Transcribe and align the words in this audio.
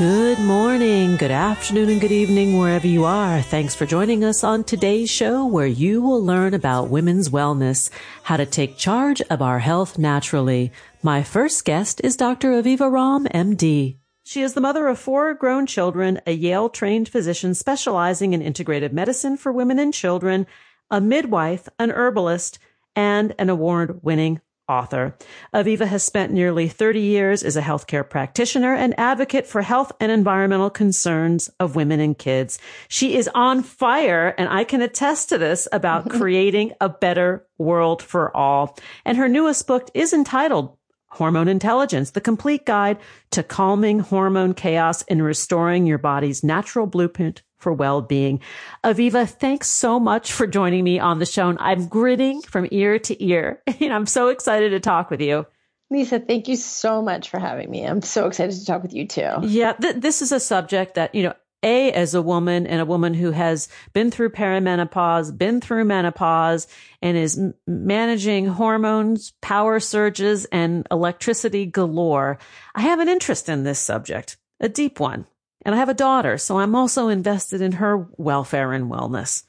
Good 0.00 0.38
morning, 0.38 1.18
good 1.18 1.30
afternoon, 1.30 1.90
and 1.90 2.00
good 2.00 2.10
evening, 2.10 2.56
wherever 2.56 2.86
you 2.86 3.04
are. 3.04 3.42
Thanks 3.42 3.74
for 3.74 3.84
joining 3.84 4.24
us 4.24 4.42
on 4.42 4.64
today's 4.64 5.10
show, 5.10 5.44
where 5.44 5.66
you 5.66 6.00
will 6.00 6.24
learn 6.24 6.54
about 6.54 6.88
women's 6.88 7.28
wellness, 7.28 7.90
how 8.22 8.38
to 8.38 8.46
take 8.46 8.78
charge 8.78 9.20
of 9.20 9.42
our 9.42 9.58
health 9.58 9.98
naturally. 9.98 10.72
My 11.02 11.22
first 11.22 11.66
guest 11.66 12.00
is 12.02 12.16
Dr. 12.16 12.52
Aviva 12.52 12.90
Romm, 12.90 13.30
MD. 13.30 13.98
She 14.22 14.40
is 14.40 14.54
the 14.54 14.62
mother 14.62 14.86
of 14.86 14.98
four 14.98 15.34
grown 15.34 15.66
children, 15.66 16.18
a 16.26 16.32
Yale 16.32 16.70
trained 16.70 17.10
physician 17.10 17.52
specializing 17.52 18.32
in 18.32 18.40
integrative 18.40 18.92
medicine 18.92 19.36
for 19.36 19.52
women 19.52 19.78
and 19.78 19.92
children, 19.92 20.46
a 20.90 21.02
midwife, 21.02 21.68
an 21.78 21.90
herbalist, 21.90 22.58
and 22.96 23.34
an 23.38 23.50
award 23.50 24.02
winning 24.02 24.40
author. 24.70 25.16
Aviva 25.52 25.86
has 25.86 26.04
spent 26.04 26.32
nearly 26.32 26.68
30 26.68 27.00
years 27.00 27.42
as 27.42 27.56
a 27.56 27.62
healthcare 27.62 28.08
practitioner 28.08 28.72
and 28.72 28.98
advocate 28.98 29.46
for 29.46 29.62
health 29.62 29.90
and 29.98 30.12
environmental 30.12 30.70
concerns 30.70 31.50
of 31.58 31.74
women 31.74 31.98
and 31.98 32.16
kids. 32.16 32.58
She 32.88 33.16
is 33.16 33.28
on 33.34 33.62
fire, 33.62 34.34
and 34.38 34.48
I 34.48 34.62
can 34.64 34.80
attest 34.80 35.28
to 35.30 35.38
this 35.38 35.66
about 35.72 36.08
creating 36.18 36.72
a 36.80 36.88
better 36.88 37.46
world 37.58 38.02
for 38.02 38.34
all. 38.36 38.78
And 39.04 39.18
her 39.18 39.28
newest 39.28 39.66
book 39.66 39.90
is 39.92 40.12
entitled 40.12 40.76
Hormone 41.08 41.48
Intelligence, 41.48 42.12
the 42.12 42.20
complete 42.20 42.64
guide 42.64 42.98
to 43.32 43.42
calming 43.42 43.98
hormone 43.98 44.54
chaos 44.54 45.02
and 45.08 45.24
restoring 45.24 45.84
your 45.84 45.98
body's 45.98 46.44
natural 46.44 46.86
blueprint 46.86 47.42
for 47.60 47.72
well-being. 47.72 48.40
Aviva, 48.82 49.28
thanks 49.28 49.68
so 49.68 50.00
much 50.00 50.32
for 50.32 50.46
joining 50.46 50.82
me 50.82 50.98
on 50.98 51.18
the 51.18 51.26
show. 51.26 51.48
And 51.48 51.58
I'm 51.60 51.86
grinning 51.86 52.42
from 52.42 52.66
ear 52.70 52.98
to 52.98 53.24
ear. 53.24 53.62
And 53.80 53.94
I'm 53.94 54.06
so 54.06 54.28
excited 54.28 54.70
to 54.70 54.80
talk 54.80 55.10
with 55.10 55.20
you. 55.20 55.46
Lisa, 55.90 56.20
thank 56.20 56.48
you 56.48 56.56
so 56.56 57.02
much 57.02 57.30
for 57.30 57.40
having 57.40 57.70
me. 57.70 57.84
I'm 57.84 58.02
so 58.02 58.26
excited 58.26 58.56
to 58.56 58.64
talk 58.64 58.82
with 58.82 58.92
you 58.92 59.06
too. 59.08 59.28
Yeah, 59.42 59.72
th- 59.72 59.96
this 59.96 60.22
is 60.22 60.32
a 60.32 60.38
subject 60.38 60.94
that, 60.94 61.14
you 61.14 61.22
know, 61.24 61.34
a, 61.62 61.92
as 61.92 62.14
a 62.14 62.22
woman 62.22 62.66
and 62.66 62.80
a 62.80 62.86
woman 62.86 63.12
who 63.12 63.32
has 63.32 63.68
been 63.92 64.10
through 64.10 64.30
perimenopause, 64.30 65.36
been 65.36 65.60
through 65.60 65.84
menopause, 65.84 66.66
and 67.02 67.16
is 67.16 67.38
m- 67.38 67.54
managing 67.66 68.46
hormones, 68.46 69.32
power 69.42 69.80
surges, 69.80 70.46
and 70.46 70.86
electricity 70.90 71.66
galore. 71.66 72.38
I 72.74 72.82
have 72.82 73.00
an 73.00 73.08
interest 73.08 73.48
in 73.48 73.64
this 73.64 73.78
subject, 73.78 74.36
a 74.60 74.68
deep 74.68 75.00
one. 75.00 75.26
And 75.64 75.74
I 75.74 75.78
have 75.78 75.88
a 75.88 75.94
daughter, 75.94 76.38
so 76.38 76.58
I'm 76.58 76.74
also 76.74 77.08
invested 77.08 77.60
in 77.60 77.72
her 77.72 78.08
welfare 78.16 78.72
and 78.72 78.90
wellness. 78.90 79.44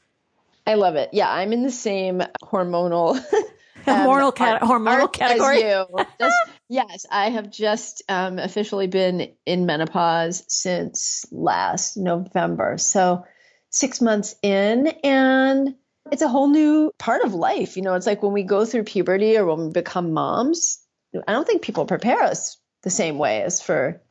I 0.67 0.75
love 0.75 0.95
it. 0.95 1.09
Yeah, 1.13 1.31
I'm 1.31 1.53
in 1.53 1.63
the 1.63 1.71
same 1.71 2.21
hormonal 2.43 3.19
hormonal, 3.85 4.35
cat- 4.35 4.61
hormonal 4.61 5.11
category. 5.11 5.61
Just, 6.19 6.35
yes, 6.69 7.05
I 7.09 7.29
have 7.29 7.49
just 7.49 8.03
um, 8.09 8.39
officially 8.39 8.87
been 8.87 9.33
in 9.45 9.65
menopause 9.65 10.43
since 10.47 11.25
last 11.31 11.97
November. 11.97 12.77
So 12.77 13.25
six 13.69 14.01
months 14.01 14.35
in, 14.43 14.87
and 15.03 15.75
it's 16.11 16.21
a 16.21 16.27
whole 16.27 16.49
new 16.49 16.91
part 16.97 17.23
of 17.23 17.33
life. 17.33 17.77
You 17.77 17.83
know, 17.83 17.95
it's 17.95 18.07
like 18.07 18.21
when 18.21 18.33
we 18.33 18.43
go 18.43 18.65
through 18.65 18.83
puberty 18.83 19.37
or 19.37 19.45
when 19.45 19.67
we 19.67 19.71
become 19.71 20.13
moms, 20.13 20.79
I 21.27 21.31
don't 21.31 21.47
think 21.47 21.61
people 21.61 21.85
prepare 21.85 22.21
us 22.23 22.57
the 22.83 22.89
same 22.89 23.17
way 23.17 23.43
as 23.43 23.61
for 23.61 24.01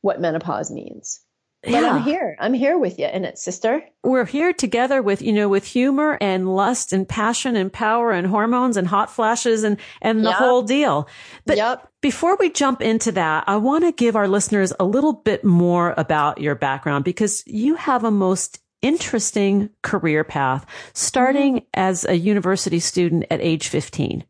what 0.00 0.20
menopause 0.20 0.70
means. 0.70 1.20
But 1.68 1.82
yeah. 1.82 1.92
I'm 1.92 2.02
here. 2.02 2.36
I'm 2.40 2.54
here 2.54 2.78
with 2.78 2.98
you 2.98 3.06
in 3.06 3.24
it, 3.24 3.38
sister. 3.38 3.84
We're 4.02 4.24
here 4.24 4.52
together 4.52 5.02
with, 5.02 5.20
you 5.20 5.32
know, 5.32 5.48
with 5.48 5.64
humor 5.64 6.16
and 6.20 6.54
lust 6.54 6.92
and 6.92 7.08
passion 7.08 7.56
and 7.56 7.72
power 7.72 8.10
and 8.10 8.26
hormones 8.26 8.76
and 8.76 8.88
hot 8.88 9.10
flashes 9.10 9.64
and, 9.64 9.76
and 10.00 10.24
the 10.24 10.30
yep. 10.30 10.38
whole 10.38 10.62
deal. 10.62 11.08
But 11.44 11.58
yep. 11.58 11.88
before 12.00 12.36
we 12.36 12.50
jump 12.50 12.80
into 12.80 13.12
that, 13.12 13.44
I 13.46 13.56
want 13.56 13.84
to 13.84 13.92
give 13.92 14.16
our 14.16 14.28
listeners 14.28 14.72
a 14.80 14.84
little 14.84 15.12
bit 15.12 15.44
more 15.44 15.94
about 15.96 16.40
your 16.40 16.54
background 16.54 17.04
because 17.04 17.42
you 17.46 17.74
have 17.74 18.04
a 18.04 18.10
most 18.10 18.60
interesting 18.80 19.70
career 19.82 20.24
path 20.24 20.64
starting 20.94 21.56
mm-hmm. 21.56 21.66
as 21.74 22.04
a 22.04 22.14
university 22.14 22.80
student 22.80 23.26
at 23.30 23.40
age 23.40 23.68
15. 23.68 24.24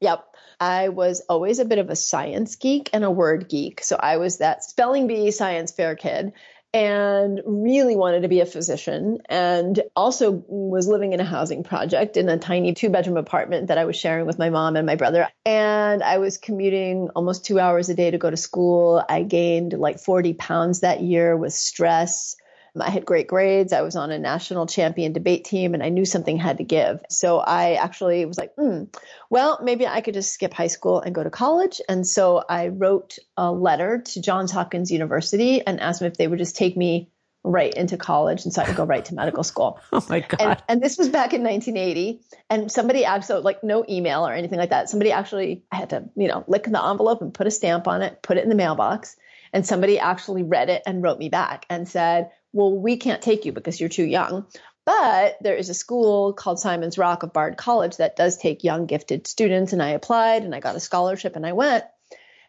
Yep. 0.00 0.24
I 0.60 0.88
was 0.88 1.20
always 1.28 1.58
a 1.58 1.64
bit 1.64 1.78
of 1.78 1.90
a 1.90 1.96
science 1.96 2.56
geek 2.56 2.90
and 2.92 3.04
a 3.04 3.10
word 3.10 3.48
geek. 3.48 3.82
So 3.82 3.96
I 3.96 4.18
was 4.18 4.38
that 4.38 4.64
spelling 4.64 5.06
bee 5.06 5.30
science 5.30 5.72
fair 5.72 5.96
kid 5.96 6.32
and 6.74 7.40
really 7.46 7.94
wanted 7.94 8.22
to 8.22 8.28
be 8.28 8.40
a 8.40 8.46
physician 8.46 9.18
and 9.26 9.80
also 9.94 10.44
was 10.48 10.88
living 10.88 11.12
in 11.12 11.20
a 11.20 11.24
housing 11.24 11.62
project 11.62 12.16
in 12.16 12.28
a 12.28 12.36
tiny 12.36 12.74
two 12.74 12.90
bedroom 12.90 13.16
apartment 13.16 13.68
that 13.68 13.78
I 13.78 13.84
was 13.84 13.94
sharing 13.94 14.26
with 14.26 14.40
my 14.40 14.50
mom 14.50 14.74
and 14.74 14.84
my 14.84 14.96
brother. 14.96 15.28
And 15.46 16.02
I 16.02 16.18
was 16.18 16.36
commuting 16.36 17.10
almost 17.14 17.44
two 17.44 17.60
hours 17.60 17.88
a 17.88 17.94
day 17.94 18.10
to 18.10 18.18
go 18.18 18.28
to 18.28 18.36
school. 18.36 19.04
I 19.08 19.22
gained 19.22 19.72
like 19.74 20.00
40 20.00 20.34
pounds 20.34 20.80
that 20.80 21.00
year 21.00 21.36
with 21.36 21.52
stress. 21.52 22.34
I 22.80 22.90
had 22.90 23.04
great 23.04 23.28
grades. 23.28 23.72
I 23.72 23.82
was 23.82 23.96
on 23.96 24.10
a 24.10 24.18
national 24.18 24.66
champion 24.66 25.12
debate 25.12 25.44
team 25.44 25.74
and 25.74 25.82
I 25.82 25.90
knew 25.90 26.04
something 26.04 26.36
had 26.36 26.58
to 26.58 26.64
give. 26.64 27.00
So 27.08 27.38
I 27.38 27.74
actually 27.74 28.24
was 28.24 28.36
like, 28.36 28.54
hmm, 28.54 28.84
well, 29.30 29.60
maybe 29.62 29.86
I 29.86 30.00
could 30.00 30.14
just 30.14 30.32
skip 30.32 30.52
high 30.52 30.66
school 30.66 31.00
and 31.00 31.14
go 31.14 31.22
to 31.22 31.30
college. 31.30 31.80
And 31.88 32.06
so 32.06 32.42
I 32.48 32.68
wrote 32.68 33.18
a 33.36 33.52
letter 33.52 34.02
to 34.04 34.20
Johns 34.20 34.50
Hopkins 34.50 34.90
University 34.90 35.64
and 35.64 35.80
asked 35.80 36.00
them 36.00 36.10
if 36.10 36.16
they 36.16 36.26
would 36.26 36.38
just 36.38 36.56
take 36.56 36.76
me 36.76 37.10
right 37.44 37.74
into 37.74 37.98
college 37.98 38.44
and 38.44 38.54
so 38.54 38.62
I 38.62 38.64
could 38.64 38.76
go 38.76 38.84
right 38.84 39.04
to 39.04 39.14
medical 39.14 39.44
school. 39.44 39.78
oh 39.92 40.04
my 40.08 40.20
God. 40.20 40.40
And, 40.40 40.62
and, 40.66 40.82
this 40.82 40.96
was 40.96 41.10
back 41.10 41.34
in 41.34 41.42
1980. 41.42 42.22
And 42.48 42.72
somebody 42.72 43.04
actually, 43.04 43.42
like 43.42 43.62
no 43.62 43.84
email 43.88 44.26
or 44.26 44.32
anything 44.32 44.58
like 44.58 44.70
that. 44.70 44.88
Somebody 44.88 45.12
actually, 45.12 45.62
I 45.70 45.76
had 45.76 45.90
to, 45.90 46.08
you 46.16 46.26
know, 46.26 46.44
lick 46.48 46.64
the 46.64 46.82
envelope 46.82 47.20
and 47.20 47.34
put 47.34 47.46
a 47.46 47.50
stamp 47.50 47.86
on 47.86 48.00
it, 48.00 48.22
put 48.22 48.38
it 48.38 48.44
in 48.44 48.48
the 48.48 48.54
mailbox. 48.54 49.16
And 49.52 49.64
somebody 49.64 49.98
actually 49.98 50.42
read 50.42 50.70
it 50.70 50.82
and 50.86 51.02
wrote 51.02 51.18
me 51.18 51.28
back 51.28 51.66
and 51.68 51.86
said, 51.86 52.30
well, 52.54 52.72
we 52.72 52.96
can't 52.96 53.20
take 53.20 53.44
you 53.44 53.52
because 53.52 53.78
you're 53.80 53.88
too 53.90 54.04
young. 54.04 54.46
But 54.86 55.38
there 55.40 55.56
is 55.56 55.70
a 55.70 55.74
school 55.74 56.32
called 56.32 56.60
Simon's 56.60 56.98
Rock 56.98 57.22
of 57.22 57.32
Bard 57.32 57.56
College 57.56 57.96
that 57.96 58.16
does 58.16 58.36
take 58.36 58.64
young, 58.64 58.86
gifted 58.86 59.26
students. 59.26 59.72
And 59.72 59.82
I 59.82 59.90
applied 59.90 60.44
and 60.44 60.54
I 60.54 60.60
got 60.60 60.76
a 60.76 60.80
scholarship 60.80 61.36
and 61.36 61.44
I 61.44 61.52
went. 61.52 61.84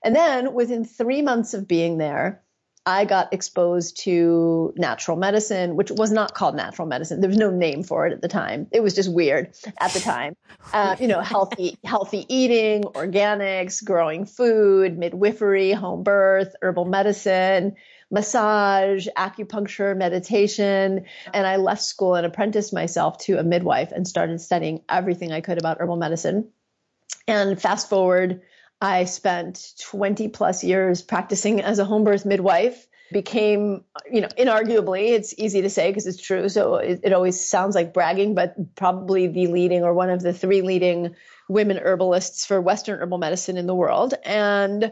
And 0.03 0.15
then 0.15 0.53
within 0.53 0.85
three 0.85 1.21
months 1.21 1.53
of 1.53 1.67
being 1.67 1.97
there, 1.97 2.43
I 2.85 3.05
got 3.05 3.33
exposed 3.33 4.01
to 4.01 4.71
natural 4.77 5.17
medicine, 5.17 5.75
which 5.75 5.89
was 5.89 6.11
not 6.11 6.35
called 6.35 6.55
natural 6.55 6.87
medicine. 6.87 7.19
There 7.19 7.29
was 7.29 7.37
no 7.37 7.49
name 7.49 7.81
for 7.81 8.05
it 8.05 8.13
at 8.13 8.21
the 8.21 8.27
time. 8.27 8.67
It 8.71 8.83
was 8.83 8.93
just 8.93 9.11
weird 9.11 9.55
at 9.79 9.91
the 9.91 9.99
time. 9.99 10.35
Uh, 10.71 10.95
you 10.99 11.07
know, 11.07 11.21
healthy, 11.21 11.79
healthy 11.83 12.25
eating, 12.29 12.83
organics, 12.83 13.83
growing 13.83 14.25
food, 14.25 14.99
midwifery, 14.99 15.71
home 15.71 16.03
birth, 16.03 16.55
herbal 16.61 16.85
medicine, 16.85 17.75
massage, 18.15 19.09
acupuncture, 19.17 19.95
meditation. 19.95 21.05
And 21.33 21.45
I 21.45 21.57
left 21.57 21.81
school 21.81 22.15
and 22.15 22.25
apprenticed 22.25 22.73
myself 22.73 23.17
to 23.25 23.37
a 23.37 23.43
midwife 23.43 23.91
and 23.91 24.07
started 24.07 24.39
studying 24.39 24.83
everything 24.87 25.33
I 25.33 25.41
could 25.41 25.57
about 25.57 25.81
herbal 25.81 25.97
medicine. 25.97 26.47
And 27.27 27.61
fast 27.61 27.89
forward, 27.89 28.41
I 28.79 29.03
spent 29.03 29.73
20 29.81 30.29
plus 30.29 30.63
years 30.63 31.01
practicing 31.01 31.61
as 31.61 31.77
a 31.77 31.83
home 31.83 32.05
birth 32.05 32.25
midwife 32.25 32.87
became, 33.11 33.83
you 34.09 34.21
know, 34.21 34.29
inarguably, 34.29 35.09
it's 35.09 35.33
easy 35.37 35.61
to 35.61 35.69
say 35.69 35.89
because 35.89 36.07
it's 36.07 36.21
true. 36.21 36.47
So 36.47 36.75
it, 36.75 37.01
it, 37.03 37.13
always 37.13 37.45
sounds 37.45 37.75
like 37.75 37.93
bragging, 37.93 38.33
but 38.33 38.75
probably 38.75 39.27
the 39.27 39.47
leading 39.47 39.83
or 39.83 39.93
one 39.93 40.09
of 40.09 40.21
the 40.21 40.33
three 40.33 40.61
leading 40.61 41.15
women 41.49 41.77
herbalists 41.77 42.45
for 42.45 42.59
Western 42.61 42.99
herbal 42.99 43.17
medicine 43.17 43.57
in 43.57 43.67
the 43.67 43.75
world. 43.75 44.13
And 44.23 44.91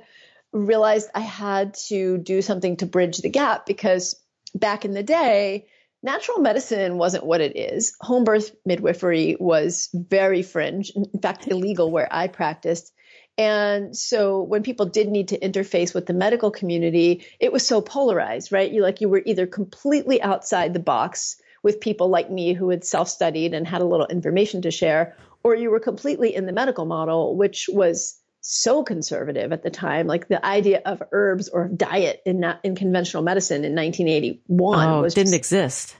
realized 0.53 1.09
I 1.13 1.21
had 1.21 1.73
to 1.87 2.17
do 2.17 2.41
something 2.41 2.77
to 2.77 2.85
bridge 2.85 3.17
the 3.17 3.29
gap 3.29 3.65
because 3.65 4.15
back 4.55 4.85
in 4.85 4.93
the 4.93 5.03
day, 5.03 5.67
natural 6.03 6.39
medicine 6.39 6.97
wasn't 6.97 7.25
what 7.25 7.41
it 7.41 7.57
is. 7.57 7.95
Home 8.01 8.23
birth 8.23 8.55
midwifery 8.65 9.35
was 9.39 9.89
very 9.93 10.43
fringe, 10.43 10.91
in 10.91 11.19
fact, 11.21 11.47
illegal 11.47 11.91
where 11.91 12.07
I 12.11 12.27
practiced. 12.27 12.93
And 13.37 13.97
so 13.97 14.43
when 14.43 14.61
people 14.61 14.85
did 14.85 15.09
need 15.09 15.29
to 15.29 15.39
interface 15.39 15.95
with 15.95 16.05
the 16.05 16.13
medical 16.13 16.51
community, 16.51 17.25
it 17.39 17.51
was 17.51 17.65
so 17.65 17.81
polarized, 17.81 18.51
right? 18.51 18.71
You 18.71 18.83
like 18.83 19.01
you 19.01 19.09
were 19.09 19.23
either 19.25 19.47
completely 19.47 20.21
outside 20.21 20.73
the 20.73 20.79
box 20.79 21.37
with 21.63 21.81
people 21.81 22.09
like 22.09 22.29
me 22.29 22.53
who 22.53 22.69
had 22.69 22.83
self-studied 22.83 23.53
and 23.53 23.67
had 23.67 23.81
a 23.81 23.85
little 23.85 24.05
information 24.07 24.61
to 24.61 24.69
share, 24.69 25.15
or 25.43 25.55
you 25.55 25.71
were 25.71 25.79
completely 25.79 26.35
in 26.35 26.45
the 26.45 26.51
medical 26.51 26.85
model, 26.85 27.35
which 27.35 27.69
was 27.71 28.19
so 28.43 28.83
conservative 28.83 29.51
at 29.51 29.63
the 29.63 29.71
time. 29.71 30.05
Like 30.05 30.27
the 30.27 30.45
idea 30.45 30.81
of 30.85 31.01
herbs 31.11 31.49
or 31.49 31.67
diet 31.69 32.21
in 32.25 32.41
not, 32.41 32.59
in 32.63 32.75
conventional 32.75 33.23
medicine 33.23 33.63
in 33.63 33.73
1981 33.73 34.89
oh, 34.89 35.01
was 35.01 35.13
didn't 35.13 35.27
just, 35.27 35.37
exist. 35.37 35.95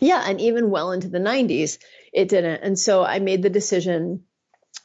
Yeah, 0.00 0.22
and 0.28 0.40
even 0.40 0.70
well 0.70 0.92
into 0.92 1.08
the 1.08 1.18
90s, 1.18 1.78
it 2.12 2.28
didn't. 2.28 2.62
And 2.62 2.78
so 2.78 3.04
I 3.04 3.20
made 3.20 3.42
the 3.42 3.50
decision 3.50 4.24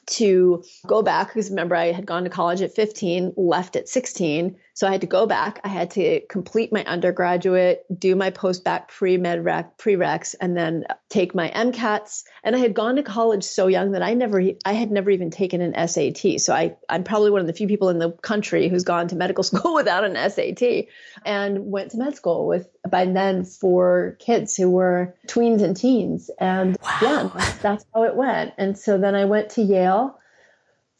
to 0.05 0.63
go 0.85 1.01
back 1.01 1.27
because 1.27 1.49
remember 1.49 1.75
I 1.75 1.91
had 1.91 2.05
gone 2.05 2.23
to 2.23 2.29
college 2.29 2.61
at 2.61 2.75
15, 2.75 3.33
left 3.37 3.75
at 3.75 3.89
16. 3.89 4.55
So 4.75 4.87
I 4.87 4.91
had 4.91 5.01
to 5.01 5.07
go 5.07 5.27
back. 5.27 5.61
I 5.63 5.67
had 5.67 5.91
to 5.91 6.21
complete 6.27 6.73
my 6.73 6.83
undergraduate, 6.85 7.85
do 7.95 8.15
my 8.15 8.31
post-bac 8.31 8.89
pre-med 8.89 9.45
rec, 9.45 9.77
prereqs, 9.77 10.33
and 10.41 10.57
then 10.57 10.85
take 11.09 11.35
my 11.35 11.51
MCATs. 11.51 12.23
And 12.43 12.55
I 12.55 12.59
had 12.59 12.73
gone 12.73 12.95
to 12.95 13.03
college 13.03 13.43
so 13.43 13.67
young 13.67 13.91
that 13.91 14.01
I 14.01 14.15
never, 14.15 14.41
I 14.65 14.73
had 14.73 14.91
never 14.91 15.11
even 15.11 15.29
taken 15.29 15.61
an 15.61 15.87
SAT. 15.87 16.41
So 16.41 16.55
I, 16.55 16.75
I'm 16.89 17.03
probably 17.03 17.29
one 17.29 17.41
of 17.41 17.47
the 17.47 17.53
few 17.53 17.67
people 17.67 17.89
in 17.89 17.99
the 17.99 18.11
country 18.11 18.67
who's 18.67 18.83
gone 18.83 19.07
to 19.09 19.15
medical 19.15 19.43
school 19.43 19.75
without 19.75 20.03
an 20.03 20.15
SAT 20.29 20.87
and 21.23 21.71
went 21.71 21.91
to 21.91 21.97
med 21.97 22.15
school 22.15 22.47
with 22.47 22.67
by 22.89 23.05
then 23.05 23.45
four 23.45 24.17
kids 24.19 24.57
who 24.57 24.71
were 24.71 25.15
tweens 25.27 25.61
and 25.61 25.77
teens. 25.77 26.31
And 26.39 26.77
wow. 26.83 26.97
yeah, 27.01 27.53
that's 27.61 27.85
how 27.93 28.03
it 28.05 28.15
went. 28.15 28.53
And 28.57 28.77
so 28.77 28.97
then 28.97 29.13
I 29.13 29.25
went 29.25 29.51
to 29.51 29.61
Yale 29.61 30.19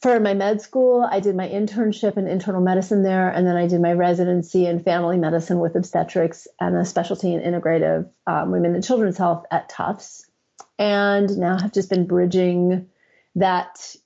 for 0.04 0.20
my 0.20 0.34
med 0.34 0.60
school, 0.60 1.08
I 1.10 1.20
did 1.20 1.34
my 1.34 1.48
internship 1.48 2.18
in 2.18 2.26
internal 2.26 2.60
medicine 2.60 3.02
there, 3.02 3.30
and 3.30 3.46
then 3.46 3.56
I 3.56 3.66
did 3.66 3.80
my 3.80 3.94
residency 3.94 4.66
in 4.66 4.82
family 4.82 5.16
medicine 5.16 5.60
with 5.60 5.76
obstetrics 5.76 6.46
and 6.60 6.76
a 6.76 6.84
specialty 6.84 7.32
in 7.32 7.40
integrative 7.40 8.10
um, 8.26 8.50
women 8.50 8.74
and 8.74 8.84
children's 8.84 9.16
health 9.16 9.46
at 9.50 9.70
Tufts. 9.70 10.26
And 10.78 11.38
now 11.38 11.58
have 11.58 11.72
just 11.72 11.88
been 11.88 12.06
bridging 12.06 12.90
that 13.36 13.96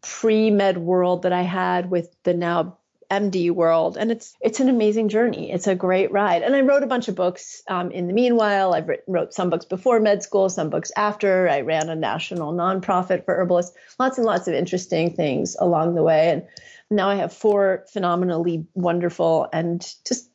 pre 0.00 0.50
med 0.50 0.78
world 0.78 1.24
that 1.24 1.34
I 1.34 1.42
had 1.42 1.90
with 1.90 2.16
the 2.22 2.32
now 2.32 2.78
MD 3.12 3.50
world, 3.50 3.98
and 3.98 4.10
it's 4.10 4.34
it's 4.40 4.58
an 4.58 4.70
amazing 4.70 5.10
journey. 5.10 5.52
It's 5.52 5.66
a 5.66 5.74
great 5.74 6.10
ride. 6.10 6.42
And 6.42 6.56
I 6.56 6.62
wrote 6.62 6.82
a 6.82 6.86
bunch 6.86 7.08
of 7.08 7.14
books 7.14 7.62
um, 7.68 7.90
in 7.90 8.06
the 8.06 8.14
meanwhile. 8.14 8.72
I've 8.72 8.88
written, 8.88 9.12
wrote 9.12 9.34
some 9.34 9.50
books 9.50 9.66
before 9.66 10.00
med 10.00 10.22
school, 10.22 10.48
some 10.48 10.70
books 10.70 10.90
after. 10.96 11.46
I 11.48 11.60
ran 11.60 11.90
a 11.90 11.94
national 11.94 12.54
nonprofit 12.54 13.26
for 13.26 13.34
herbalists. 13.34 13.76
Lots 13.98 14.16
and 14.16 14.26
lots 14.26 14.48
of 14.48 14.54
interesting 14.54 15.14
things 15.14 15.56
along 15.60 15.94
the 15.94 16.02
way. 16.02 16.30
And 16.30 16.48
now 16.90 17.10
I 17.10 17.16
have 17.16 17.34
four 17.34 17.84
phenomenally 17.92 18.66
wonderful 18.74 19.46
and 19.52 19.86
just 20.06 20.30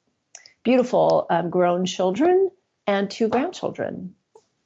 beautiful 0.64 1.26
um, 1.32 1.50
grown 1.50 1.86
children 1.86 2.52
and 2.86 3.10
two 3.10 3.28
grandchildren. 3.28 4.14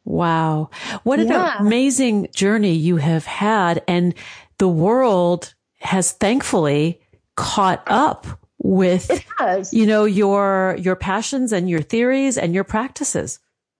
Wow. 0.03 0.69
What 1.03 1.19
an 1.19 1.31
amazing 1.31 2.27
journey 2.33 2.73
you 2.73 2.97
have 2.97 3.25
had. 3.25 3.83
And 3.87 4.15
the 4.57 4.67
world 4.67 5.53
has 5.79 6.11
thankfully 6.11 7.00
caught 7.41 7.83
up 7.87 8.27
with 8.59 9.25
you 9.73 9.87
know 9.87 10.05
your 10.05 10.77
your 10.79 10.95
passions 10.95 11.51
and 11.51 11.67
your 11.67 11.81
theories 11.81 12.37
and 12.37 12.53
your 12.53 12.63
practices. 12.63 13.39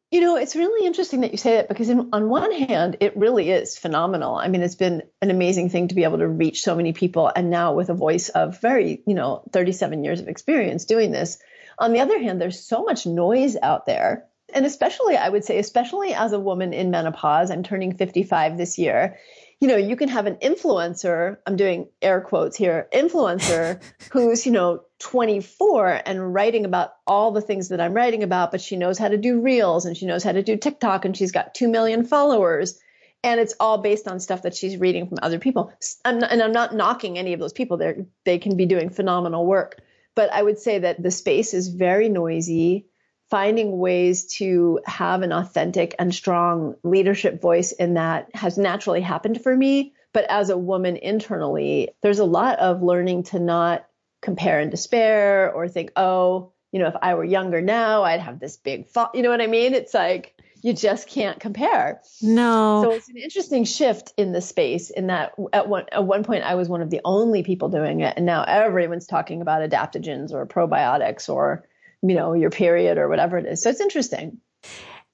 You 0.09 0.19
know 0.19 0.35
it's 0.35 0.55
really 0.55 0.85
interesting 0.85 1.21
that 1.21 1.31
you 1.31 1.37
say 1.37 1.57
that 1.57 1.69
because 1.69 1.87
in, 1.87 2.09
on 2.11 2.27
one 2.27 2.51
hand 2.51 2.97
it 2.99 3.15
really 3.15 3.51
is 3.51 3.77
phenomenal. 3.77 4.35
I 4.35 4.47
mean 4.47 4.63
it's 4.63 4.75
been 4.75 5.03
an 5.21 5.29
amazing 5.29 5.69
thing 5.69 5.89
to 5.89 5.95
be 5.95 6.03
able 6.03 6.17
to 6.17 6.27
reach 6.27 6.63
so 6.63 6.75
many 6.75 6.91
people 6.91 7.31
and 7.33 7.51
now 7.51 7.73
with 7.73 7.89
a 7.89 7.93
voice 7.93 8.29
of 8.29 8.59
very 8.59 9.03
you 9.05 9.13
know 9.13 9.43
37 9.53 10.03
years 10.03 10.19
of 10.19 10.27
experience 10.27 10.85
doing 10.85 11.11
this. 11.11 11.37
On 11.77 11.93
the 11.93 11.99
other 11.99 12.19
hand 12.19 12.41
there's 12.41 12.59
so 12.59 12.83
much 12.83 13.05
noise 13.05 13.55
out 13.61 13.85
there. 13.85 14.25
And 14.53 14.65
especially 14.65 15.15
i 15.15 15.29
would 15.29 15.45
say 15.45 15.59
especially 15.59 16.13
as 16.13 16.33
a 16.33 16.39
woman 16.39 16.73
in 16.73 16.91
menopause 16.91 17.51
i'm 17.51 17.63
turning 17.63 17.95
55 17.95 18.57
this 18.57 18.77
year 18.77 19.17
you 19.61 19.67
know, 19.67 19.77
you 19.77 19.95
can 19.95 20.09
have 20.09 20.25
an 20.25 20.37
influencer, 20.37 21.37
I'm 21.45 21.55
doing 21.55 21.87
air 22.01 22.19
quotes 22.19 22.57
here, 22.57 22.89
influencer 22.91 23.79
who's, 24.11 24.43
you 24.45 24.51
know, 24.51 24.83
24 24.99 26.01
and 26.03 26.33
writing 26.33 26.65
about 26.65 26.95
all 27.05 27.31
the 27.31 27.41
things 27.41 27.69
that 27.69 27.79
I'm 27.79 27.93
writing 27.93 28.23
about, 28.23 28.49
but 28.49 28.59
she 28.59 28.75
knows 28.75 28.97
how 28.97 29.07
to 29.07 29.17
do 29.17 29.39
reels 29.39 29.85
and 29.85 29.95
she 29.95 30.07
knows 30.07 30.23
how 30.23 30.31
to 30.31 30.41
do 30.41 30.57
TikTok 30.57 31.05
and 31.05 31.15
she's 31.15 31.31
got 31.31 31.53
2 31.53 31.67
million 31.69 32.03
followers. 32.03 32.79
And 33.23 33.39
it's 33.39 33.53
all 33.59 33.77
based 33.77 34.07
on 34.07 34.19
stuff 34.19 34.41
that 34.41 34.55
she's 34.55 34.77
reading 34.77 35.07
from 35.07 35.19
other 35.21 35.37
people. 35.37 35.71
I'm 36.03 36.17
not, 36.17 36.31
and 36.31 36.41
I'm 36.41 36.51
not 36.51 36.73
knocking 36.73 37.19
any 37.19 37.33
of 37.33 37.39
those 37.39 37.53
people. 37.53 37.77
They 37.77 38.05
they 38.25 38.39
can 38.39 38.57
be 38.57 38.65
doing 38.65 38.89
phenomenal 38.89 39.45
work. 39.45 39.79
But 40.15 40.33
I 40.33 40.41
would 40.41 40.57
say 40.57 40.79
that 40.79 41.03
the 41.03 41.11
space 41.11 41.53
is 41.53 41.67
very 41.67 42.09
noisy 42.09 42.87
finding 43.31 43.77
ways 43.77 44.25
to 44.25 44.81
have 44.85 45.21
an 45.21 45.31
authentic 45.31 45.95
and 45.97 46.13
strong 46.13 46.75
leadership 46.83 47.41
voice 47.41 47.71
in 47.71 47.93
that 47.93 48.29
has 48.35 48.57
naturally 48.57 49.01
happened 49.01 49.41
for 49.41 49.55
me. 49.55 49.93
But 50.13 50.25
as 50.29 50.49
a 50.49 50.57
woman 50.57 50.97
internally, 50.97 51.89
there's 52.03 52.19
a 52.19 52.25
lot 52.25 52.59
of 52.59 52.83
learning 52.83 53.23
to 53.23 53.39
not 53.39 53.87
compare 54.21 54.59
and 54.59 54.69
despair 54.69 55.51
or 55.51 55.69
think, 55.69 55.93
oh, 55.95 56.51
you 56.73 56.79
know, 56.79 56.87
if 56.87 56.95
I 57.01 57.13
were 57.13 57.23
younger 57.23 57.61
now, 57.61 58.03
I'd 58.03 58.19
have 58.19 58.39
this 58.39 58.57
big, 58.57 58.87
fa-. 58.87 59.09
you 59.13 59.21
know 59.21 59.29
what 59.29 59.41
I 59.41 59.47
mean? 59.47 59.73
It's 59.73 59.93
like, 59.93 60.35
you 60.61 60.73
just 60.73 61.07
can't 61.07 61.39
compare. 61.39 62.01
No. 62.21 62.83
So 62.83 62.91
it's 62.91 63.09
an 63.09 63.17
interesting 63.17 63.63
shift 63.63 64.13
in 64.17 64.33
the 64.33 64.41
space 64.41 64.89
in 64.89 65.07
that 65.07 65.33
at 65.53 65.67
one 65.67 65.85
at 65.91 66.03
one 66.03 66.23
point 66.23 66.43
I 66.43 66.53
was 66.53 66.69
one 66.69 66.81
of 66.83 66.91
the 66.91 67.01
only 67.03 67.41
people 67.41 67.69
doing 67.69 68.01
it 68.01 68.13
and 68.15 68.27
now 68.27 68.43
everyone's 68.43 69.07
talking 69.07 69.41
about 69.41 69.67
adaptogens 69.67 70.31
or 70.31 70.45
probiotics 70.45 71.29
or 71.29 71.65
you 72.01 72.15
know, 72.15 72.33
your 72.33 72.49
period 72.49 72.97
or 72.97 73.07
whatever 73.07 73.37
it 73.37 73.45
is. 73.45 73.61
So 73.61 73.69
it's 73.69 73.81
interesting. 73.81 74.39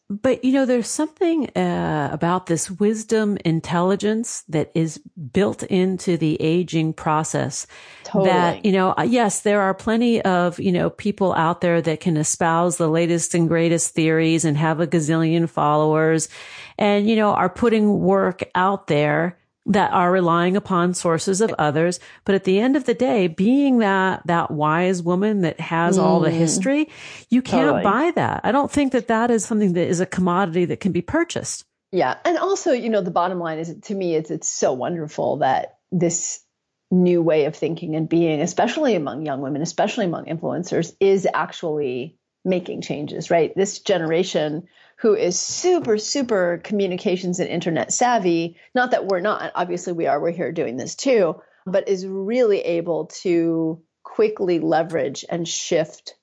But 0.09 0.45
you 0.45 0.53
know, 0.53 0.65
there's 0.65 0.87
something 0.87 1.49
uh, 1.49 2.09
about 2.13 2.45
this 2.45 2.71
wisdom 2.71 3.37
intelligence 3.43 4.43
that 4.47 4.71
is 4.73 4.99
built 5.33 5.63
into 5.63 6.15
the 6.15 6.41
aging 6.41 6.93
process. 6.93 7.67
Totally. 8.05 8.29
That 8.29 8.65
you 8.65 8.71
know, 8.71 8.93
uh, 8.97 9.01
yes, 9.01 9.41
there 9.41 9.59
are 9.59 9.73
plenty 9.73 10.21
of 10.21 10.61
you 10.61 10.71
know 10.71 10.89
people 10.89 11.33
out 11.33 11.59
there 11.59 11.81
that 11.81 11.99
can 11.99 12.15
espouse 12.15 12.77
the 12.77 12.87
latest 12.87 13.35
and 13.35 13.49
greatest 13.49 13.93
theories 13.93 14.45
and 14.45 14.55
have 14.55 14.79
a 14.79 14.87
gazillion 14.87 15.49
followers, 15.49 16.29
and 16.77 17.09
you 17.09 17.17
know 17.17 17.31
are 17.31 17.49
putting 17.49 17.99
work 17.99 18.49
out 18.55 18.87
there 18.87 19.37
that 19.67 19.91
are 19.91 20.11
relying 20.11 20.55
upon 20.55 20.93
sources 20.93 21.41
of 21.41 21.53
others. 21.59 21.99
But 22.25 22.35
at 22.35 22.45
the 22.45 22.59
end 22.59 22.75
of 22.75 22.85
the 22.85 22.93
day, 22.93 23.27
being 23.27 23.79
that, 23.79 24.21
that 24.25 24.49
wise 24.49 25.03
woman 25.03 25.41
that 25.41 25.59
has 25.59 25.97
mm. 25.97 26.03
all 26.03 26.19
the 26.19 26.29
mm. 26.29 26.37
history, 26.37 26.89
you 27.29 27.41
can't 27.41 27.67
totally. 27.67 27.83
buy 27.83 28.11
that. 28.15 28.41
I 28.43 28.51
don't 28.51 28.71
think 28.71 28.93
that 28.93 29.07
that 29.07 29.29
is 29.29 29.45
something 29.45 29.73
that 29.73 29.87
is 29.87 29.99
a 29.99 30.05
commodity 30.05 30.65
that 30.65 30.79
can 30.79 30.91
be 30.91 31.01
purchased. 31.01 31.65
Yeah. 31.91 32.17
And 32.25 32.37
also, 32.37 32.71
you 32.71 32.89
know, 32.89 33.01
the 33.01 33.11
bottom 33.11 33.39
line 33.39 33.59
is 33.59 33.75
to 33.83 33.95
me, 33.95 34.15
it's, 34.15 34.31
it's 34.31 34.49
so 34.49 34.73
wonderful 34.73 35.37
that 35.37 35.77
this 35.91 36.41
new 36.89 37.21
way 37.21 37.45
of 37.45 37.55
thinking 37.55 37.95
and 37.95 38.07
being, 38.07 38.41
especially 38.41 38.95
among 38.95 39.25
young 39.25 39.41
women, 39.41 39.61
especially 39.61 40.05
among 40.05 40.25
influencers, 40.25 40.93
is 40.99 41.27
actually 41.33 42.17
making 42.45 42.81
changes, 42.81 43.29
right? 43.29 43.53
This 43.55 43.79
generation 43.79 44.67
who 44.99 45.13
is 45.13 45.39
super, 45.39 45.97
super 45.97 46.59
communications 46.63 47.39
and 47.39 47.49
internet 47.49 47.93
savvy. 47.93 48.57
Not 48.73 48.91
that 48.91 49.05
we're 49.05 49.19
not, 49.19 49.51
obviously 49.53 49.93
we 49.93 50.07
are, 50.07 50.19
we're 50.19 50.31
here 50.31 50.51
doing 50.51 50.77
this 50.77 50.95
too, 50.95 51.41
but 51.65 51.87
is 51.87 52.05
really 52.05 52.59
able 52.61 53.05
to 53.21 53.81
quickly 54.03 54.59
leverage 54.59 55.23
and 55.29 55.47
shift 55.47 56.15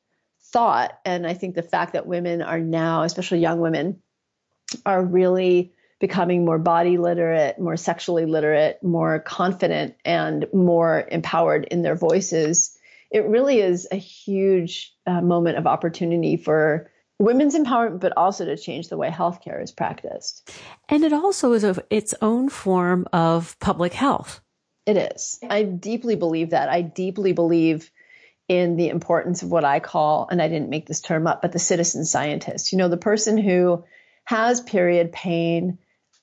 thought. 0.53 0.99
And 1.05 1.27
I 1.27 1.35
think 1.35 1.55
the 1.55 1.63
fact 1.63 1.93
that 1.93 2.07
women 2.07 2.43
are 2.43 2.59
now, 2.59 3.03
especially 3.03 3.39
young 3.41 3.61
women, 3.61 4.01
are 4.85 5.05
really 5.05 5.73
becoming 6.01 6.45
more 6.45 6.59
body 6.59 6.99
literate, 6.99 7.59
more 7.61 7.77
sexually 7.77 8.27
literate, 8.27 8.83
more 8.83 9.21
confident, 9.21 9.95
and 10.05 10.47
more 10.53 11.07
empowered 11.11 11.65
in 11.71 11.83
their 11.83 11.95
voices. 11.95 12.77
It 13.11 13.27
really 13.27 13.61
is 13.61 13.87
a 13.91 13.97
huge 13.97 14.93
uh, 15.07 15.21
moment 15.21 15.59
of 15.59 15.69
opportunity 15.69 16.37
for 16.37 16.91
women's 17.19 17.55
empowerment, 17.55 18.01
but 18.01 18.13
also 18.17 18.45
to 18.45 18.57
change 18.57 18.89
the 18.89 18.97
way 18.97 19.09
healthcare 19.09 19.63
is 19.63 19.73
practiced. 19.73 20.51
And 20.89 21.05
it 21.05 21.13
also 21.13 21.53
is 21.53 21.65
of 21.65 21.81
its 21.91 22.15
own 22.21 22.49
form 22.49 23.07
of 23.13 23.59
public 23.61 23.93
health. 23.93 24.41
It 24.87 24.97
is. 24.97 25.39
I 25.49 25.63
deeply 25.63 26.17
believe 26.17 26.51
that. 26.51 26.69
I 26.69 26.83
deeply 26.83 27.33
believe 27.33 27.91
in 28.49 28.77
the 28.77 28.91
importance 28.91 29.43
of 29.43 29.51
what 29.51 29.65
I 29.65 29.81
call, 29.81 30.29
and 30.31 30.43
I 30.43 30.49
didn't 30.49 30.69
make 30.69 30.87
this 30.87 31.01
term 31.01 31.27
up, 31.27 31.41
but 31.41 31.53
the 31.53 31.59
citizen 31.59 32.05
scientist. 32.05 32.73
You 32.73 32.79
know, 32.79 32.89
the 32.89 32.99
person 32.99 33.39
who 33.39 33.85
has 34.25 34.61
period 34.61 35.13
pain, 35.13 35.79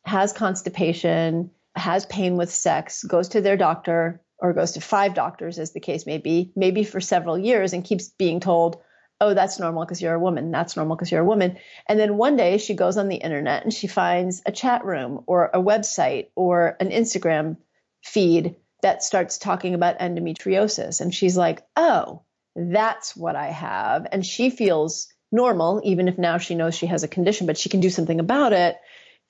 has 0.06 0.34
constipation, 0.34 1.52
has 1.76 2.06
pain 2.06 2.38
with 2.38 2.52
sex, 2.52 3.04
goes 3.04 3.30
to 3.30 3.42
their 3.42 3.58
doctor 3.58 4.22
or 4.38 4.54
goes 4.54 4.74
to 4.74 4.82
five 4.82 5.14
doctors, 5.14 5.58
as 5.58 5.72
the 5.72 5.80
case 5.80 6.06
may 6.06 6.18
be, 6.18 6.52
maybe 6.56 6.84
for 6.84 7.00
several 7.00 7.38
years, 7.38 7.74
and 7.74 7.84
keeps 7.84 8.10
being 8.10 8.40
told, 8.40 8.82
oh, 9.22 9.36
that's 9.36 9.60
normal 9.60 9.86
because 9.86 10.02
you're 10.02 10.16
a 10.16 10.20
woman. 10.20 10.52
That's 10.52 10.76
normal 10.76 10.96
because 10.96 11.12
you're 11.12 11.22
a 11.22 11.26
woman. 11.26 11.58
And 11.88 12.00
then 12.00 12.18
one 12.18 12.36
day 12.36 12.58
she 12.58 12.74
goes 12.74 12.98
on 12.98 13.08
the 13.08 13.16
internet 13.16 13.64
and 13.64 13.74
she 13.74 13.88
finds 13.88 14.42
a 14.46 14.52
chat 14.52 14.84
room 14.84 15.24
or 15.28 15.52
a 15.54 15.62
website 15.62 16.30
or 16.36 16.76
an 16.80 16.90
Instagram 16.90 17.58
feed 18.04 18.56
that 18.82 19.04
starts 19.04 19.38
talking 19.38 19.76
about 19.76 20.00
endometriosis. 20.00 21.02
And 21.02 21.14
she's 21.14 21.38
like, 21.38 21.62
oh, 21.76 22.24
that's 22.56 23.16
what 23.16 23.36
I 23.36 23.48
have. 23.48 24.08
And 24.12 24.26
she 24.26 24.50
feels 24.50 25.08
normal, 25.32 25.82
even 25.86 26.08
if 26.08 26.18
now 26.18 26.40
she 26.40 26.56
knows 26.56 26.76
she 26.76 26.88
has 26.88 27.04
a 27.04 27.08
condition, 27.08 27.46
but 27.46 27.58
she 27.58 27.70
can 27.70 27.80
do 27.80 27.92
something 27.92 28.20
about 28.20 28.54
it. 28.54 28.78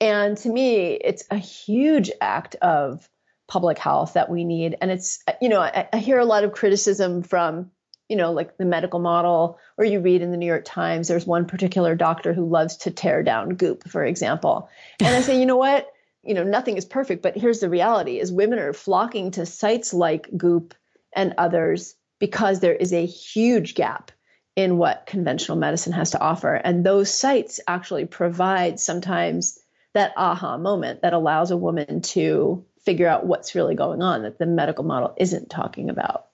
And 0.00 0.36
to 0.38 0.48
me, 0.48 0.94
it's 0.94 1.24
a 1.30 1.36
huge 1.36 2.10
act 2.20 2.56
of 2.56 3.08
public 3.46 3.78
health 3.78 4.14
that 4.14 4.30
we 4.30 4.44
need. 4.44 4.74
And 4.80 4.90
it's, 4.90 5.22
you 5.42 5.50
know, 5.50 5.60
I, 5.60 5.86
I 5.92 5.98
hear 5.98 6.18
a 6.18 6.24
lot 6.24 6.44
of 6.44 6.52
criticism 6.52 7.22
from, 7.22 7.70
you 8.12 8.16
know, 8.16 8.30
like 8.30 8.58
the 8.58 8.66
medical 8.66 9.00
model, 9.00 9.58
or 9.78 9.86
you 9.86 9.98
read 9.98 10.20
in 10.20 10.32
the 10.32 10.36
New 10.36 10.44
York 10.44 10.66
Times, 10.66 11.08
there's 11.08 11.26
one 11.26 11.46
particular 11.46 11.94
doctor 11.94 12.34
who 12.34 12.46
loves 12.46 12.76
to 12.76 12.90
tear 12.90 13.22
down 13.22 13.54
goop, 13.54 13.88
for 13.88 14.04
example. 14.04 14.68
And 15.00 15.16
I 15.16 15.22
say, 15.22 15.40
you 15.40 15.46
know 15.46 15.56
what? 15.56 15.90
You 16.22 16.34
know, 16.34 16.44
nothing 16.44 16.76
is 16.76 16.84
perfect, 16.84 17.22
but 17.22 17.38
here's 17.38 17.60
the 17.60 17.70
reality 17.70 18.20
is 18.20 18.30
women 18.30 18.58
are 18.58 18.74
flocking 18.74 19.30
to 19.30 19.46
sites 19.46 19.94
like 19.94 20.28
Goop 20.36 20.74
and 21.16 21.32
others 21.38 21.94
because 22.20 22.60
there 22.60 22.74
is 22.74 22.92
a 22.92 23.06
huge 23.06 23.74
gap 23.74 24.12
in 24.56 24.76
what 24.76 25.06
conventional 25.06 25.56
medicine 25.56 25.94
has 25.94 26.10
to 26.10 26.20
offer. 26.20 26.54
And 26.54 26.84
those 26.84 27.12
sites 27.14 27.60
actually 27.66 28.04
provide 28.04 28.78
sometimes 28.78 29.58
that 29.94 30.12
aha 30.18 30.58
moment 30.58 31.00
that 31.00 31.14
allows 31.14 31.50
a 31.50 31.56
woman 31.56 32.02
to 32.02 32.62
figure 32.84 33.08
out 33.08 33.24
what's 33.24 33.54
really 33.54 33.74
going 33.74 34.02
on 34.02 34.24
that 34.24 34.38
the 34.38 34.44
medical 34.44 34.84
model 34.84 35.14
isn't 35.16 35.48
talking 35.48 35.88
about. 35.88 36.26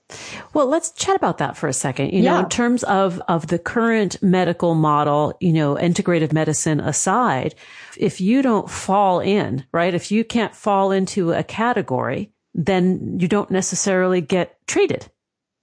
Well, 0.55 0.67
let's 0.67 0.91
chat 0.93 1.17
about 1.17 1.39
that 1.39 1.57
for 1.57 1.69
a 1.69 1.73
second. 1.73 2.13
You 2.13 2.23
yeah. 2.23 2.33
know, 2.33 2.39
in 2.41 2.49
terms 2.49 2.83
of, 2.85 3.21
of 3.29 3.49
the 3.49 3.59
current 3.59 4.23
medical 4.23 4.75
model, 4.75 5.37
you 5.41 5.53
know, 5.53 5.75
integrative 5.75 6.33
medicine 6.33 6.81
aside, 6.81 7.55
if 7.97 8.21
you 8.21 8.41
don't 8.43 8.71
fall 8.71 9.21
in, 9.21 9.67
right? 9.73 9.95
If 9.95 10.11
you 10.11 10.25
can't 10.25 10.55
fall 10.55 10.93
into 10.93 11.33
a 11.33 11.43
category, 11.45 12.33
then 12.55 13.19
you 13.21 13.29
don't 13.29 13.51
necessarily 13.51 14.21
get 14.21 14.57
treated. 14.67 15.11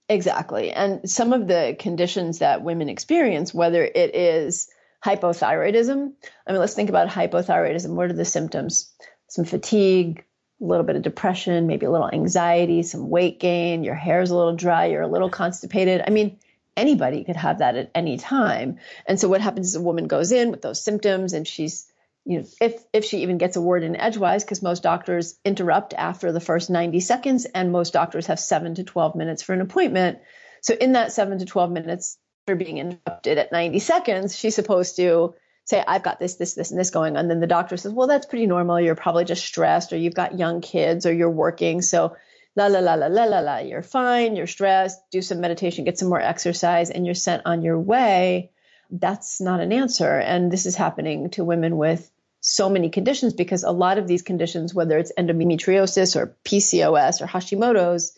Exactly. 0.08 0.70
And 0.70 1.10
some 1.10 1.32
of 1.32 1.48
the 1.48 1.76
conditions 1.78 2.38
that 2.38 2.62
women 2.62 2.88
experience, 2.88 3.52
whether 3.52 3.84
it 3.84 4.14
is 4.14 4.68
hypothyroidism, 5.04 6.12
I 6.46 6.52
mean, 6.52 6.60
let's 6.60 6.74
think 6.74 6.88
about 6.88 7.08
hypothyroidism. 7.08 7.90
What 7.90 8.10
are 8.10 8.14
the 8.14 8.24
symptoms? 8.24 8.94
Some 9.28 9.44
fatigue, 9.44 10.24
a 10.60 10.64
little 10.64 10.84
bit 10.84 10.96
of 10.96 11.02
depression, 11.02 11.66
maybe 11.66 11.86
a 11.86 11.90
little 11.90 12.10
anxiety, 12.10 12.82
some 12.82 13.10
weight 13.10 13.40
gain, 13.40 13.84
your 13.84 13.94
hair 13.94 14.22
is 14.22 14.30
a 14.30 14.36
little 14.36 14.56
dry, 14.56 14.86
you're 14.86 15.02
a 15.02 15.08
little 15.08 15.30
constipated. 15.30 16.02
I 16.06 16.10
mean, 16.10 16.38
anybody 16.76 17.24
could 17.24 17.36
have 17.36 17.58
that 17.58 17.76
at 17.76 17.90
any 17.94 18.16
time. 18.16 18.78
And 19.06 19.20
so 19.20 19.28
what 19.28 19.40
happens 19.40 19.68
is 19.68 19.74
a 19.74 19.80
woman 19.80 20.06
goes 20.06 20.32
in 20.32 20.50
with 20.50 20.62
those 20.62 20.82
symptoms 20.82 21.32
and 21.32 21.46
she's 21.46 21.90
you 22.26 22.40
know, 22.40 22.44
if 22.60 22.82
if 22.92 23.04
she 23.04 23.18
even 23.18 23.38
gets 23.38 23.54
a 23.54 23.60
word 23.60 23.84
in 23.84 23.94
edgewise, 23.94 24.42
because 24.42 24.60
most 24.60 24.82
doctors 24.82 25.38
interrupt 25.44 25.94
after 25.94 26.32
the 26.32 26.40
first 26.40 26.70
90 26.70 26.98
seconds, 26.98 27.44
and 27.44 27.70
most 27.70 27.92
doctors 27.92 28.26
have 28.26 28.40
seven 28.40 28.74
to 28.74 28.82
12 28.82 29.14
minutes 29.14 29.42
for 29.42 29.52
an 29.52 29.60
appointment. 29.60 30.18
So 30.60 30.74
in 30.74 30.92
that 30.92 31.12
seven 31.12 31.38
to 31.38 31.44
12 31.44 31.70
minutes 31.70 32.18
for 32.48 32.56
being 32.56 32.78
interrupted 32.78 33.38
at 33.38 33.52
90 33.52 33.78
seconds, 33.78 34.36
she's 34.36 34.56
supposed 34.56 34.96
to 34.96 35.34
say, 35.66 35.82
I've 35.86 36.02
got 36.02 36.18
this, 36.18 36.36
this, 36.36 36.54
this, 36.54 36.70
and 36.70 36.80
this 36.80 36.90
going 36.90 37.16
on. 37.16 37.20
And 37.20 37.30
then 37.30 37.40
the 37.40 37.46
doctor 37.46 37.76
says, 37.76 37.92
Well, 37.92 38.06
that's 38.06 38.26
pretty 38.26 38.46
normal. 38.46 38.80
You're 38.80 38.94
probably 38.94 39.24
just 39.24 39.44
stressed, 39.44 39.92
or 39.92 39.96
you've 39.96 40.14
got 40.14 40.38
young 40.38 40.60
kids, 40.62 41.04
or 41.04 41.12
you're 41.12 41.30
working. 41.30 41.82
So 41.82 42.16
la 42.54 42.68
la 42.68 42.78
la 42.78 42.94
la 42.94 43.08
la 43.08 43.24
la 43.24 43.40
la, 43.40 43.58
you're 43.58 43.82
fine, 43.82 44.34
you're 44.34 44.46
stressed, 44.46 44.98
do 45.10 45.20
some 45.20 45.40
meditation, 45.40 45.84
get 45.84 45.98
some 45.98 46.08
more 46.08 46.20
exercise, 46.20 46.90
and 46.90 47.04
you're 47.04 47.14
sent 47.14 47.42
on 47.44 47.62
your 47.62 47.78
way. 47.78 48.50
That's 48.90 49.40
not 49.40 49.60
an 49.60 49.72
answer. 49.72 50.18
And 50.18 50.50
this 50.50 50.64
is 50.64 50.76
happening 50.76 51.30
to 51.30 51.44
women 51.44 51.76
with 51.76 52.10
so 52.40 52.68
many 52.68 52.88
conditions 52.88 53.34
because 53.34 53.64
a 53.64 53.72
lot 53.72 53.98
of 53.98 54.06
these 54.06 54.22
conditions, 54.22 54.72
whether 54.72 54.96
it's 54.96 55.12
endometriosis 55.18 56.14
or 56.14 56.36
PCOS 56.44 57.20
or 57.20 57.26
Hashimoto's, 57.26 58.16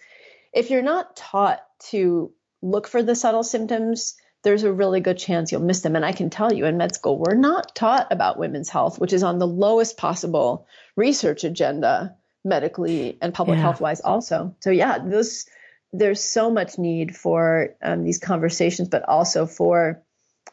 if 0.52 0.70
you're 0.70 0.82
not 0.82 1.16
taught 1.16 1.60
to 1.90 2.30
look 2.60 2.86
for 2.86 3.02
the 3.02 3.14
subtle 3.14 3.42
symptoms, 3.42 4.16
there's 4.48 4.64
a 4.64 4.72
really 4.72 5.00
good 5.00 5.18
chance 5.18 5.52
you'll 5.52 5.60
miss 5.60 5.82
them. 5.82 5.94
And 5.94 6.06
I 6.06 6.12
can 6.12 6.30
tell 6.30 6.50
you 6.50 6.64
in 6.64 6.78
med 6.78 6.94
school, 6.94 7.18
we're 7.18 7.34
not 7.34 7.74
taught 7.74 8.06
about 8.10 8.38
women's 8.38 8.70
health, 8.70 8.98
which 8.98 9.12
is 9.12 9.22
on 9.22 9.38
the 9.38 9.46
lowest 9.46 9.98
possible 9.98 10.66
research 10.96 11.44
agenda 11.44 12.16
medically 12.46 13.18
and 13.20 13.34
public 13.34 13.56
yeah. 13.56 13.62
health 13.64 13.82
wise 13.82 14.00
also. 14.00 14.56
So 14.60 14.70
yeah, 14.70 15.00
those 15.00 15.44
there's 15.92 16.24
so 16.24 16.50
much 16.50 16.78
need 16.78 17.14
for 17.14 17.74
um, 17.82 18.04
these 18.04 18.18
conversations, 18.18 18.88
but 18.88 19.06
also 19.06 19.44
for 19.44 20.02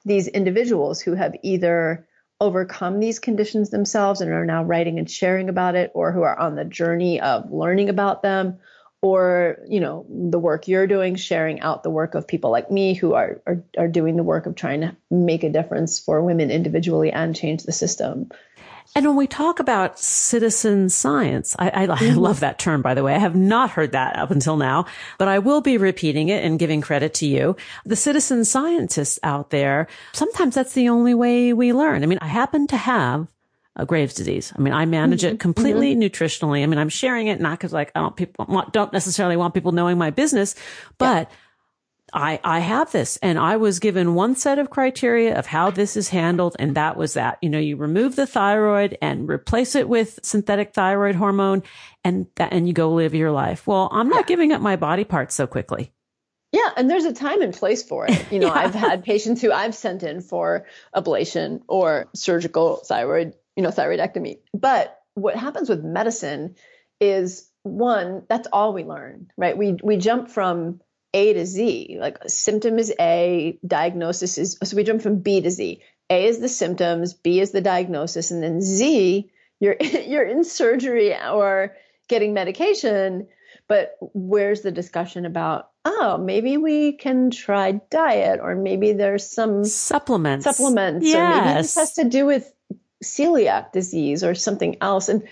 these 0.03 0.27
individuals 0.27 0.99
who 0.99 1.13
have 1.13 1.33
either 1.41 2.05
overcome 2.41 2.99
these 2.99 3.19
conditions 3.19 3.69
themselves 3.69 4.19
and 4.19 4.29
are 4.29 4.45
now 4.45 4.61
writing 4.61 4.99
and 4.99 5.09
sharing 5.09 5.47
about 5.47 5.75
it 5.75 5.91
or 5.93 6.11
who 6.11 6.23
are 6.23 6.37
on 6.37 6.55
the 6.55 6.65
journey 6.65 7.21
of 7.21 7.49
learning 7.49 7.87
about 7.87 8.21
them 8.23 8.59
or 9.05 9.59
you 9.67 9.79
know 9.79 10.03
the 10.09 10.39
work 10.39 10.67
you're 10.67 10.87
doing 10.87 11.15
sharing 11.15 11.59
out 11.59 11.83
the 11.83 11.91
work 11.91 12.15
of 12.15 12.27
people 12.27 12.49
like 12.49 12.71
me 12.71 12.95
who 12.95 13.13
are, 13.13 13.39
are 13.45 13.63
are 13.77 13.87
doing 13.87 14.17
the 14.17 14.23
work 14.23 14.47
of 14.47 14.55
trying 14.55 14.81
to 14.81 14.95
make 15.11 15.43
a 15.43 15.49
difference 15.49 15.99
for 15.99 16.23
women 16.23 16.49
individually 16.49 17.11
and 17.11 17.35
change 17.35 17.63
the 17.63 17.71
system 17.71 18.27
and 18.95 19.05
when 19.05 19.15
we 19.17 19.27
talk 19.27 19.59
about 19.59 19.99
citizen 19.99 20.89
science, 20.89 21.53
I, 21.59 21.69
I, 21.69 21.83
I, 21.83 21.87
mm-hmm. 21.87 22.17
love 22.17 22.39
that 22.41 22.59
term, 22.59 22.81
by 22.81 22.93
the 22.93 23.03
way. 23.03 23.13
I 23.13 23.17
have 23.17 23.35
not 23.35 23.71
heard 23.71 23.91
that 23.91 24.15
up 24.15 24.31
until 24.31 24.55
now, 24.55 24.85
but 25.17 25.27
I 25.27 25.39
will 25.39 25.59
be 25.59 25.77
repeating 25.77 26.29
it 26.29 26.45
and 26.45 26.59
giving 26.59 26.79
credit 26.79 27.13
to 27.15 27.25
you. 27.25 27.57
The 27.83 27.97
citizen 27.97 28.45
scientists 28.45 29.19
out 29.21 29.49
there, 29.49 29.87
sometimes 30.13 30.55
that's 30.55 30.73
the 30.73 30.87
only 30.87 31.13
way 31.13 31.51
we 31.51 31.73
learn. 31.73 32.03
I 32.03 32.05
mean, 32.05 32.19
I 32.21 32.27
happen 32.27 32.67
to 32.67 32.77
have 32.77 33.27
a 33.75 33.85
Graves 33.85 34.13
disease. 34.13 34.53
I 34.57 34.61
mean, 34.61 34.73
I 34.73 34.85
manage 34.85 35.21
mm-hmm. 35.21 35.35
it 35.35 35.39
completely 35.39 35.95
mm-hmm. 35.95 36.01
nutritionally. 36.01 36.63
I 36.63 36.65
mean, 36.65 36.79
I'm 36.79 36.89
sharing 36.89 37.27
it 37.27 37.39
not 37.39 37.57
because 37.59 37.73
like 37.73 37.91
I 37.95 38.01
don't 38.01 38.15
people 38.15 38.45
want, 38.47 38.73
don't 38.73 38.93
necessarily 38.93 39.37
want 39.37 39.53
people 39.53 39.71
knowing 39.71 39.97
my 39.97 40.11
business, 40.11 40.55
but 40.97 41.29
yeah. 41.29 41.37
I, 42.13 42.39
I 42.43 42.59
have 42.59 42.91
this 42.91 43.17
and 43.17 43.37
I 43.37 43.57
was 43.57 43.79
given 43.79 44.13
one 44.13 44.35
set 44.35 44.59
of 44.59 44.69
criteria 44.69 45.37
of 45.37 45.45
how 45.45 45.71
this 45.71 45.97
is 45.97 46.07
handled. 46.07 46.55
And 46.59 46.75
that 46.75 46.95
was 46.95 47.15
that, 47.15 47.37
you 47.41 47.49
know, 47.49 47.59
you 47.59 47.75
remove 47.75 48.15
the 48.15 48.27
thyroid 48.27 48.97
and 49.01 49.27
replace 49.27 49.75
it 49.75 49.89
with 49.89 50.19
synthetic 50.23 50.73
thyroid 50.73 51.15
hormone 51.15 51.63
and 52.03 52.27
that, 52.35 52.53
and 52.53 52.67
you 52.67 52.73
go 52.73 52.91
live 52.93 53.13
your 53.13 53.31
life. 53.31 53.67
Well, 53.67 53.89
I'm 53.91 54.07
not 54.07 54.21
yeah. 54.21 54.27
giving 54.27 54.51
up 54.53 54.61
my 54.61 54.77
body 54.77 55.03
parts 55.03 55.35
so 55.35 55.47
quickly. 55.47 55.91
Yeah, 56.51 56.69
and 56.77 56.89
there's 56.89 57.03
a 57.03 57.11
time 57.11 57.41
and 57.41 57.53
place 57.53 57.83
for 57.83 58.07
it. 58.07 58.25
You 58.31 58.39
know, 58.39 58.47
yeah. 58.47 58.53
I've 58.53 58.73
had 58.73 59.03
patients 59.03 59.41
who 59.41 59.51
I've 59.51 59.75
sent 59.75 60.03
in 60.03 60.21
for 60.21 60.65
ablation 60.95 61.61
or 61.67 62.07
surgical 62.15 62.77
thyroid, 62.77 63.33
you 63.55 63.63
know, 63.63 63.69
thyroidectomy. 63.69 64.39
But 64.53 64.97
what 65.13 65.35
happens 65.35 65.69
with 65.69 65.83
medicine 65.83 66.55
is 66.99 67.49
one, 67.63 68.23
that's 68.29 68.47
all 68.51 68.73
we 68.73 68.83
learn, 68.83 69.27
right? 69.37 69.57
We 69.57 69.77
we 69.81 69.97
jump 69.97 70.29
from 70.29 70.81
a 71.13 71.33
to 71.33 71.45
Z. 71.45 71.97
Like 71.99 72.19
symptom 72.27 72.77
is 72.77 72.93
A, 72.99 73.57
diagnosis 73.65 74.37
is 74.37 74.57
so 74.63 74.75
we 74.75 74.83
jump 74.83 75.01
from 75.01 75.19
B 75.19 75.41
to 75.41 75.49
Z. 75.49 75.81
A 76.09 76.25
is 76.25 76.39
the 76.39 76.49
symptoms, 76.49 77.13
B 77.13 77.39
is 77.39 77.51
the 77.51 77.61
diagnosis, 77.61 78.31
and 78.31 78.43
then 78.43 78.61
Z, 78.61 79.31
you're 79.59 79.77
you're 79.79 80.25
in 80.25 80.43
surgery 80.43 81.15
or 81.17 81.75
getting 82.07 82.33
medication. 82.33 83.27
But 83.67 83.97
where's 83.99 84.61
the 84.61 84.71
discussion 84.71 85.25
about, 85.25 85.71
oh, 85.85 86.19
maybe 86.19 86.57
we 86.57 86.93
can 86.93 87.31
try 87.31 87.81
diet, 87.89 88.39
or 88.39 88.53
maybe 88.53 88.93
there's 88.93 89.27
some 89.27 89.63
supplements. 89.63 90.43
Supplements. 90.43 91.07
Yes. 91.07 91.15
Or 91.15 91.45
maybe 91.45 91.61
this 91.61 91.75
has 91.75 91.93
to 91.93 92.03
do 92.03 92.27
with 92.27 92.53
celiac 93.03 93.71
disease 93.71 94.23
or 94.23 94.35
something 94.35 94.77
else. 94.81 95.09
And 95.09 95.23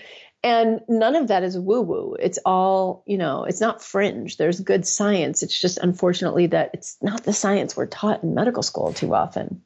and 0.42 0.82
none 0.88 1.16
of 1.16 1.28
that 1.28 1.42
is 1.42 1.58
woo 1.58 1.80
woo. 1.80 2.16
It's 2.20 2.38
all, 2.44 3.02
you 3.06 3.16
know, 3.16 3.44
it's 3.44 3.62
not 3.62 3.82
fringe. 3.82 4.36
There's 4.36 4.60
good 4.60 4.86
science. 4.86 5.42
It's 5.42 5.58
just 5.58 5.78
unfortunately 5.78 6.48
that 6.48 6.70
it's 6.74 6.98
not 7.00 7.24
the 7.24 7.32
science 7.32 7.74
we're 7.74 7.86
taught 7.86 8.22
in 8.22 8.34
medical 8.34 8.62
school 8.62 8.92
too 8.92 9.14
often. 9.14 9.62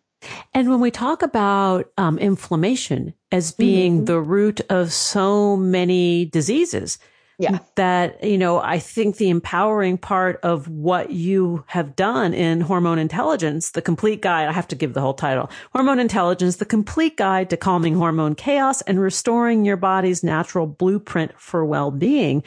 And 0.54 0.70
when 0.70 0.80
we 0.80 0.92
talk 0.92 1.22
about 1.22 1.90
um, 1.98 2.16
inflammation 2.18 3.14
as 3.32 3.52
being 3.52 3.96
mm-hmm. 3.96 4.04
the 4.04 4.20
root 4.20 4.60
of 4.70 4.92
so 4.92 5.56
many 5.56 6.26
diseases, 6.26 6.98
yeah. 7.38 7.58
That, 7.76 8.24
you 8.24 8.36
know, 8.36 8.58
I 8.58 8.80
think 8.80 9.16
the 9.16 9.30
empowering 9.30 9.96
part 9.96 10.40
of 10.42 10.66
what 10.68 11.10
you 11.10 11.64
have 11.68 11.94
done 11.94 12.34
in 12.34 12.60
hormone 12.60 12.98
intelligence, 12.98 13.70
the 13.70 13.82
complete 13.82 14.20
guide, 14.20 14.48
I 14.48 14.52
have 14.52 14.66
to 14.68 14.76
give 14.76 14.92
the 14.92 15.00
whole 15.00 15.14
title, 15.14 15.48
hormone 15.72 16.00
intelligence, 16.00 16.56
the 16.56 16.64
complete 16.64 17.16
guide 17.16 17.48
to 17.50 17.56
calming 17.56 17.94
hormone 17.94 18.34
chaos 18.34 18.82
and 18.82 19.00
restoring 19.00 19.64
your 19.64 19.76
body's 19.76 20.24
natural 20.24 20.66
blueprint 20.66 21.38
for 21.38 21.64
well-being. 21.64 22.42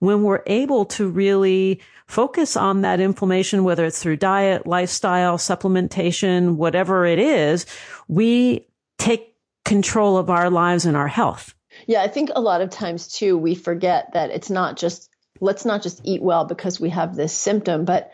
When 0.00 0.22
we're 0.22 0.42
able 0.46 0.84
to 0.86 1.08
really 1.08 1.80
focus 2.06 2.54
on 2.54 2.82
that 2.82 3.00
inflammation, 3.00 3.64
whether 3.64 3.86
it's 3.86 4.02
through 4.02 4.18
diet, 4.18 4.66
lifestyle, 4.66 5.38
supplementation, 5.38 6.56
whatever 6.56 7.06
it 7.06 7.18
is, 7.18 7.64
we 8.08 8.66
take 8.98 9.34
control 9.64 10.18
of 10.18 10.28
our 10.28 10.50
lives 10.50 10.84
and 10.84 10.98
our 10.98 11.08
health. 11.08 11.54
Yeah, 11.86 12.02
I 12.02 12.08
think 12.08 12.30
a 12.34 12.40
lot 12.40 12.60
of 12.60 12.70
times 12.70 13.08
too, 13.08 13.36
we 13.38 13.54
forget 13.54 14.12
that 14.14 14.30
it's 14.30 14.50
not 14.50 14.76
just, 14.76 15.10
let's 15.40 15.64
not 15.64 15.82
just 15.82 16.00
eat 16.04 16.22
well 16.22 16.44
because 16.44 16.80
we 16.80 16.90
have 16.90 17.14
this 17.14 17.32
symptom, 17.32 17.84
but 17.84 18.10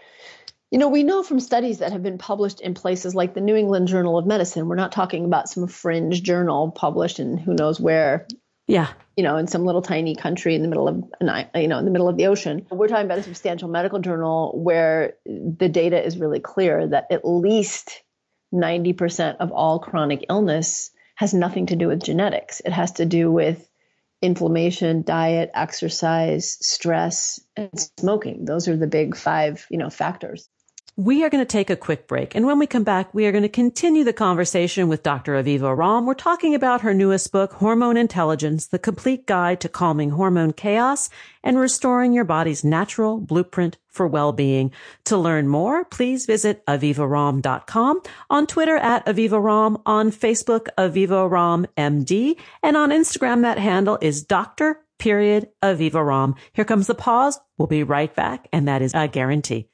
You 0.70 0.78
know, 0.78 0.88
we 0.88 1.02
know 1.02 1.24
from 1.24 1.40
studies 1.40 1.78
that 1.78 1.92
have 1.92 2.02
been 2.02 2.18
published 2.18 2.60
in 2.60 2.74
places 2.74 3.12
like 3.14 3.34
the 3.34 3.40
New 3.40 3.56
England 3.56 3.88
Journal 3.88 4.16
of 4.16 4.26
Medicine, 4.26 4.68
we're 4.68 4.76
not 4.76 4.92
talking 4.92 5.24
about 5.24 5.48
some 5.48 5.66
fringe 5.66 6.22
journal 6.22 6.70
published 6.70 7.18
in 7.18 7.36
who 7.36 7.54
knows 7.54 7.80
where. 7.80 8.28
Yeah. 8.68 8.86
You 9.16 9.24
know, 9.24 9.36
in 9.36 9.48
some 9.48 9.64
little 9.64 9.82
tiny 9.82 10.14
country 10.14 10.54
in 10.54 10.62
the 10.62 10.68
middle 10.68 10.86
of, 10.86 11.02
you 11.20 11.66
know, 11.66 11.78
in 11.78 11.84
the 11.84 11.90
middle 11.90 12.08
of 12.08 12.16
the 12.16 12.28
ocean. 12.28 12.66
We're 12.70 12.86
talking 12.86 13.06
about 13.06 13.18
a 13.18 13.24
substantial 13.24 13.68
medical 13.68 13.98
journal 13.98 14.52
where 14.62 15.14
the 15.26 15.68
data 15.68 16.00
is 16.00 16.16
really 16.18 16.38
clear 16.38 16.86
that 16.86 17.06
at 17.10 17.24
least 17.24 17.90
90% 18.54 19.38
of 19.38 19.50
all 19.50 19.80
chronic 19.80 20.26
illness 20.28 20.92
has 21.20 21.34
nothing 21.34 21.66
to 21.66 21.76
do 21.76 21.88
with 21.88 22.02
genetics. 22.02 22.60
It 22.64 22.72
has 22.72 22.92
to 22.92 23.04
do 23.04 23.30
with 23.30 23.68
inflammation, 24.22 25.02
diet, 25.02 25.50
exercise, 25.52 26.56
stress, 26.62 27.38
and 27.56 27.70
smoking. 27.98 28.46
Those 28.46 28.68
are 28.68 28.76
the 28.78 28.86
big 28.86 29.14
five, 29.14 29.66
you 29.68 29.76
know, 29.76 29.90
factors. 29.90 30.48
We 30.96 31.24
are 31.24 31.30
going 31.30 31.42
to 31.42 31.50
take 31.50 31.70
a 31.70 31.76
quick 31.76 32.06
break. 32.06 32.34
And 32.34 32.44
when 32.44 32.58
we 32.58 32.66
come 32.66 32.82
back, 32.84 33.14
we 33.14 33.24
are 33.24 33.32
going 33.32 33.42
to 33.42 33.48
continue 33.48 34.04
the 34.04 34.12
conversation 34.12 34.88
with 34.88 35.02
Dr. 35.02 35.34
Aviva 35.34 35.76
Romm. 35.76 36.04
We're 36.04 36.14
talking 36.14 36.54
about 36.54 36.80
her 36.82 36.92
newest 36.92 37.32
book, 37.32 37.54
Hormone 37.54 37.96
Intelligence, 37.96 38.66
the 38.66 38.78
complete 38.78 39.26
guide 39.26 39.60
to 39.60 39.68
calming 39.68 40.10
hormone 40.10 40.52
chaos 40.52 41.08
and 41.42 41.58
restoring 41.58 42.12
your 42.12 42.24
body's 42.24 42.64
natural 42.64 43.18
blueprint 43.18 43.78
for 43.86 44.06
well-being. 44.06 44.72
To 45.04 45.16
learn 45.16 45.48
more, 45.48 45.84
please 45.84 46.26
visit 46.26 46.66
avivaromm.com, 46.66 48.02
on 48.28 48.46
Twitter 48.46 48.76
at 48.76 49.06
avivaromm, 49.06 49.80
on 49.86 50.10
Facebook, 50.10 50.66
Aviva 50.76 51.66
MD, 51.76 52.36
and 52.62 52.76
on 52.76 52.90
Instagram, 52.90 53.42
that 53.42 53.58
handle 53.58 53.96
is 54.02 54.22
Dr. 54.22 54.80
Period 54.98 55.48
Aviva 55.62 55.92
Romm. 55.92 56.36
Here 56.52 56.64
comes 56.64 56.88
the 56.88 56.94
pause. 56.94 57.40
We'll 57.56 57.68
be 57.68 57.84
right 57.84 58.14
back, 58.14 58.48
and 58.52 58.68
that 58.68 58.82
is 58.82 58.92
a 58.92 59.08
guarantee. 59.08 59.70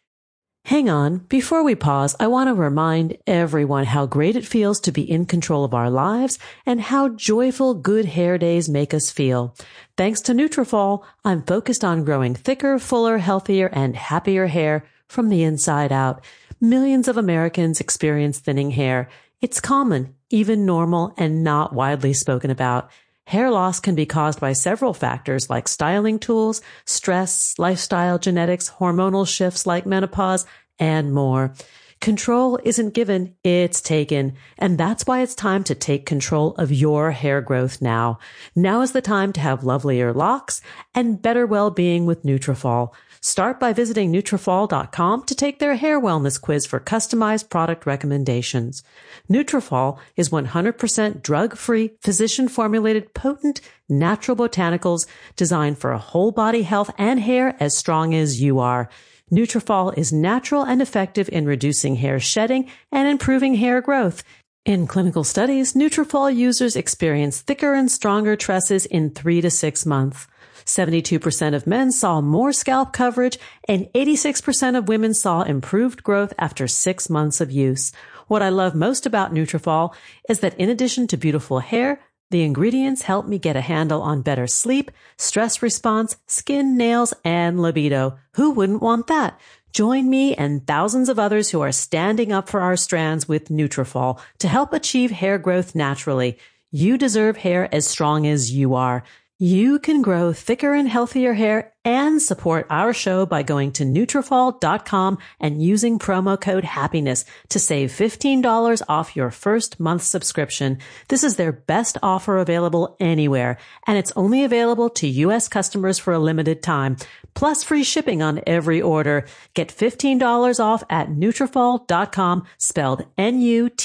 Hang 0.66 0.90
on. 0.90 1.18
Before 1.28 1.62
we 1.62 1.76
pause, 1.76 2.16
I 2.18 2.26
want 2.26 2.48
to 2.48 2.54
remind 2.54 3.18
everyone 3.24 3.84
how 3.84 4.04
great 4.04 4.34
it 4.34 4.44
feels 4.44 4.80
to 4.80 4.90
be 4.90 5.08
in 5.08 5.24
control 5.24 5.62
of 5.62 5.74
our 5.74 5.88
lives 5.88 6.40
and 6.66 6.80
how 6.80 7.10
joyful 7.10 7.74
good 7.74 8.04
hair 8.04 8.36
days 8.36 8.68
make 8.68 8.92
us 8.92 9.08
feel. 9.08 9.54
Thanks 9.96 10.20
to 10.22 10.32
Nutrafol, 10.32 11.04
I'm 11.24 11.44
focused 11.44 11.84
on 11.84 12.02
growing 12.02 12.34
thicker, 12.34 12.80
fuller, 12.80 13.18
healthier, 13.18 13.68
and 13.72 13.94
happier 13.94 14.48
hair 14.48 14.84
from 15.06 15.28
the 15.28 15.44
inside 15.44 15.92
out. 15.92 16.24
Millions 16.60 17.06
of 17.06 17.16
Americans 17.16 17.80
experience 17.80 18.40
thinning 18.40 18.72
hair. 18.72 19.08
It's 19.40 19.60
common, 19.60 20.16
even 20.30 20.66
normal, 20.66 21.14
and 21.16 21.44
not 21.44 21.74
widely 21.74 22.12
spoken 22.12 22.50
about. 22.50 22.90
Hair 23.26 23.50
loss 23.50 23.80
can 23.80 23.96
be 23.96 24.06
caused 24.06 24.38
by 24.38 24.52
several 24.52 24.94
factors 24.94 25.50
like 25.50 25.66
styling 25.66 26.20
tools, 26.20 26.62
stress, 26.84 27.54
lifestyle, 27.58 28.20
genetics, 28.20 28.70
hormonal 28.70 29.26
shifts 29.26 29.66
like 29.66 29.84
menopause, 29.84 30.46
and 30.78 31.12
more. 31.12 31.52
Control 32.00 32.60
isn't 32.62 32.94
given, 32.94 33.34
it's 33.42 33.80
taken. 33.80 34.34
And 34.58 34.78
that's 34.78 35.06
why 35.06 35.22
it's 35.22 35.34
time 35.34 35.64
to 35.64 35.74
take 35.74 36.06
control 36.06 36.54
of 36.54 36.70
your 36.70 37.10
hair 37.10 37.40
growth 37.40 37.82
now. 37.82 38.20
Now 38.54 38.82
is 38.82 38.92
the 38.92 39.02
time 39.02 39.32
to 39.32 39.40
have 39.40 39.64
lovelier 39.64 40.12
locks 40.12 40.60
and 40.94 41.20
better 41.20 41.46
well-being 41.46 42.06
with 42.06 42.22
Nutrafol. 42.22 42.92
Start 43.26 43.58
by 43.58 43.72
visiting 43.72 44.12
Nutrafol.com 44.12 45.24
to 45.24 45.34
take 45.34 45.58
their 45.58 45.74
hair 45.74 46.00
wellness 46.00 46.40
quiz 46.40 46.64
for 46.64 46.78
customized 46.78 47.50
product 47.50 47.84
recommendations. 47.84 48.84
Nutrafol 49.28 49.98
is 50.14 50.28
100% 50.28 51.22
drug-free, 51.22 51.90
physician-formulated, 52.02 53.14
potent, 53.14 53.60
natural 53.88 54.36
botanicals 54.36 55.08
designed 55.34 55.76
for 55.76 55.90
a 55.90 55.98
whole 55.98 56.30
body 56.30 56.62
health 56.62 56.94
and 56.98 57.18
hair 57.18 57.56
as 57.58 57.76
strong 57.76 58.14
as 58.14 58.40
you 58.40 58.60
are. 58.60 58.88
Nutrafol 59.32 59.92
is 59.98 60.12
natural 60.12 60.62
and 60.62 60.80
effective 60.80 61.28
in 61.30 61.46
reducing 61.46 61.96
hair 61.96 62.20
shedding 62.20 62.70
and 62.92 63.08
improving 63.08 63.56
hair 63.56 63.80
growth. 63.80 64.22
In 64.64 64.86
clinical 64.86 65.24
studies, 65.24 65.74
Nutrafol 65.74 66.32
users 66.32 66.76
experience 66.76 67.40
thicker 67.40 67.74
and 67.74 67.90
stronger 67.90 68.36
tresses 68.36 68.86
in 68.86 69.10
three 69.10 69.40
to 69.40 69.50
six 69.50 69.84
months. 69.84 70.28
72% 70.66 71.54
of 71.54 71.66
men 71.66 71.92
saw 71.92 72.20
more 72.20 72.52
scalp 72.52 72.92
coverage 72.92 73.38
and 73.68 73.86
86% 73.94 74.76
of 74.76 74.88
women 74.88 75.14
saw 75.14 75.42
improved 75.42 76.02
growth 76.02 76.34
after 76.38 76.68
six 76.68 77.08
months 77.08 77.40
of 77.40 77.50
use. 77.50 77.92
What 78.26 78.42
I 78.42 78.48
love 78.48 78.74
most 78.74 79.06
about 79.06 79.32
Nutrafol 79.32 79.94
is 80.28 80.40
that 80.40 80.58
in 80.58 80.68
addition 80.68 81.06
to 81.08 81.16
beautiful 81.16 81.60
hair, 81.60 82.00
the 82.30 82.42
ingredients 82.42 83.02
help 83.02 83.28
me 83.28 83.38
get 83.38 83.54
a 83.54 83.60
handle 83.60 84.02
on 84.02 84.22
better 84.22 84.48
sleep, 84.48 84.90
stress 85.16 85.62
response, 85.62 86.16
skin, 86.26 86.76
nails, 86.76 87.14
and 87.24 87.62
libido. 87.62 88.18
Who 88.32 88.50
wouldn't 88.50 88.82
want 88.82 89.06
that? 89.06 89.38
Join 89.72 90.10
me 90.10 90.34
and 90.34 90.66
thousands 90.66 91.08
of 91.08 91.18
others 91.18 91.50
who 91.50 91.60
are 91.60 91.70
standing 91.70 92.32
up 92.32 92.48
for 92.48 92.60
our 92.60 92.76
strands 92.76 93.28
with 93.28 93.48
Nutrafol 93.48 94.18
to 94.38 94.48
help 94.48 94.72
achieve 94.72 95.12
hair 95.12 95.38
growth 95.38 95.74
naturally. 95.76 96.38
You 96.72 96.98
deserve 96.98 97.36
hair 97.36 97.72
as 97.72 97.86
strong 97.86 98.26
as 98.26 98.50
you 98.50 98.74
are. 98.74 99.04
You 99.38 99.78
can 99.78 100.00
grow 100.00 100.32
thicker 100.32 100.72
and 100.72 100.88
healthier 100.88 101.34
hair 101.34 101.74
and 101.84 102.22
support 102.22 102.66
our 102.70 102.94
show 102.94 103.26
by 103.26 103.42
going 103.42 103.72
to 103.72 103.84
Nutrafol.com 103.84 105.18
and 105.38 105.62
using 105.62 105.98
promo 105.98 106.40
code 106.40 106.64
happiness 106.64 107.26
to 107.50 107.58
save 107.58 107.90
$15 107.90 108.80
off 108.88 109.14
your 109.14 109.30
first 109.30 109.78
month 109.78 110.00
subscription. 110.04 110.78
This 111.08 111.22
is 111.22 111.36
their 111.36 111.52
best 111.52 111.98
offer 112.02 112.38
available 112.38 112.96
anywhere, 112.98 113.58
and 113.86 113.98
it's 113.98 114.12
only 114.16 114.42
available 114.42 114.88
to 114.88 115.06
U.S. 115.06 115.48
customers 115.48 115.98
for 115.98 116.14
a 116.14 116.18
limited 116.18 116.62
time, 116.62 116.96
plus 117.34 117.62
free 117.62 117.84
shipping 117.84 118.22
on 118.22 118.40
every 118.46 118.80
order. 118.80 119.26
Get 119.52 119.68
$15 119.68 120.58
off 120.58 120.82
at 120.88 121.10
Nutrafol.com, 121.10 122.46
spelled 122.56 123.04
N-U-T-R-A-F-O-L 123.18 123.76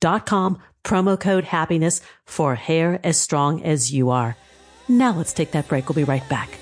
dot 0.00 0.24
com 0.24 0.58
promo 0.82 1.18
code 1.18 1.44
happiness 1.44 2.00
for 2.24 2.54
hair 2.54 3.00
as 3.04 3.20
strong 3.20 3.62
as 3.62 3.92
you 3.92 4.10
are. 4.10 4.36
Now 4.88 5.12
let's 5.12 5.32
take 5.32 5.52
that 5.52 5.68
break. 5.68 5.88
We'll 5.88 5.96
be 5.96 6.04
right 6.04 6.28
back. 6.28 6.58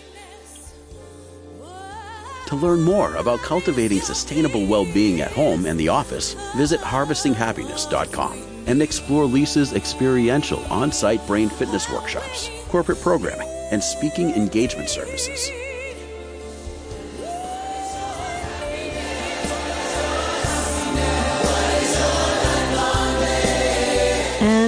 To 2.49 2.57
learn 2.57 2.83
more 2.83 3.15
about 3.17 3.41
cultivating 3.41 4.01
sustainable 4.01 4.67
well-being 4.67 5.21
at 5.21 5.31
home 5.31 5.67
and 5.67 5.79
the 5.79 5.89
office, 5.89 6.33
visit 6.57 6.81
harvestinghappiness.com 6.81 8.65
and 8.67 8.81
explore 8.81 9.27
Lisa's 9.27 9.75
experiential 9.75 10.61
on-site 10.73 11.27
brain 11.27 11.51
fitness 11.51 11.91
workshops, 11.91 12.51
corporate 12.69 13.01
programming, 13.03 13.49
and 13.71 13.83
speaking 13.83 14.31
engagement 14.31 14.89
services. 14.89 15.51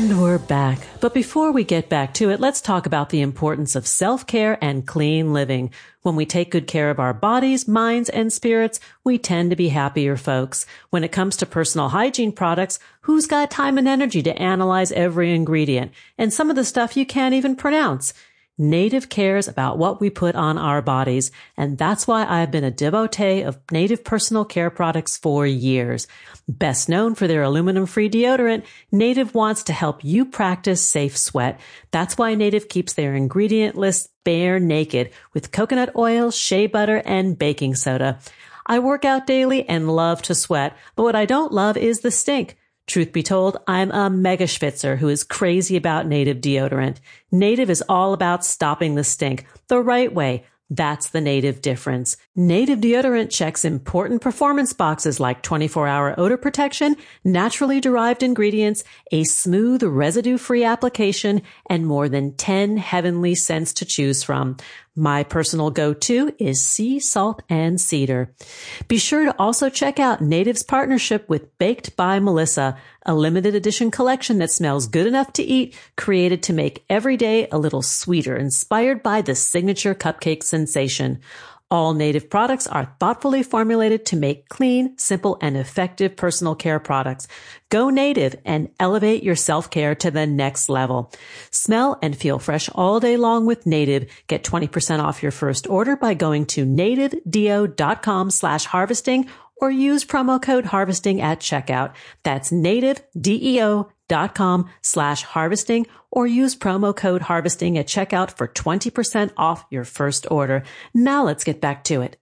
And 0.00 0.18
we're 0.18 0.38
back. 0.38 0.78
But 1.00 1.12
before 1.12 1.52
we 1.52 1.62
get 1.62 1.90
back 1.90 2.14
to 2.14 2.30
it, 2.30 2.40
let's 2.40 2.62
talk 2.62 2.86
about 2.86 3.10
the 3.10 3.20
importance 3.20 3.76
of 3.76 3.86
self-care 3.86 4.56
and 4.64 4.86
clean 4.86 5.34
living. 5.34 5.72
When 6.00 6.16
we 6.16 6.24
take 6.24 6.50
good 6.50 6.66
care 6.66 6.88
of 6.88 6.98
our 6.98 7.12
bodies, 7.12 7.68
minds, 7.68 8.08
and 8.08 8.32
spirits, 8.32 8.80
we 9.04 9.18
tend 9.18 9.50
to 9.50 9.56
be 9.56 9.68
happier 9.68 10.16
folks. 10.16 10.64
When 10.88 11.04
it 11.04 11.12
comes 11.12 11.36
to 11.36 11.44
personal 11.44 11.90
hygiene 11.90 12.32
products, 12.32 12.78
who's 13.02 13.26
got 13.26 13.50
time 13.50 13.76
and 13.76 13.86
energy 13.86 14.22
to 14.22 14.40
analyze 14.40 14.90
every 14.90 15.34
ingredient 15.34 15.92
and 16.16 16.32
some 16.32 16.48
of 16.48 16.56
the 16.56 16.64
stuff 16.64 16.96
you 16.96 17.04
can't 17.04 17.34
even 17.34 17.54
pronounce? 17.54 18.14
Native 18.60 19.08
cares 19.08 19.48
about 19.48 19.78
what 19.78 20.02
we 20.02 20.10
put 20.10 20.34
on 20.34 20.58
our 20.58 20.82
bodies, 20.82 21.30
and 21.56 21.78
that's 21.78 22.06
why 22.06 22.26
I've 22.26 22.50
been 22.50 22.62
a 22.62 22.70
devotee 22.70 23.40
of 23.40 23.58
Native 23.72 24.04
personal 24.04 24.44
care 24.44 24.68
products 24.68 25.16
for 25.16 25.46
years. 25.46 26.06
Best 26.46 26.86
known 26.86 27.14
for 27.14 27.26
their 27.26 27.42
aluminum-free 27.42 28.10
deodorant, 28.10 28.64
Native 28.92 29.34
wants 29.34 29.62
to 29.64 29.72
help 29.72 30.04
you 30.04 30.26
practice 30.26 30.86
safe 30.86 31.16
sweat. 31.16 31.58
That's 31.90 32.18
why 32.18 32.34
Native 32.34 32.68
keeps 32.68 32.92
their 32.92 33.14
ingredient 33.14 33.76
list 33.76 34.10
bare 34.24 34.60
naked 34.60 35.10
with 35.32 35.52
coconut 35.52 35.96
oil, 35.96 36.30
shea 36.30 36.66
butter, 36.66 37.00
and 37.06 37.38
baking 37.38 37.76
soda. 37.76 38.18
I 38.66 38.78
work 38.78 39.06
out 39.06 39.26
daily 39.26 39.66
and 39.66 39.90
love 39.90 40.20
to 40.22 40.34
sweat, 40.34 40.76
but 40.96 41.04
what 41.04 41.16
I 41.16 41.24
don't 41.24 41.50
love 41.50 41.78
is 41.78 42.00
the 42.00 42.10
stink. 42.10 42.58
Truth 42.90 43.12
be 43.12 43.22
told, 43.22 43.56
I'm 43.68 43.92
a 43.92 44.10
mega 44.10 44.48
schwitzer 44.48 44.96
who 44.96 45.08
is 45.08 45.22
crazy 45.22 45.76
about 45.76 46.08
native 46.08 46.38
deodorant. 46.38 46.96
Native 47.30 47.70
is 47.70 47.84
all 47.88 48.12
about 48.12 48.44
stopping 48.44 48.96
the 48.96 49.04
stink 49.04 49.46
the 49.68 49.78
right 49.78 50.12
way. 50.12 50.44
That's 50.70 51.10
the 51.10 51.20
native 51.20 51.62
difference. 51.62 52.16
Native 52.34 52.80
deodorant 52.80 53.30
checks 53.30 53.64
important 53.64 54.22
performance 54.22 54.72
boxes 54.72 55.20
like 55.20 55.40
24 55.42 55.86
hour 55.86 56.18
odor 56.18 56.36
protection, 56.36 56.96
naturally 57.22 57.80
derived 57.80 58.24
ingredients, 58.24 58.82
a 59.12 59.22
smooth 59.22 59.84
residue 59.84 60.36
free 60.36 60.64
application, 60.64 61.42
and 61.68 61.86
more 61.86 62.08
than 62.08 62.34
10 62.34 62.76
heavenly 62.76 63.36
scents 63.36 63.72
to 63.74 63.84
choose 63.84 64.24
from. 64.24 64.56
My 65.00 65.24
personal 65.24 65.70
go-to 65.70 66.34
is 66.38 66.62
sea 66.62 67.00
salt 67.00 67.42
and 67.48 67.80
cedar. 67.80 68.34
Be 68.86 68.98
sure 68.98 69.24
to 69.24 69.34
also 69.38 69.70
check 69.70 69.98
out 69.98 70.20
Native's 70.20 70.62
partnership 70.62 71.26
with 71.26 71.56
Baked 71.56 71.96
by 71.96 72.20
Melissa, 72.20 72.76
a 73.06 73.14
limited 73.14 73.54
edition 73.54 73.90
collection 73.90 74.36
that 74.40 74.50
smells 74.50 74.88
good 74.88 75.06
enough 75.06 75.32
to 75.32 75.42
eat, 75.42 75.74
created 75.96 76.42
to 76.42 76.52
make 76.52 76.84
every 76.90 77.16
day 77.16 77.48
a 77.50 77.56
little 77.56 77.80
sweeter, 77.80 78.36
inspired 78.36 79.02
by 79.02 79.22
the 79.22 79.34
signature 79.34 79.94
cupcake 79.94 80.42
sensation. 80.42 81.20
All 81.72 81.94
native 81.94 82.28
products 82.28 82.66
are 82.66 82.96
thoughtfully 82.98 83.44
formulated 83.44 84.04
to 84.06 84.16
make 84.16 84.48
clean, 84.48 84.98
simple, 84.98 85.38
and 85.40 85.56
effective 85.56 86.16
personal 86.16 86.56
care 86.56 86.80
products. 86.80 87.28
Go 87.68 87.90
native 87.90 88.34
and 88.44 88.70
elevate 88.80 89.22
your 89.22 89.36
self-care 89.36 89.94
to 89.94 90.10
the 90.10 90.26
next 90.26 90.68
level. 90.68 91.12
Smell 91.52 91.96
and 92.02 92.16
feel 92.16 92.40
fresh 92.40 92.68
all 92.74 92.98
day 92.98 93.16
long 93.16 93.46
with 93.46 93.66
native. 93.66 94.10
Get 94.26 94.42
20% 94.42 94.98
off 94.98 95.22
your 95.22 95.30
first 95.30 95.68
order 95.68 95.94
by 95.94 96.14
going 96.14 96.46
to 96.46 96.66
nativedeo.com 96.66 98.30
slash 98.30 98.64
harvesting 98.64 99.28
or 99.60 99.70
use 99.70 100.04
promo 100.04 100.42
code 100.42 100.64
harvesting 100.66 101.20
at 101.20 101.38
checkout. 101.40 101.92
That's 102.22 102.50
nativedeo.com 102.50 104.70
slash 104.82 105.22
harvesting 105.22 105.86
or 106.10 106.26
use 106.26 106.56
promo 106.56 106.96
code 106.96 107.22
harvesting 107.22 107.78
at 107.78 107.86
checkout 107.86 108.36
for 108.36 108.48
20% 108.48 109.30
off 109.36 109.64
your 109.70 109.84
first 109.84 110.26
order. 110.30 110.64
Now 110.92 111.24
let's 111.24 111.44
get 111.44 111.60
back 111.60 111.84
to 111.84 112.02
it. 112.02 112.16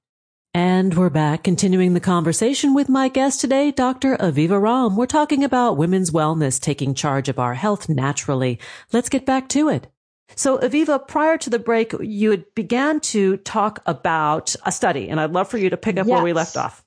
And 0.55 0.94
we're 0.94 1.11
back 1.11 1.44
continuing 1.44 1.94
the 1.94 2.01
conversation 2.01 2.74
with 2.74 2.88
my 2.88 3.09
guest 3.09 3.40
today, 3.40 3.70
Dr. 3.70 4.16
Aviva 4.16 4.61
Romm. 4.61 4.96
We're 4.96 5.07
talking 5.07 5.44
about 5.44 5.77
women's 5.77 6.11
wellness, 6.11 6.61
taking 6.61 6.94
charge 6.94 7.29
of 7.29 7.38
our 7.38 7.55
health 7.55 7.88
naturally. 7.88 8.59
Let's 8.92 9.09
get 9.09 9.27
back 9.27 9.48
to 9.51 9.68
it. 9.68 9.88
So 10.37 10.59
Aviva, 10.59 11.07
prior 11.07 11.38
to 11.38 11.51
the 11.51 11.59
break, 11.59 11.94
you 12.01 12.31
had 12.31 12.55
began 12.55 13.01
to 13.01 13.37
talk 13.38 13.83
about 13.87 14.55
a 14.64 14.72
study, 14.72 15.09
and 15.09 15.20
I'd 15.20 15.33
love 15.33 15.48
for 15.48 15.59
you 15.59 15.70
to 15.70 15.77
pick 15.77 15.98
up 15.98 16.07
yes. 16.07 16.14
where 16.14 16.24
we 16.24 16.33
left 16.33 16.57
off. 16.57 16.85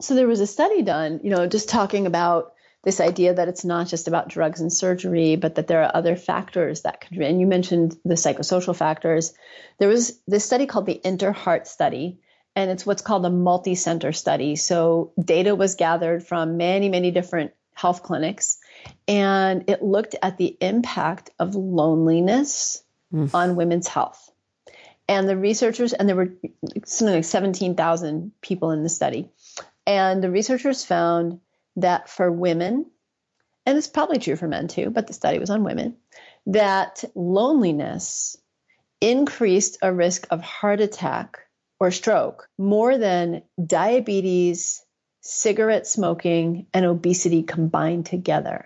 So 0.00 0.14
there 0.14 0.28
was 0.28 0.40
a 0.40 0.46
study 0.46 0.82
done, 0.82 1.20
you 1.22 1.30
know, 1.30 1.46
just 1.46 1.68
talking 1.68 2.06
about 2.06 2.52
this 2.86 3.00
idea 3.00 3.34
that 3.34 3.48
it's 3.48 3.64
not 3.64 3.88
just 3.88 4.06
about 4.06 4.28
drugs 4.28 4.60
and 4.60 4.72
surgery, 4.72 5.34
but 5.34 5.56
that 5.56 5.66
there 5.66 5.82
are 5.82 5.90
other 5.92 6.14
factors 6.14 6.82
that 6.82 7.00
could. 7.00 7.18
And 7.18 7.40
you 7.40 7.46
mentioned 7.46 7.96
the 8.04 8.14
psychosocial 8.14 8.76
factors. 8.76 9.34
There 9.78 9.88
was 9.88 10.20
this 10.28 10.44
study 10.44 10.66
called 10.66 10.86
the 10.86 11.00
InterHeart 11.04 11.66
study, 11.66 12.20
and 12.54 12.70
it's 12.70 12.86
what's 12.86 13.02
called 13.02 13.26
a 13.26 13.30
multi-center 13.30 14.12
study. 14.12 14.54
So 14.54 15.12
data 15.22 15.54
was 15.54 15.74
gathered 15.74 16.24
from 16.24 16.58
many, 16.58 16.88
many 16.88 17.10
different 17.10 17.52
health 17.74 18.04
clinics, 18.04 18.58
and 19.08 19.68
it 19.68 19.82
looked 19.82 20.14
at 20.22 20.38
the 20.38 20.56
impact 20.60 21.30
of 21.40 21.56
loneliness 21.56 22.84
mm. 23.12 23.28
on 23.34 23.56
women's 23.56 23.88
health. 23.88 24.30
And 25.08 25.28
the 25.28 25.36
researchers, 25.36 25.92
and 25.92 26.08
there 26.08 26.16
were 26.16 26.32
something 26.84 27.14
like 27.14 27.24
17,000 27.24 28.32
people 28.40 28.70
in 28.70 28.82
the 28.82 28.88
study, 28.88 29.30
and 29.86 30.22
the 30.22 30.30
researchers 30.30 30.84
found 30.84 31.40
that 31.76 32.08
for 32.08 32.30
women, 32.30 32.86
and 33.64 33.78
it's 33.78 33.86
probably 33.86 34.18
true 34.18 34.36
for 34.36 34.48
men 34.48 34.68
too, 34.68 34.90
but 34.90 35.06
the 35.06 35.12
study 35.12 35.38
was 35.38 35.50
on 35.50 35.64
women, 35.64 35.96
that 36.46 37.04
loneliness 37.14 38.36
increased 39.00 39.78
a 39.82 39.92
risk 39.92 40.26
of 40.30 40.40
heart 40.40 40.80
attack 40.80 41.38
or 41.78 41.90
stroke 41.90 42.48
more 42.58 42.96
than 42.96 43.42
diabetes, 43.64 44.82
cigarette 45.20 45.86
smoking, 45.86 46.66
and 46.72 46.86
obesity 46.86 47.42
combined 47.42 48.06
together. 48.06 48.64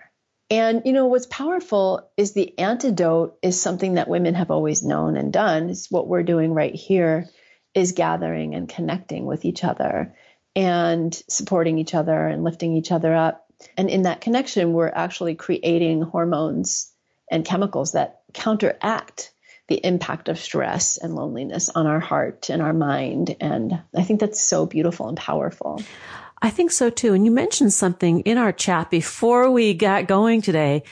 And 0.49 0.81
you 0.85 0.93
know 0.93 1.05
what's 1.05 1.27
powerful 1.27 2.09
is 2.17 2.33
the 2.33 2.57
antidote 2.59 3.37
is 3.41 3.59
something 3.59 3.95
that 3.95 4.09
women 4.09 4.35
have 4.35 4.51
always 4.51 4.83
known 4.83 5.15
and 5.15 5.31
done. 5.31 5.69
It's 5.69 5.89
what 5.89 6.07
we're 6.07 6.23
doing 6.23 6.53
right 6.53 6.75
here 6.75 7.29
is 7.73 7.93
gathering 7.93 8.53
and 8.53 8.67
connecting 8.67 9.25
with 9.25 9.45
each 9.45 9.63
other 9.63 10.13
and 10.55 11.13
supporting 11.29 11.77
each 11.77 11.93
other 11.93 12.27
and 12.27 12.43
lifting 12.43 12.75
each 12.75 12.91
other 12.91 13.13
up. 13.13 13.45
And 13.77 13.89
in 13.89 14.03
that 14.03 14.21
connection, 14.21 14.73
we're 14.73 14.89
actually 14.89 15.35
creating 15.35 16.01
hormones 16.01 16.91
and 17.29 17.45
chemicals 17.45 17.93
that 17.93 18.21
counteract 18.33 19.33
the 19.67 19.85
impact 19.85 20.27
of 20.27 20.37
stress 20.37 20.97
and 20.97 21.15
loneliness 21.15 21.69
on 21.69 21.87
our 21.87 21.99
heart 21.99 22.49
and 22.49 22.61
our 22.61 22.73
mind. 22.73 23.35
And 23.39 23.81
I 23.95 24.03
think 24.03 24.19
that's 24.19 24.41
so 24.41 24.65
beautiful 24.65 25.07
and 25.07 25.17
powerful. 25.17 25.81
I 26.41 26.49
think 26.49 26.71
so 26.71 26.89
too. 26.89 27.13
And 27.13 27.23
you 27.23 27.31
mentioned 27.31 27.71
something 27.71 28.21
in 28.21 28.37
our 28.37 28.51
chat 28.51 28.89
before 28.89 29.51
we 29.51 29.73
got 29.73 30.07
going 30.07 30.41
today. 30.41 30.83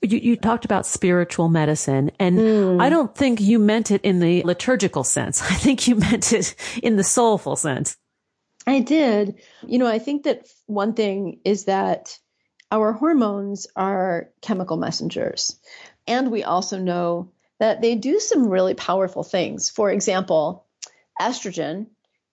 You, 0.00 0.18
you 0.18 0.36
talked 0.36 0.64
about 0.64 0.86
spiritual 0.86 1.48
medicine, 1.48 2.10
and 2.18 2.36
mm. 2.36 2.82
I 2.82 2.88
don't 2.88 3.14
think 3.14 3.40
you 3.40 3.60
meant 3.60 3.92
it 3.92 4.00
in 4.02 4.18
the 4.18 4.42
liturgical 4.42 5.04
sense. 5.04 5.42
I 5.50 5.54
think 5.54 5.86
you 5.86 5.94
meant 5.94 6.32
it 6.32 6.56
in 6.82 6.96
the 6.96 7.04
soulful 7.04 7.54
sense. 7.54 7.96
I 8.66 8.80
did. 8.80 9.40
You 9.66 9.78
know, 9.78 9.86
I 9.86 9.98
think 9.98 10.24
that 10.24 10.46
one 10.66 10.94
thing 10.94 11.40
is 11.44 11.64
that 11.64 12.18
our 12.70 12.92
hormones 12.92 13.66
are 13.76 14.30
chemical 14.40 14.76
messengers. 14.76 15.58
And 16.06 16.30
we 16.30 16.42
also 16.42 16.78
know 16.78 17.32
that 17.60 17.80
they 17.80 17.94
do 17.94 18.18
some 18.18 18.48
really 18.48 18.74
powerful 18.74 19.22
things. 19.22 19.70
For 19.70 19.90
example, 19.90 20.66
estrogen 21.20 21.86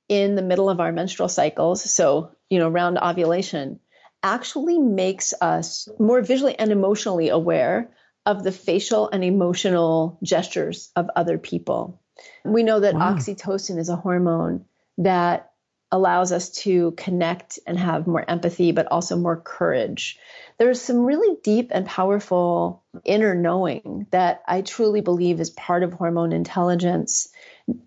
in 0.08 0.36
the 0.36 0.42
middle 0.42 0.70
of 0.70 0.80
our 0.80 0.92
menstrual 0.92 1.30
cycles, 1.30 1.84
so, 1.84 2.32
you 2.50 2.58
know, 2.58 2.70
around 2.70 2.98
ovulation, 2.98 3.80
actually 4.24 4.80
makes 4.80 5.34
us 5.40 5.88
more 6.00 6.22
visually 6.22 6.58
and 6.58 6.72
emotionally 6.72 7.30
aware 7.30 7.92
of 8.26 8.44
the 8.44 8.52
facial 8.52 9.10
and 9.10 9.24
emotional 9.24 10.20
gestures 10.24 10.92
of 10.96 11.10
other 11.16 11.38
people. 11.38 12.02
We 12.44 12.64
know 12.64 12.80
that 12.80 12.96
wow. 12.96 13.14
oxytocin 13.14 13.78
is 13.78 13.90
a 13.90 13.96
hormone 13.96 14.66
that 14.98 15.49
allows 15.92 16.32
us 16.32 16.50
to 16.50 16.92
connect 16.92 17.58
and 17.66 17.78
have 17.78 18.06
more 18.06 18.24
empathy, 18.28 18.72
but 18.72 18.88
also 18.92 19.16
more 19.16 19.38
courage. 19.38 20.20
There's 20.58 20.82
some 20.82 21.00
really 21.00 21.38
deep 21.44 21.72
and 21.74 21.86
powerful 21.86 22.84
inner 23.04 23.34
knowing 23.34 24.06
that 24.12 24.44
I 24.48 24.62
truly 24.62 25.02
believe 25.02 25.40
is 25.40 25.50
part 25.50 25.84
of 25.84 25.94
hormone 25.94 26.32
intelligence. 26.32 27.30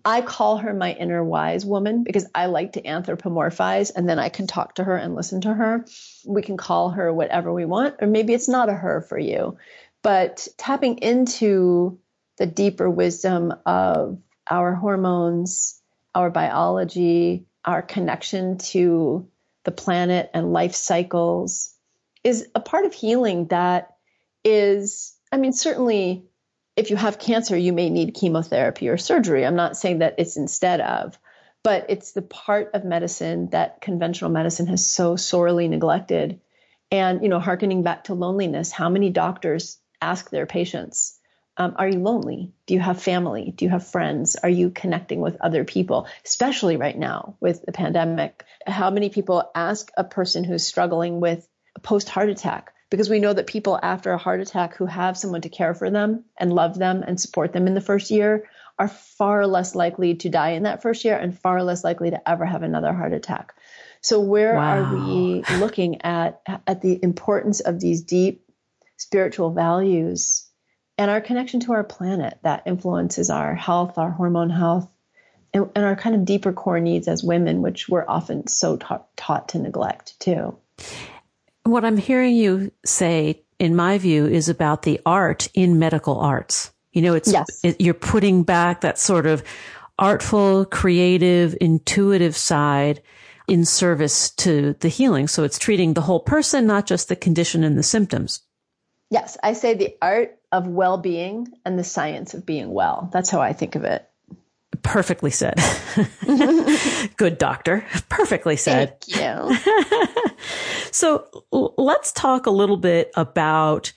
I 0.03 0.21
call 0.21 0.57
her 0.57 0.73
my 0.73 0.93
inner 0.93 1.23
wise 1.23 1.65
woman 1.65 2.03
because 2.03 2.25
I 2.35 2.47
like 2.47 2.73
to 2.73 2.81
anthropomorphize 2.81 3.91
and 3.95 4.07
then 4.07 4.19
I 4.19 4.29
can 4.29 4.47
talk 4.47 4.75
to 4.75 4.83
her 4.83 4.97
and 4.97 5.15
listen 5.15 5.41
to 5.41 5.53
her. 5.53 5.85
We 6.25 6.41
can 6.41 6.57
call 6.57 6.89
her 6.91 7.13
whatever 7.13 7.53
we 7.53 7.65
want, 7.65 7.95
or 8.01 8.07
maybe 8.07 8.33
it's 8.33 8.49
not 8.49 8.69
a 8.69 8.73
her 8.73 9.01
for 9.01 9.17
you. 9.17 9.57
But 10.01 10.47
tapping 10.57 10.97
into 10.97 11.99
the 12.37 12.45
deeper 12.45 12.89
wisdom 12.89 13.53
of 13.65 14.19
our 14.49 14.75
hormones, 14.75 15.81
our 16.13 16.29
biology, 16.29 17.45
our 17.65 17.81
connection 17.81 18.57
to 18.57 19.27
the 19.63 19.71
planet 19.71 20.29
and 20.33 20.53
life 20.53 20.75
cycles 20.75 21.73
is 22.23 22.47
a 22.55 22.59
part 22.59 22.85
of 22.85 22.93
healing 22.93 23.47
that 23.47 23.95
is, 24.43 25.15
I 25.31 25.37
mean, 25.37 25.53
certainly 25.53 26.25
if 26.75 26.89
you 26.89 26.95
have 26.95 27.19
cancer, 27.19 27.55
you 27.55 27.73
may 27.73 27.89
need 27.89 28.15
chemotherapy 28.15 28.89
or 28.89 28.97
surgery. 28.97 29.45
I'm 29.45 29.55
not 29.55 29.77
saying 29.77 29.99
that 29.99 30.15
it's 30.17 30.37
instead 30.37 30.81
of, 30.81 31.17
but 31.63 31.85
it's 31.89 32.13
the 32.13 32.21
part 32.21 32.71
of 32.73 32.83
medicine 32.83 33.49
that 33.51 33.81
conventional 33.81 34.31
medicine 34.31 34.67
has 34.67 34.85
so 34.85 35.15
sorely 35.15 35.67
neglected. 35.67 36.39
And, 36.91 37.23
you 37.23 37.29
know, 37.29 37.39
harkening 37.39 37.83
back 37.83 38.05
to 38.05 38.13
loneliness, 38.13 38.71
how 38.71 38.89
many 38.89 39.09
doctors 39.09 39.79
ask 40.01 40.29
their 40.29 40.45
patients, 40.45 41.19
um, 41.57 41.75
are 41.77 41.87
you 41.87 41.99
lonely? 41.99 42.51
Do 42.65 42.73
you 42.73 42.79
have 42.79 43.01
family? 43.01 43.53
Do 43.55 43.65
you 43.65 43.71
have 43.71 43.87
friends? 43.87 44.35
Are 44.35 44.49
you 44.49 44.71
connecting 44.71 45.21
with 45.21 45.37
other 45.39 45.63
people, 45.63 46.07
especially 46.25 46.77
right 46.77 46.97
now 46.97 47.35
with 47.39 47.63
the 47.65 47.71
pandemic? 47.71 48.43
How 48.65 48.89
many 48.89 49.09
people 49.09 49.51
ask 49.53 49.91
a 49.95 50.03
person 50.03 50.43
who's 50.43 50.65
struggling 50.65 51.19
with 51.19 51.47
a 51.75 51.79
post 51.79 52.09
heart 52.09 52.29
attack? 52.29 52.73
Because 52.89 53.09
we 53.09 53.19
know 53.19 53.33
that 53.33 53.47
people 53.47 53.79
after 53.81 54.11
a 54.11 54.17
heart 54.17 54.41
attack 54.41 54.75
who 54.75 54.85
have 54.85 55.17
someone 55.17 55.41
to 55.41 55.49
care 55.49 55.73
for 55.73 55.89
them 55.89 56.25
and 56.39 56.53
love 56.53 56.77
them 56.77 57.03
and 57.05 57.19
support 57.19 57.53
them 57.53 57.67
in 57.67 57.73
the 57.75 57.81
first 57.81 58.09
year 58.09 58.47
are 58.79 58.87
far 58.87 59.45
less 59.45 59.75
likely 59.75 60.15
to 60.15 60.29
die 60.29 60.51
in 60.51 60.63
that 60.63 60.81
first 60.81 61.05
year 61.05 61.15
and 61.15 61.37
far 61.37 61.63
less 61.63 61.83
likely 61.83 62.09
to 62.09 62.29
ever 62.29 62.45
have 62.45 62.63
another 62.63 62.93
heart 62.93 63.13
attack. 63.13 63.53
So 64.01 64.19
where 64.19 64.55
wow. 64.55 64.81
are 64.81 64.95
we 64.95 65.43
looking 65.57 66.01
at 66.01 66.41
at 66.67 66.81
the 66.81 66.99
importance 67.01 67.59
of 67.59 67.79
these 67.79 68.01
deep 68.01 68.43
spiritual 68.97 69.51
values 69.51 70.49
and 70.97 71.09
our 71.09 71.21
connection 71.21 71.59
to 71.61 71.73
our 71.73 71.83
planet 71.83 72.37
that 72.43 72.63
influences 72.65 73.29
our 73.29 73.55
health, 73.55 73.97
our 73.97 74.11
hormone 74.11 74.49
health, 74.49 74.87
and, 75.53 75.69
and 75.75 75.85
our 75.85 75.95
kind 75.95 76.15
of 76.15 76.25
deeper 76.25 76.53
core 76.53 76.79
needs 76.79 77.07
as 77.07 77.23
women, 77.23 77.61
which 77.61 77.89
we're 77.89 78.05
often 78.07 78.47
so 78.47 78.77
ta- 78.77 79.03
taught 79.15 79.49
to 79.49 79.59
neglect 79.59 80.19
too. 80.19 80.57
What 81.63 81.85
I'm 81.85 81.97
hearing 81.97 82.35
you 82.35 82.71
say, 82.85 83.43
in 83.59 83.75
my 83.75 83.97
view, 83.97 84.25
is 84.25 84.49
about 84.49 84.81
the 84.83 84.99
art 85.05 85.47
in 85.53 85.79
medical 85.79 86.19
arts. 86.19 86.71
You 86.91 87.01
know, 87.01 87.13
it's 87.15 87.31
yes. 87.31 87.47
it, 87.63 87.81
you're 87.81 87.93
putting 87.93 88.43
back 88.43 88.81
that 88.81 88.99
sort 88.99 89.25
of 89.25 89.43
artful, 89.97 90.65
creative, 90.65 91.55
intuitive 91.61 92.35
side 92.35 93.01
in 93.47 93.65
service 93.65 94.29
to 94.31 94.73
the 94.79 94.89
healing. 94.89 95.27
So 95.27 95.43
it's 95.43 95.59
treating 95.59 95.93
the 95.93 96.01
whole 96.01 96.19
person, 96.19 96.67
not 96.67 96.85
just 96.85 97.09
the 97.09 97.15
condition 97.15 97.63
and 97.63 97.77
the 97.77 97.83
symptoms. 97.83 98.41
Yes, 99.13 99.37
I 99.43 99.53
say 99.53 99.75
the 99.75 99.95
art 100.01 100.39
of 100.51 100.67
well 100.67 100.97
being 100.97 101.47
and 101.63 101.77
the 101.77 101.83
science 101.83 102.33
of 102.33 102.47
being 102.47 102.73
well. 102.73 103.11
That's 103.13 103.29
how 103.29 103.41
I 103.41 103.53
think 103.53 103.75
of 103.75 103.83
it. 103.83 104.09
Perfectly 104.81 105.29
said. 105.29 105.59
Good 107.17 107.37
doctor. 107.37 107.85
Perfectly 108.09 108.55
said. 108.55 108.99
Thank 109.01 109.21
you. 109.21 109.55
so 110.91 111.27
let's 111.51 112.11
talk 112.11 112.47
a 112.47 112.51
little 112.51 112.75
bit 112.75 113.11
about 113.15 113.93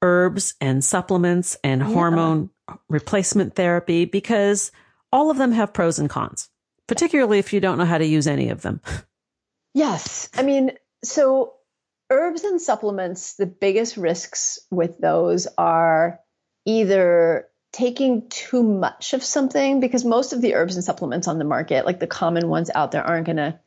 herbs 0.00 0.54
and 0.60 0.84
supplements 0.84 1.56
and 1.64 1.80
yeah. 1.80 1.88
hormone 1.88 2.50
replacement 2.88 3.56
therapy 3.56 4.04
because 4.04 4.70
all 5.10 5.28
of 5.28 5.38
them 5.38 5.50
have 5.50 5.72
pros 5.72 5.98
and 5.98 6.08
cons. 6.08 6.50
particularly 6.86 7.40
if 7.40 7.52
you 7.52 7.58
don't 7.58 7.78
know 7.78 7.84
how 7.84 7.98
to 7.98 8.06
use 8.06 8.28
any 8.28 8.48
of 8.50 8.62
them. 8.62 8.80
Yes. 9.74 10.30
I 10.34 10.44
mean, 10.44 10.70
so 11.02 11.54
herbs 12.12 12.44
and 12.44 12.60
supplements, 12.60 13.34
the 13.34 13.46
biggest 13.46 13.96
risks 13.96 14.58
with 14.70 14.98
those 14.98 15.48
are 15.58 16.20
either 16.66 17.48
taking 17.72 18.28
too 18.28 18.62
much 18.62 19.14
of 19.14 19.24
something 19.24 19.80
because 19.80 20.04
most 20.04 20.32
of 20.32 20.40
the 20.42 20.54
herbs 20.54 20.76
and 20.76 20.84
supplements 20.84 21.26
on 21.26 21.38
the 21.38 21.44
market, 21.44 21.86
like 21.86 22.00
the 22.00 22.06
common 22.06 22.48
ones 22.48 22.70
out 22.74 22.92
there, 22.92 23.02
aren't 23.02 23.26
going 23.26 23.36
to 23.36 23.58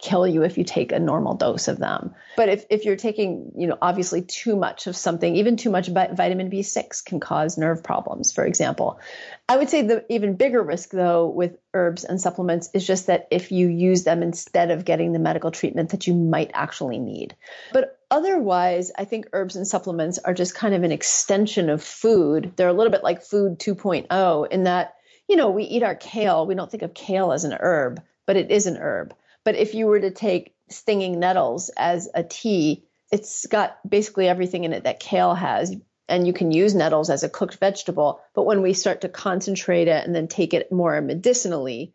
kill 0.00 0.26
you 0.26 0.42
if 0.42 0.56
you 0.56 0.64
take 0.64 0.92
a 0.92 0.98
normal 0.98 1.34
dose 1.34 1.66
of 1.66 1.78
them. 1.78 2.14
But 2.36 2.48
if, 2.48 2.64
if 2.70 2.84
you're 2.84 2.96
taking, 2.96 3.52
you 3.56 3.66
know, 3.66 3.76
obviously 3.82 4.22
too 4.22 4.54
much 4.54 4.86
of 4.86 4.96
something, 4.96 5.34
even 5.36 5.56
too 5.56 5.70
much 5.70 5.88
vitamin 5.88 6.50
B6 6.50 7.04
can 7.04 7.18
cause 7.18 7.58
nerve 7.58 7.82
problems, 7.82 8.32
for 8.32 8.44
example. 8.44 9.00
I 9.48 9.56
would 9.56 9.68
say 9.68 9.82
the 9.82 10.04
even 10.12 10.36
bigger 10.36 10.62
risk 10.62 10.90
though 10.90 11.28
with 11.28 11.56
herbs 11.74 12.04
and 12.04 12.20
supplements 12.20 12.70
is 12.74 12.86
just 12.86 13.08
that 13.08 13.26
if 13.30 13.50
you 13.50 13.66
use 13.68 14.04
them 14.04 14.22
instead 14.22 14.70
of 14.70 14.84
getting 14.84 15.12
the 15.12 15.18
medical 15.18 15.50
treatment 15.50 15.90
that 15.90 16.06
you 16.06 16.14
might 16.14 16.50
actually 16.54 16.98
need. 16.98 17.34
But 17.72 17.98
otherwise, 18.10 18.92
I 18.96 19.04
think 19.04 19.28
herbs 19.32 19.56
and 19.56 19.66
supplements 19.66 20.18
are 20.18 20.34
just 20.34 20.54
kind 20.54 20.74
of 20.74 20.84
an 20.84 20.92
extension 20.92 21.70
of 21.70 21.82
food. 21.82 22.52
They're 22.56 22.68
a 22.68 22.72
little 22.72 22.92
bit 22.92 23.02
like 23.02 23.22
food 23.22 23.58
2.0 23.58 24.48
in 24.50 24.64
that, 24.64 24.94
you 25.28 25.34
know, 25.36 25.50
we 25.50 25.64
eat 25.64 25.82
our 25.82 25.96
kale. 25.96 26.46
We 26.46 26.54
don't 26.54 26.70
think 26.70 26.84
of 26.84 26.94
kale 26.94 27.32
as 27.32 27.44
an 27.44 27.56
herb, 27.58 28.00
but 28.26 28.36
it 28.36 28.50
is 28.52 28.66
an 28.66 28.76
herb. 28.76 29.12
But 29.44 29.56
if 29.56 29.74
you 29.74 29.86
were 29.86 30.00
to 30.00 30.10
take 30.10 30.54
stinging 30.68 31.18
nettles 31.18 31.70
as 31.76 32.08
a 32.14 32.22
tea, 32.22 32.84
it's 33.10 33.46
got 33.46 33.78
basically 33.88 34.28
everything 34.28 34.64
in 34.64 34.72
it 34.72 34.84
that 34.84 35.00
kale 35.00 35.34
has. 35.34 35.74
And 36.08 36.26
you 36.26 36.32
can 36.32 36.50
use 36.50 36.74
nettles 36.74 37.10
as 37.10 37.22
a 37.22 37.28
cooked 37.28 37.56
vegetable. 37.56 38.20
But 38.34 38.44
when 38.44 38.62
we 38.62 38.72
start 38.72 39.02
to 39.02 39.08
concentrate 39.08 39.88
it 39.88 40.06
and 40.06 40.14
then 40.14 40.28
take 40.28 40.54
it 40.54 40.72
more 40.72 41.00
medicinally, 41.00 41.92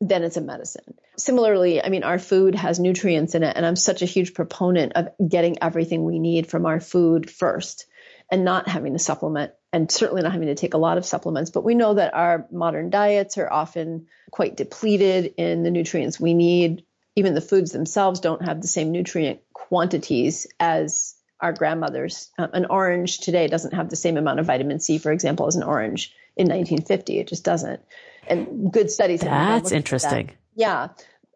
then 0.00 0.24
it's 0.24 0.36
a 0.36 0.40
medicine. 0.40 0.94
Similarly, 1.16 1.82
I 1.82 1.88
mean, 1.88 2.02
our 2.02 2.18
food 2.18 2.54
has 2.56 2.80
nutrients 2.80 3.34
in 3.34 3.44
it. 3.44 3.56
And 3.56 3.64
I'm 3.64 3.76
such 3.76 4.02
a 4.02 4.06
huge 4.06 4.34
proponent 4.34 4.92
of 4.94 5.08
getting 5.26 5.62
everything 5.62 6.04
we 6.04 6.18
need 6.18 6.48
from 6.48 6.66
our 6.66 6.80
food 6.80 7.30
first 7.30 7.86
and 8.34 8.44
not 8.44 8.66
having 8.68 8.94
to 8.94 8.98
supplement 8.98 9.52
and 9.72 9.92
certainly 9.92 10.20
not 10.20 10.32
having 10.32 10.48
to 10.48 10.56
take 10.56 10.74
a 10.74 10.78
lot 10.78 10.98
of 10.98 11.06
supplements. 11.06 11.52
But 11.52 11.62
we 11.62 11.76
know 11.76 11.94
that 11.94 12.14
our 12.14 12.48
modern 12.50 12.90
diets 12.90 13.38
are 13.38 13.48
often 13.48 14.08
quite 14.32 14.56
depleted 14.56 15.34
in 15.36 15.62
the 15.62 15.70
nutrients 15.70 16.18
we 16.18 16.34
need. 16.34 16.84
Even 17.14 17.34
the 17.34 17.40
foods 17.40 17.70
themselves 17.70 18.18
don't 18.18 18.44
have 18.44 18.60
the 18.60 18.66
same 18.66 18.90
nutrient 18.90 19.38
quantities 19.52 20.48
as 20.58 21.14
our 21.38 21.52
grandmothers. 21.52 22.28
Um, 22.36 22.50
an 22.54 22.66
orange 22.66 23.20
today 23.20 23.46
doesn't 23.46 23.72
have 23.72 23.88
the 23.88 23.94
same 23.94 24.16
amount 24.16 24.40
of 24.40 24.46
vitamin 24.46 24.80
C, 24.80 24.98
for 24.98 25.12
example, 25.12 25.46
as 25.46 25.54
an 25.54 25.62
orange 25.62 26.12
in 26.36 26.48
1950. 26.48 27.20
It 27.20 27.28
just 27.28 27.44
doesn't. 27.44 27.82
And 28.26 28.72
good 28.72 28.90
studies. 28.90 29.20
That's 29.20 29.70
interesting. 29.70 30.26
That. 30.26 30.36
Yeah. 30.56 30.88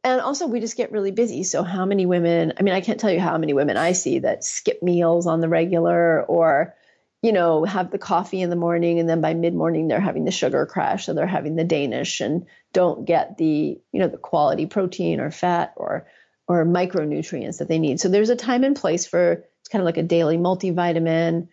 And 0.03 0.21
also, 0.21 0.49
we 0.49 0.59
just 0.59 0.77
get 0.77 0.91
really 0.91 1.13
busy. 1.13 1.45
So, 1.45 1.63
how 1.63 1.85
many 1.85 2.07
women? 2.07 2.55
I 2.59 2.63
mean, 2.63 2.75
I 2.75 2.81
can't 2.81 2.99
tell 2.99 3.13
you 3.13 3.21
how 3.21 3.39
many 3.39 3.53
women 3.53 3.77
I 3.77 3.93
see 3.93 4.19
that 4.21 4.43
skip 4.43 4.83
meals 4.83 5.29
on 5.29 5.41
the 5.41 5.49
regular 5.49 6.25
or 6.25 6.75
you 7.23 7.33
know, 7.33 7.65
have 7.65 7.91
the 7.91 7.99
coffee 7.99 8.41
in 8.41 8.51
the 8.51 8.57
morning 8.57 9.01
and 9.01 9.09
then 9.09 9.21
by 9.21 9.35
mid 9.35 9.55
morning 9.55 9.89
they're 9.89 10.01
having 10.01 10.25
the 10.25 10.31
sugar 10.31 10.67
crash. 10.67 11.07
So 11.07 11.15
they're 11.15 11.27
having 11.27 11.57
the 11.57 11.65
Danish 11.65 12.21
and 12.21 12.47
don't 12.73 13.05
get 13.05 13.37
the, 13.39 13.81
you 13.93 14.01
know, 14.01 14.09
the 14.09 14.19
quality 14.19 14.67
protein 14.67 15.19
or 15.19 15.31
fat 15.31 15.73
or, 15.77 16.07
or 16.47 16.65
micronutrients 16.65 17.59
that 17.59 17.69
they 17.69 17.79
need. 17.79 18.01
So 18.01 18.09
there's 18.09 18.31
a 18.31 18.37
time 18.37 18.63
and 18.63 18.77
place 18.77 19.07
for 19.07 19.33
it's 19.33 19.69
kind 19.69 19.83
of 19.83 19.87
like 19.87 19.97
a 19.97 20.03
daily 20.03 20.39
multivitamin. 20.39 21.49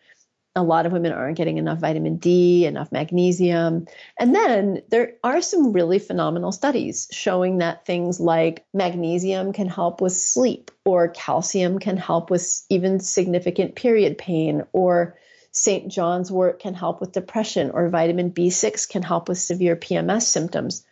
A 0.58 0.63
lot 0.63 0.86
of 0.86 0.93
women 0.93 1.12
aren't 1.12 1.36
getting 1.36 1.58
enough 1.58 1.80
vitamin 1.80 2.15
D, 2.15 2.65
enough 2.65 2.91
magnesium. 2.91 3.88
And 4.17 4.34
then 4.34 4.84
there 4.89 5.15
are 5.21 5.41
some 5.41 5.73
really 5.73 5.99
phenomenal 5.99 6.54
studies 6.54 7.10
showing 7.12 7.58
that 7.58 7.86
things 7.86 8.21
like 8.21 8.65
magnesium 8.73 9.51
can 9.51 9.67
help 9.67 9.99
with 9.99 10.13
sleep 10.13 10.71
or 10.86 11.10
calcium 11.10 11.80
can 11.80 11.97
help 11.97 12.30
with 12.30 12.63
even 12.69 12.99
significant 13.01 13.75
period 13.75 14.17
pain 14.17 14.63
or 14.71 15.17
St. 15.57 15.87
John's 15.87 16.29
wort 16.29 16.59
can 16.59 16.73
help 16.73 16.99
with 16.99 17.13
depression, 17.13 17.71
or 17.71 17.87
vitamin 17.87 18.29
B6 18.29 18.89
can 18.89 19.01
help 19.01 19.29
with 19.29 19.37
severe 19.37 19.77
PMS 19.77 20.23
symptoms. 20.23 20.85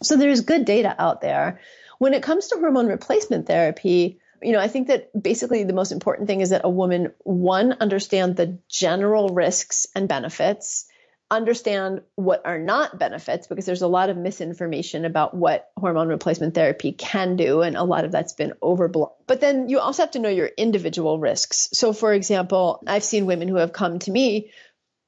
So 0.00 0.16
there's 0.16 0.42
good 0.42 0.64
data 0.64 0.94
out 0.96 1.20
there. 1.20 1.60
When 1.98 2.14
it 2.14 2.22
comes 2.22 2.46
to 2.48 2.56
hormone 2.56 2.86
replacement 2.86 3.48
therapy, 3.48 4.20
you 4.40 4.52
know, 4.52 4.60
I 4.60 4.68
think 4.68 4.86
that 4.86 5.10
basically 5.20 5.64
the 5.64 5.72
most 5.72 5.90
important 5.90 6.28
thing 6.28 6.40
is 6.40 6.50
that 6.50 6.60
a 6.62 6.70
woman, 6.70 7.12
one, 7.24 7.72
understand 7.80 8.36
the 8.36 8.58
general 8.68 9.30
risks 9.30 9.88
and 9.92 10.08
benefits 10.08 10.86
understand 11.30 12.02
what 12.16 12.42
are 12.44 12.58
not 12.58 12.98
benefits 12.98 13.46
because 13.46 13.66
there's 13.66 13.82
a 13.82 13.88
lot 13.88 14.10
of 14.10 14.16
misinformation 14.16 15.04
about 15.04 15.34
what 15.34 15.70
hormone 15.78 16.08
replacement 16.08 16.54
therapy 16.54 16.92
can 16.92 17.36
do 17.36 17.62
and 17.62 17.76
a 17.76 17.82
lot 17.82 18.04
of 18.04 18.12
that's 18.12 18.34
been 18.34 18.52
overblown. 18.62 19.10
But 19.26 19.40
then 19.40 19.68
you 19.68 19.78
also 19.78 20.02
have 20.02 20.12
to 20.12 20.18
know 20.18 20.28
your 20.28 20.50
individual 20.56 21.18
risks. 21.18 21.70
So 21.72 21.92
for 21.92 22.12
example 22.12 22.82
i've 22.86 23.04
seen 23.04 23.26
women 23.26 23.48
who 23.48 23.56
have 23.56 23.72
come 23.72 23.98
to 24.00 24.10
me 24.10 24.50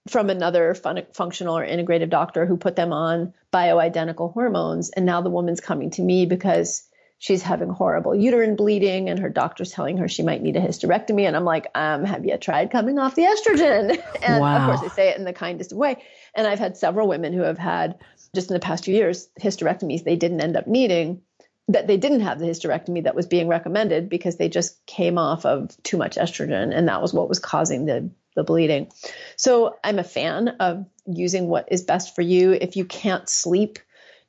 from 0.09 0.31
another 0.31 0.75
fun- 0.75 1.07
functional 1.13 1.59
or 1.59 1.67
integrative 1.67 2.11
doctor 2.11 2.47
who 2.47 2.57
put 2.57 2.77
them 2.77 2.93
on 2.93 3.35
bioidentical 3.53 4.33
hormones 4.33 4.91
and 4.91 5.05
now 5.05 5.21
the 5.21 5.31
woman's 5.31 5.61
coming 5.61 5.91
to 5.91 6.03
me 6.03 6.27
because 6.27 6.86
she's 7.19 7.43
having 7.43 7.69
horrible 7.69 8.15
uterine 8.15 8.57
bleeding 8.57 9.09
and 9.09 9.19
her 9.19 9.29
doctor's 9.29 9.73
telling 9.73 9.97
her 9.99 10.09
she 10.09 10.23
might 10.23 10.43
need 10.43 10.57
a 10.57 10.61
hysterectomy. 10.61 11.27
And 11.27 11.37
I'm 11.37 11.45
like, 11.45 11.69
um, 11.75 12.05
have 12.05 12.25
you 12.25 12.37
tried 12.37 12.71
coming 12.71 12.99
off 12.99 13.15
the 13.15 13.23
estrogen? 13.23 14.03
and 14.23 14.41
wow. 14.41 14.59
of 14.59 14.67
course, 14.67 14.81
they 14.81 14.95
say 14.95 15.09
it 15.11 15.19
in 15.19 15.25
the 15.25 15.33
kindest 15.33 15.73
way. 15.73 16.03
And 16.35 16.47
I've 16.47 16.59
had 16.59 16.77
several 16.77 17.09
women 17.09 17.33
who 17.33 17.41
have 17.41 17.59
had 17.59 17.99
just 18.35 18.51
in 18.51 18.55
the 18.55 18.61
past 18.61 18.85
few 18.85 18.95
years 18.95 19.29
hysterectomies 19.41 20.05
they 20.05 20.17
didn't 20.17 20.43
end 20.43 20.57
up 20.57 20.67
needing 20.67 21.23
that 21.69 21.87
they 21.87 21.97
didn't 21.97 22.21
have 22.21 22.39
the 22.39 22.47
hysterectomy 22.47 23.05
that 23.05 23.15
was 23.15 23.27
being 23.27 23.49
recommended 23.49 24.09
because 24.09 24.37
they 24.37 24.49
just 24.49 24.85
came 24.87 25.19
off 25.19 25.45
of 25.45 25.77
too 25.83 25.97
much 25.97 26.17
estrogen 26.17 26.77
and 26.77 26.89
that 26.89 27.03
was 27.03 27.13
what 27.13 27.29
was 27.29 27.39
causing 27.39 27.87
the 27.87 28.11
the 28.37 28.45
bleeding. 28.45 28.93
So 29.37 29.77
I'm 29.83 29.99
a 29.99 30.05
fan 30.05 30.49
of 30.61 30.87
using 31.07 31.49
what 31.49 31.69
is 31.73 31.83
best 31.83 32.15
for 32.15 32.23
you. 32.23 32.53
If 32.53 32.77
you 32.77 32.85
can't 32.85 33.29
sleep, 33.29 33.79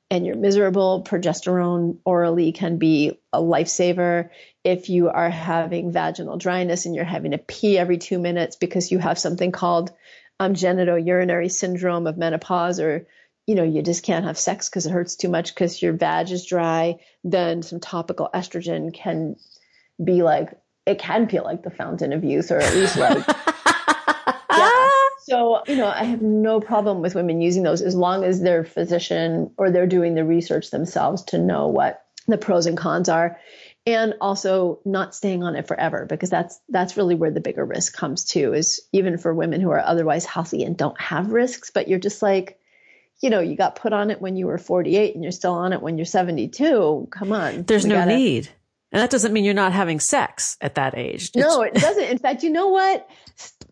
and 0.10 0.26
you're 0.26 0.36
miserable, 0.36 1.04
progesterone 1.04 1.98
orally 2.06 2.54
can 2.54 2.78
be 2.78 3.20
a 3.34 3.41
lifesaver. 3.41 4.30
If 4.63 4.89
you 4.89 5.10
are 5.10 5.30
having 5.30 5.91
vaginal 5.91 6.38
dryness 6.38 6.86
and 6.86 6.96
you're 6.96 7.04
having 7.04 7.32
to 7.32 7.38
pee 7.38 7.78
every 7.78 7.98
two 7.98 8.17
minutes 8.17 8.56
because 8.56 8.91
you 8.91 9.00
have 9.00 9.20
something 9.20 9.52
called 9.52 9.91
um, 10.39 10.54
genitourinary 10.54 11.52
syndrome 11.52 12.08
of 12.08 12.17
menopause, 12.17 12.80
or 12.80 13.06
you 13.48 13.56
know 13.56 13.63
you 13.63 13.82
just 13.82 14.04
can't 14.04 14.26
have 14.26 14.38
sex 14.38 14.70
because 14.70 14.86
it 14.86 14.91
hurts 14.91 15.15
too 15.15 15.30
much 15.30 15.54
because 15.54 15.82
your 15.82 15.93
vag 15.93 16.32
is 16.32 16.46
dry, 16.46 17.00
then 17.24 17.62
some 17.62 17.80
topical 17.80 18.30
estrogen 18.34 18.93
can 18.93 19.36
be 20.02 20.24
like 20.24 20.52
it 20.86 21.00
can 21.00 21.28
feel 21.28 21.43
like 21.43 21.63
the 21.63 21.70
fountain 21.70 22.13
of 22.13 22.24
youth, 22.24 22.52
or 22.52 22.60
at 22.60 22.74
least 22.74 22.96
like 22.98 23.26
So, 25.30 25.62
you 25.68 25.76
know, 25.76 25.88
I 25.88 26.06
have 26.06 26.22
no 26.22 26.62
problem 26.62 27.02
with 27.02 27.13
women 27.13 27.42
using 27.42 27.63
those 27.63 27.82
as 27.82 27.96
long 27.96 28.24
as 28.24 28.40
their 28.40 28.63
physician 28.63 29.52
or 29.58 29.72
they're 29.72 29.86
doing 29.86 30.16
the 30.16 30.24
research 30.24 30.72
themselves 30.72 31.24
to 31.26 31.38
know 31.38 31.68
what 31.68 32.06
the 32.28 32.38
pros 32.38 32.66
and 32.66 32.78
cons 32.78 33.10
are. 33.10 33.38
And 33.86 34.16
also 34.22 34.80
not 34.86 35.16
staying 35.16 35.44
on 35.44 35.56
it 35.58 35.68
forever 35.68 36.06
because 36.06 36.30
that's 36.30 36.60
that's 36.70 36.96
really 36.98 37.16
where 37.16 37.32
the 37.32 37.42
bigger 37.42 37.66
risk 37.66 37.96
comes 37.96 38.26
to 38.26 38.54
is 38.54 38.82
even 38.94 39.18
for 39.18 39.34
women 39.34 39.60
who 39.60 39.72
are 39.72 39.80
otherwise 39.80 40.26
healthy 40.26 40.63
and 40.66 40.76
don't 40.76 41.00
have 41.00 41.32
risks 41.32 41.72
but 41.74 41.88
you're 41.88 41.98
just 41.98 42.22
like 42.22 42.60
you 43.22 43.30
know 43.30 43.40
you 43.40 43.56
got 43.56 43.78
put 43.78 43.94
on 43.94 44.12
it 44.12 44.22
when 44.22 44.36
you 44.36 44.48
were 44.48 44.58
48 44.58 45.16
and 45.16 45.24
you're 45.24 45.32
still 45.32 45.54
on 45.54 45.72
it 45.72 45.82
when 45.82 45.98
you're 45.98 46.04
72 46.04 47.08
come 47.12 47.32
on. 47.32 47.63
There's 47.63 47.86
no 47.86 47.96
gotta, 47.96 48.18
need 48.18 48.50
and 48.91 49.02
that 49.02 49.10
doesn't 49.10 49.34
mean 49.34 49.43
you're 49.43 49.54
not 49.54 49.73
having 49.73 50.00
sex 50.00 50.58
at 50.62 50.76
that 50.76 50.97
age. 50.97 51.32
No, 51.36 51.62
it 51.62 51.73
doesn't. 51.73 52.04
In 52.04 52.17
fact, 52.17 52.43
you 52.43 52.50
know 52.50 52.67
what? 52.67 53.08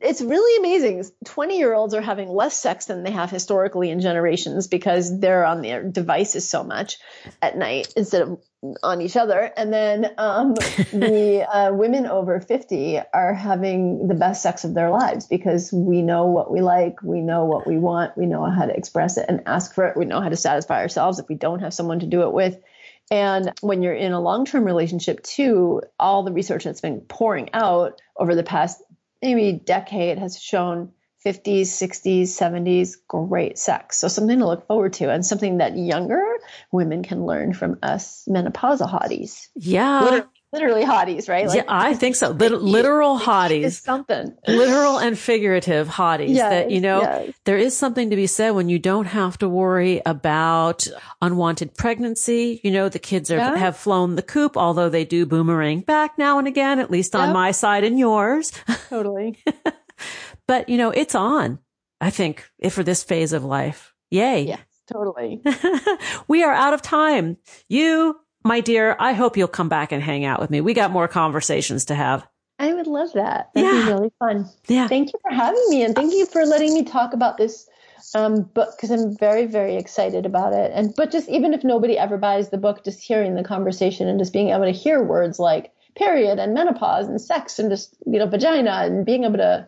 it's 0.02 0.22
really 0.22 0.58
amazing. 0.60 1.04
20 1.26 1.58
year 1.58 1.74
olds 1.74 1.94
are 1.94 2.02
having 2.02 2.30
less 2.30 2.56
sex 2.56 2.86
than 2.86 3.04
they 3.04 3.12
have 3.12 3.32
historically 3.32 3.90
in 3.90 4.02
generations 4.02 4.68
because 4.68 5.20
they're 5.20 5.46
on 5.46 5.62
their 5.62 5.84
devices 5.84 6.48
so 6.48 6.64
much 6.64 6.98
at 7.42 7.58
night 7.58 7.92
instead 7.96 8.22
of 8.24 8.40
on 8.84 9.02
each 9.02 9.16
other. 9.16 9.52
And 9.56 9.72
then 9.72 10.12
um, 10.18 10.54
the 10.94 11.48
uh, 11.50 11.74
women 11.74 12.06
over 12.06 12.40
50 12.40 13.00
are 13.14 13.34
having 13.34 14.08
the 14.08 14.16
best 14.16 14.44
sex 14.44 14.64
of 14.64 14.74
their 14.74 14.90
lives 14.90 15.28
because 15.28 15.72
we 15.72 16.02
know 16.02 16.26
what 16.26 16.52
we 16.52 16.62
like, 16.62 17.02
we 17.02 17.22
know 17.22 17.46
what 17.46 17.66
we 17.66 17.78
want, 17.78 18.18
we 18.18 18.26
know 18.26 18.50
how 18.50 18.66
to 18.66 18.76
express 18.76 19.18
it 19.18 19.26
and 19.28 19.44
ask 19.46 19.74
for 19.74 19.88
it, 19.88 19.98
we 19.98 20.06
know 20.06 20.22
how 20.22 20.30
to 20.30 20.36
satisfy 20.36 20.82
ourselves 20.82 21.20
if 21.20 21.28
we 21.30 21.36
don't 21.36 21.60
have 21.60 21.74
someone 21.74 22.00
to 22.00 22.08
do 22.08 22.24
it 22.24 22.34
with. 22.34 22.60
And 23.12 23.54
when 23.62 23.82
you're 23.82 23.94
in 23.94 24.14
a 24.14 24.22
long 24.22 24.46
term 24.46 24.64
relationship, 24.66 25.24
too, 25.24 25.82
all 26.00 26.24
the 26.24 26.32
research 26.32 26.64
that's 26.64 26.82
been 26.82 27.02
pouring 27.02 27.50
out 27.54 28.02
over 28.18 28.36
the 28.36 28.44
past 28.44 28.82
maybe 29.22 29.54
decade 29.54 30.18
has 30.20 30.42
shown 30.42 30.92
50s, 31.26 31.62
60s, 31.62 32.24
70s, 32.24 32.98
great 33.08 33.58
sex. 33.58 33.98
So 33.98 34.08
something 34.08 34.40
to 34.40 34.46
look 34.46 34.68
forward 34.68 34.94
to 34.94 35.12
and 35.12 35.26
something 35.26 35.58
that 35.58 35.76
younger 35.76 36.24
women 36.72 37.02
can 37.02 37.26
learn 37.26 37.54
from 37.54 37.80
us 37.82 38.28
menopausal 38.30 38.90
hotties. 38.90 39.48
Yeah. 39.56 40.04
literally 40.04 40.28
hotties, 40.62 41.30
right? 41.30 41.48
Like, 41.48 41.58
yeah, 41.58 41.64
I 41.68 41.94
think 41.94 42.16
so. 42.16 42.30
Lit- 42.30 42.62
literal 42.62 43.20
hotties. 43.20 43.82
something. 43.82 44.36
Literal 44.48 44.98
and 44.98 45.18
figurative 45.18 45.88
hotties. 45.88 46.34
Yes, 46.36 46.50
that, 46.50 46.72
you 46.72 46.82
know, 46.82 47.02
yes. 47.02 47.34
there 47.46 47.58
is 47.58 47.78
something 47.78 48.10
to 48.10 48.16
be 48.16 48.28
said 48.28 48.52
when 48.52 48.70
you 48.70 48.80
don't 48.80 49.06
have 49.06 49.38
to 49.40 49.50
worry 49.50 50.02
about 50.06 50.88
unwanted 51.22 51.76
pregnancy. 51.76 52.60
You 52.64 52.72
know, 52.72 52.90
the 52.90 53.00
kids 53.00 53.32
are, 53.32 53.38
yeah. 53.38 53.56
have 53.56 53.78
flown 53.78 54.16
the 54.16 54.22
coop, 54.22 54.58
although 54.58 54.90
they 54.90 55.06
do 55.06 55.26
boomerang 55.26 55.82
back 55.82 56.18
now 56.18 56.40
and 56.40 56.48
again, 56.48 56.80
at 56.80 56.92
least 56.92 57.16
on 57.16 57.34
my 57.34 57.52
side 57.52 57.84
and 57.84 58.00
yours. 58.00 58.52
Totally. 58.90 59.38
but, 60.48 60.70
you 60.70 60.78
know, 60.78 60.92
it's 60.92 61.16
on, 61.16 61.60
I 62.00 62.10
think, 62.10 62.50
for 62.70 62.84
this 62.84 63.04
phase 63.04 63.34
of 63.34 63.44
life. 63.44 63.94
Yay. 64.12 64.44
Yeah, 64.44 64.60
totally. 64.92 65.42
we 66.28 66.44
are 66.44 66.54
out 66.54 66.74
of 66.74 66.82
time. 66.82 67.38
You 67.68 68.20
my 68.46 68.62
dear, 68.62 68.96
I 69.00 69.14
hope 69.14 69.36
you'll 69.36 69.48
come 69.48 69.68
back 69.68 69.92
and 69.92 70.02
hang 70.02 70.24
out 70.24 70.40
with 70.40 70.52
me. 70.52 70.62
We 70.62 70.74
got 70.74 70.92
more 70.92 71.08
conversations 71.08 71.86
to 71.86 71.96
have. 71.96 72.26
I 72.60 72.74
would 72.74 72.88
love 72.88 73.12
that. 73.14 73.50
That'd 73.54 73.70
yeah. 73.70 73.86
be 73.86 73.92
really 73.92 74.12
fun. 74.20 74.50
Yeah. 74.68 74.88
Thank 74.88 75.12
you 75.12 75.20
for 75.22 75.36
having 75.36 75.66
me 75.70 75.84
and 75.84 75.94
thank 75.96 76.14
you 76.14 76.26
for 76.26 76.46
letting 76.46 76.74
me 76.74 76.84
talk 76.84 77.14
about 77.14 77.38
this 77.38 77.68
um, 78.14 78.44
book 78.44 78.70
because 78.78 78.92
I'm 78.92 79.18
very, 79.18 79.46
very 79.46 79.76
excited 79.76 80.26
about 80.26 80.54
it. 80.54 80.72
And 80.74 80.96
but 80.96 81.12
just 81.12 81.28
even 81.28 81.54
if 81.54 81.64
nobody 81.64 81.98
ever 81.98 82.18
buys 82.18 82.52
the 82.52 82.58
book, 82.58 82.86
just 82.86 83.02
hearing 83.02 83.36
the 83.36 83.44
conversation 83.44 84.08
and 84.08 84.20
just 84.20 84.32
being 84.32 84.50
able 84.50 84.66
to 84.66 84.72
hear 84.72 85.04
words 85.04 85.40
like 85.40 85.74
period 85.96 86.40
and 86.40 86.54
menopause 86.54 87.08
and 87.08 87.20
sex 87.20 87.58
and 87.58 87.70
just 87.70 87.96
you 88.06 88.20
know 88.20 88.28
vagina 88.28 88.84
and 88.84 89.06
being 89.06 89.24
able 89.24 89.38
to 89.38 89.68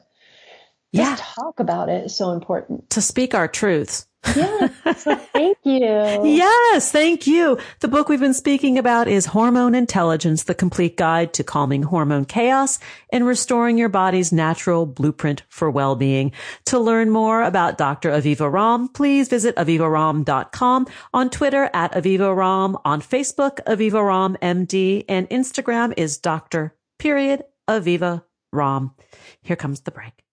yeah. 0.91 1.15
talk 1.17 1.59
about 1.59 1.89
it 1.89 2.05
is 2.05 2.15
so 2.15 2.31
important. 2.31 2.89
To 2.91 3.01
speak 3.01 3.33
our 3.33 3.47
truths. 3.47 4.05
Yeah. 4.35 4.93
So 4.93 5.15
thank 5.15 5.57
you. 5.63 5.81
yes, 6.25 6.91
thank 6.91 7.27
you. 7.27 7.57
The 7.79 7.87
book 7.87 8.09
we've 8.09 8.19
been 8.19 8.33
speaking 8.33 8.77
about 8.77 9.07
is 9.07 9.27
Hormone 9.27 9.75
Intelligence, 9.75 10.43
the 10.43 10.55
complete 10.55 10.97
guide 10.97 11.33
to 11.33 11.43
calming 11.43 11.83
hormone 11.83 12.25
chaos 12.25 12.79
and 13.11 13.25
restoring 13.25 13.77
your 13.77 13.89
body's 13.89 14.31
natural 14.31 14.85
blueprint 14.85 15.43
for 15.49 15.69
well-being. 15.69 16.31
To 16.65 16.79
learn 16.79 17.09
more 17.09 17.43
about 17.43 17.77
Dr. 17.77 18.11
Aviva 18.11 18.51
Romm, 18.51 18.93
please 18.93 19.27
visit 19.29 19.55
avivaromm.com, 19.55 20.87
on 21.13 21.29
Twitter 21.29 21.69
at 21.73 21.93
Aviva 21.93 22.35
Romm, 22.35 22.79
on 22.83 23.01
Facebook, 23.01 23.59
Aviva 23.65 24.01
Romm 24.01 24.37
MD, 24.39 25.05
and 25.07 25.29
Instagram 25.29 25.93
is 25.97 26.17
Dr. 26.17 26.73
Period 26.99 27.43
Aviva 27.67 28.23
Romm. 28.53 28.93
Here 29.41 29.55
comes 29.55 29.81
the 29.81 29.91
break. 29.91 30.26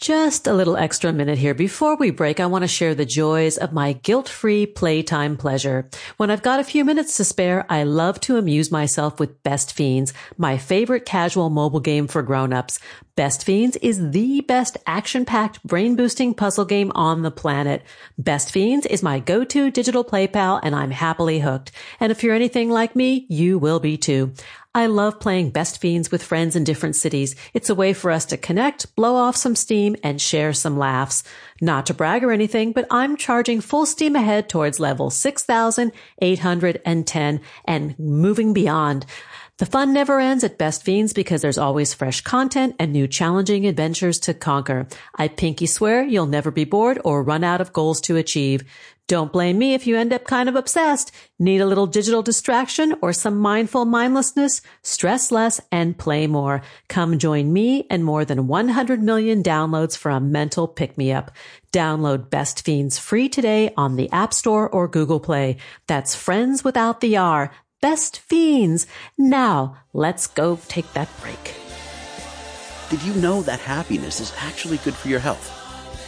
Just 0.00 0.46
a 0.46 0.54
little 0.54 0.78
extra 0.78 1.12
minute 1.12 1.36
here. 1.36 1.52
Before 1.52 1.94
we 1.94 2.10
break, 2.10 2.40
I 2.40 2.46
want 2.46 2.62
to 2.62 2.68
share 2.68 2.94
the 2.94 3.04
joys 3.04 3.58
of 3.58 3.74
my 3.74 3.92
guilt-free 3.92 4.68
playtime 4.68 5.36
pleasure. 5.36 5.90
When 6.16 6.30
I've 6.30 6.40
got 6.40 6.58
a 6.58 6.64
few 6.64 6.86
minutes 6.86 7.18
to 7.18 7.24
spare, 7.24 7.66
I 7.68 7.82
love 7.82 8.18
to 8.20 8.38
amuse 8.38 8.72
myself 8.72 9.20
with 9.20 9.42
Best 9.42 9.74
Fiends, 9.74 10.14
my 10.38 10.56
favorite 10.56 11.04
casual 11.04 11.50
mobile 11.50 11.80
game 11.80 12.06
for 12.06 12.22
grown-ups. 12.22 12.80
Best 13.20 13.44
Fiends 13.44 13.76
is 13.82 14.12
the 14.12 14.40
best 14.40 14.78
action-packed 14.86 15.62
brain-boosting 15.62 16.32
puzzle 16.32 16.64
game 16.64 16.90
on 16.94 17.20
the 17.20 17.30
planet. 17.30 17.82
Best 18.16 18.50
Fiends 18.50 18.86
is 18.86 19.02
my 19.02 19.18
go-to 19.18 19.70
digital 19.70 20.04
play 20.04 20.26
pal 20.26 20.58
and 20.62 20.74
I'm 20.74 20.90
happily 20.90 21.40
hooked. 21.40 21.70
And 22.00 22.10
if 22.10 22.22
you're 22.22 22.34
anything 22.34 22.70
like 22.70 22.96
me, 22.96 23.26
you 23.28 23.58
will 23.58 23.78
be 23.78 23.98
too. 23.98 24.32
I 24.74 24.86
love 24.86 25.20
playing 25.20 25.50
Best 25.50 25.82
Fiends 25.82 26.10
with 26.10 26.22
friends 26.22 26.56
in 26.56 26.64
different 26.64 26.96
cities. 26.96 27.36
It's 27.52 27.68
a 27.68 27.74
way 27.74 27.92
for 27.92 28.10
us 28.10 28.24
to 28.26 28.38
connect, 28.38 28.96
blow 28.96 29.16
off 29.16 29.36
some 29.36 29.56
steam, 29.56 29.96
and 30.02 30.18
share 30.18 30.54
some 30.54 30.78
laughs. 30.78 31.22
Not 31.60 31.84
to 31.86 31.94
brag 31.94 32.24
or 32.24 32.32
anything, 32.32 32.72
but 32.72 32.86
I'm 32.90 33.18
charging 33.18 33.60
full 33.60 33.84
steam 33.84 34.16
ahead 34.16 34.48
towards 34.48 34.80
level 34.80 35.10
6,810 35.10 37.40
and 37.66 37.98
moving 37.98 38.54
beyond. 38.54 39.04
The 39.60 39.66
fun 39.66 39.92
never 39.92 40.18
ends 40.18 40.42
at 40.42 40.56
Best 40.56 40.84
Fiends 40.84 41.12
because 41.12 41.42
there's 41.42 41.58
always 41.58 41.92
fresh 41.92 42.22
content 42.22 42.76
and 42.78 42.94
new 42.94 43.06
challenging 43.06 43.66
adventures 43.66 44.18
to 44.20 44.32
conquer. 44.32 44.88
I 45.14 45.28
pinky 45.28 45.66
swear 45.66 46.02
you'll 46.02 46.24
never 46.24 46.50
be 46.50 46.64
bored 46.64 46.98
or 47.04 47.22
run 47.22 47.44
out 47.44 47.60
of 47.60 47.74
goals 47.74 48.00
to 48.02 48.16
achieve. 48.16 48.64
Don't 49.06 49.30
blame 49.30 49.58
me 49.58 49.74
if 49.74 49.86
you 49.86 49.98
end 49.98 50.14
up 50.14 50.24
kind 50.24 50.48
of 50.48 50.56
obsessed. 50.56 51.12
Need 51.38 51.60
a 51.60 51.66
little 51.66 51.86
digital 51.86 52.22
distraction 52.22 52.94
or 53.02 53.12
some 53.12 53.36
mindful 53.36 53.84
mindlessness? 53.84 54.62
Stress 54.82 55.30
less 55.30 55.60
and 55.70 55.98
play 55.98 56.26
more. 56.26 56.62
Come 56.88 57.18
join 57.18 57.52
me 57.52 57.86
and 57.90 58.02
more 58.02 58.24
than 58.24 58.46
100 58.46 59.02
million 59.02 59.42
downloads 59.42 59.94
for 59.94 60.10
a 60.10 60.20
mental 60.20 60.68
pick 60.68 60.96
me 60.96 61.12
up. 61.12 61.32
Download 61.70 62.30
Best 62.30 62.64
Fiends 62.64 62.98
free 62.98 63.28
today 63.28 63.74
on 63.76 63.96
the 63.96 64.10
App 64.10 64.32
Store 64.32 64.70
or 64.70 64.88
Google 64.88 65.20
Play. 65.20 65.58
That's 65.86 66.14
friends 66.14 66.64
without 66.64 67.02
the 67.02 67.18
R. 67.18 67.52
Best 67.80 68.18
Fiends. 68.18 68.86
Now 69.16 69.78
let's 69.94 70.26
go 70.26 70.58
take 70.68 70.92
that 70.92 71.08
break. 71.22 71.54
Did 72.90 73.02
you 73.02 73.14
know 73.22 73.40
that 73.42 73.60
happiness 73.60 74.20
is 74.20 74.34
actually 74.36 74.76
good 74.78 74.94
for 74.94 75.08
your 75.08 75.18
health? 75.18 75.48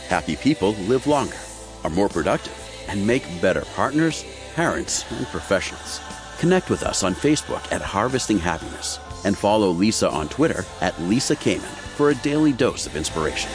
Happy 0.09 0.37
people 0.37 0.75
live 0.75 1.07
longer, 1.07 1.39
are 1.83 1.91
more 1.91 2.11
productive 2.11 2.59
and 2.89 3.07
make 3.07 3.41
better 3.41 3.63
partners, 3.75 4.23
parents, 4.55 5.11
and 5.13 5.27
professionals. 5.29 6.01
Connect 6.39 6.69
with 6.69 6.83
us 6.83 7.03
on 7.03 7.15
Facebook 7.15 7.73
at 7.73 7.81
Harvesting 7.81 8.39
Happiness 8.39 8.99
and 9.25 9.39
follow 9.39 9.71
Lisa 9.71 10.11
on 10.11 10.29
Twitter 10.29 10.67
at 10.83 11.01
Lisa 11.03 11.37
Kamen 11.37 11.61
for 11.97 12.11
a 12.11 12.15
daily 12.17 12.53
dose 12.53 12.87
of 12.87 12.97
inspiration. 12.97 13.51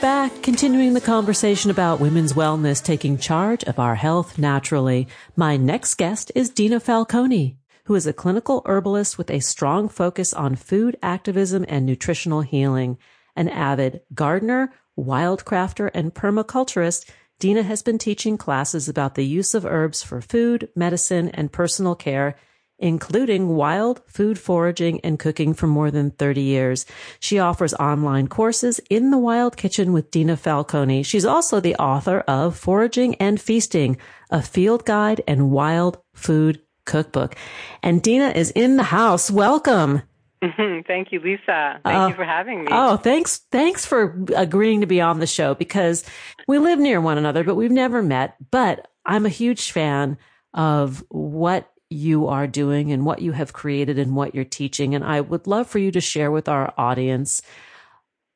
Back, 0.00 0.42
continuing 0.42 0.94
the 0.94 1.00
conversation 1.00 1.72
about 1.72 1.98
women's 1.98 2.34
wellness, 2.34 2.80
taking 2.80 3.18
charge 3.18 3.64
of 3.64 3.80
our 3.80 3.96
health 3.96 4.38
naturally. 4.38 5.08
My 5.34 5.56
next 5.56 5.96
guest 5.96 6.30
is 6.36 6.50
Dina 6.50 6.78
Falconi, 6.78 7.56
who 7.86 7.96
is 7.96 8.06
a 8.06 8.12
clinical 8.12 8.62
herbalist 8.64 9.18
with 9.18 9.28
a 9.28 9.40
strong 9.40 9.88
focus 9.88 10.32
on 10.32 10.54
food 10.54 10.96
activism 11.02 11.64
and 11.68 11.84
nutritional 11.84 12.42
healing. 12.42 12.96
An 13.34 13.48
avid 13.48 14.02
gardener, 14.14 14.72
wildcrafter, 14.96 15.90
and 15.92 16.14
permaculturist, 16.14 17.10
Dina 17.40 17.64
has 17.64 17.82
been 17.82 17.98
teaching 17.98 18.38
classes 18.38 18.88
about 18.88 19.16
the 19.16 19.26
use 19.26 19.52
of 19.52 19.66
herbs 19.66 20.04
for 20.04 20.20
food, 20.20 20.68
medicine, 20.76 21.28
and 21.30 21.50
personal 21.50 21.96
care 21.96 22.36
including 22.78 23.48
wild 23.48 24.00
food 24.06 24.38
foraging 24.38 25.00
and 25.00 25.18
cooking 25.18 25.54
for 25.54 25.66
more 25.66 25.90
than 25.90 26.10
30 26.12 26.40
years. 26.40 26.86
She 27.20 27.38
offers 27.38 27.74
online 27.74 28.28
courses 28.28 28.80
in 28.88 29.10
the 29.10 29.18
wild 29.18 29.56
kitchen 29.56 29.92
with 29.92 30.10
Dina 30.10 30.36
Falconi. 30.36 31.04
She's 31.04 31.24
also 31.24 31.60
the 31.60 31.76
author 31.76 32.20
of 32.20 32.56
Foraging 32.56 33.16
and 33.16 33.40
Feasting, 33.40 33.96
a 34.30 34.42
field 34.42 34.84
guide 34.84 35.22
and 35.26 35.50
wild 35.50 35.98
food 36.14 36.60
cookbook. 36.84 37.36
And 37.82 38.02
Dina 38.02 38.30
is 38.30 38.50
in 38.52 38.76
the 38.76 38.84
house. 38.84 39.30
Welcome. 39.30 40.02
Thank 40.86 41.10
you, 41.10 41.20
Lisa. 41.20 41.80
Thank 41.84 41.86
uh, 41.86 42.08
you 42.08 42.14
for 42.14 42.24
having 42.24 42.60
me. 42.60 42.68
Oh, 42.70 42.96
thanks. 42.96 43.38
Thanks 43.50 43.84
for 43.84 44.24
agreeing 44.36 44.82
to 44.82 44.86
be 44.86 45.00
on 45.00 45.18
the 45.18 45.26
show 45.26 45.54
because 45.54 46.04
we 46.46 46.58
live 46.58 46.78
near 46.78 47.00
one 47.00 47.18
another, 47.18 47.42
but 47.42 47.56
we've 47.56 47.72
never 47.72 48.02
met. 48.02 48.36
But 48.50 48.86
I'm 49.04 49.26
a 49.26 49.30
huge 49.30 49.72
fan 49.72 50.16
of 50.54 51.04
what 51.08 51.70
you 51.90 52.26
are 52.26 52.46
doing 52.46 52.92
and 52.92 53.04
what 53.04 53.20
you 53.20 53.32
have 53.32 53.52
created 53.52 53.98
and 53.98 54.14
what 54.14 54.34
you're 54.34 54.44
teaching. 54.44 54.94
And 54.94 55.04
I 55.04 55.20
would 55.20 55.46
love 55.46 55.66
for 55.66 55.78
you 55.78 55.90
to 55.92 56.00
share 56.00 56.30
with 56.30 56.48
our 56.48 56.72
audience 56.76 57.42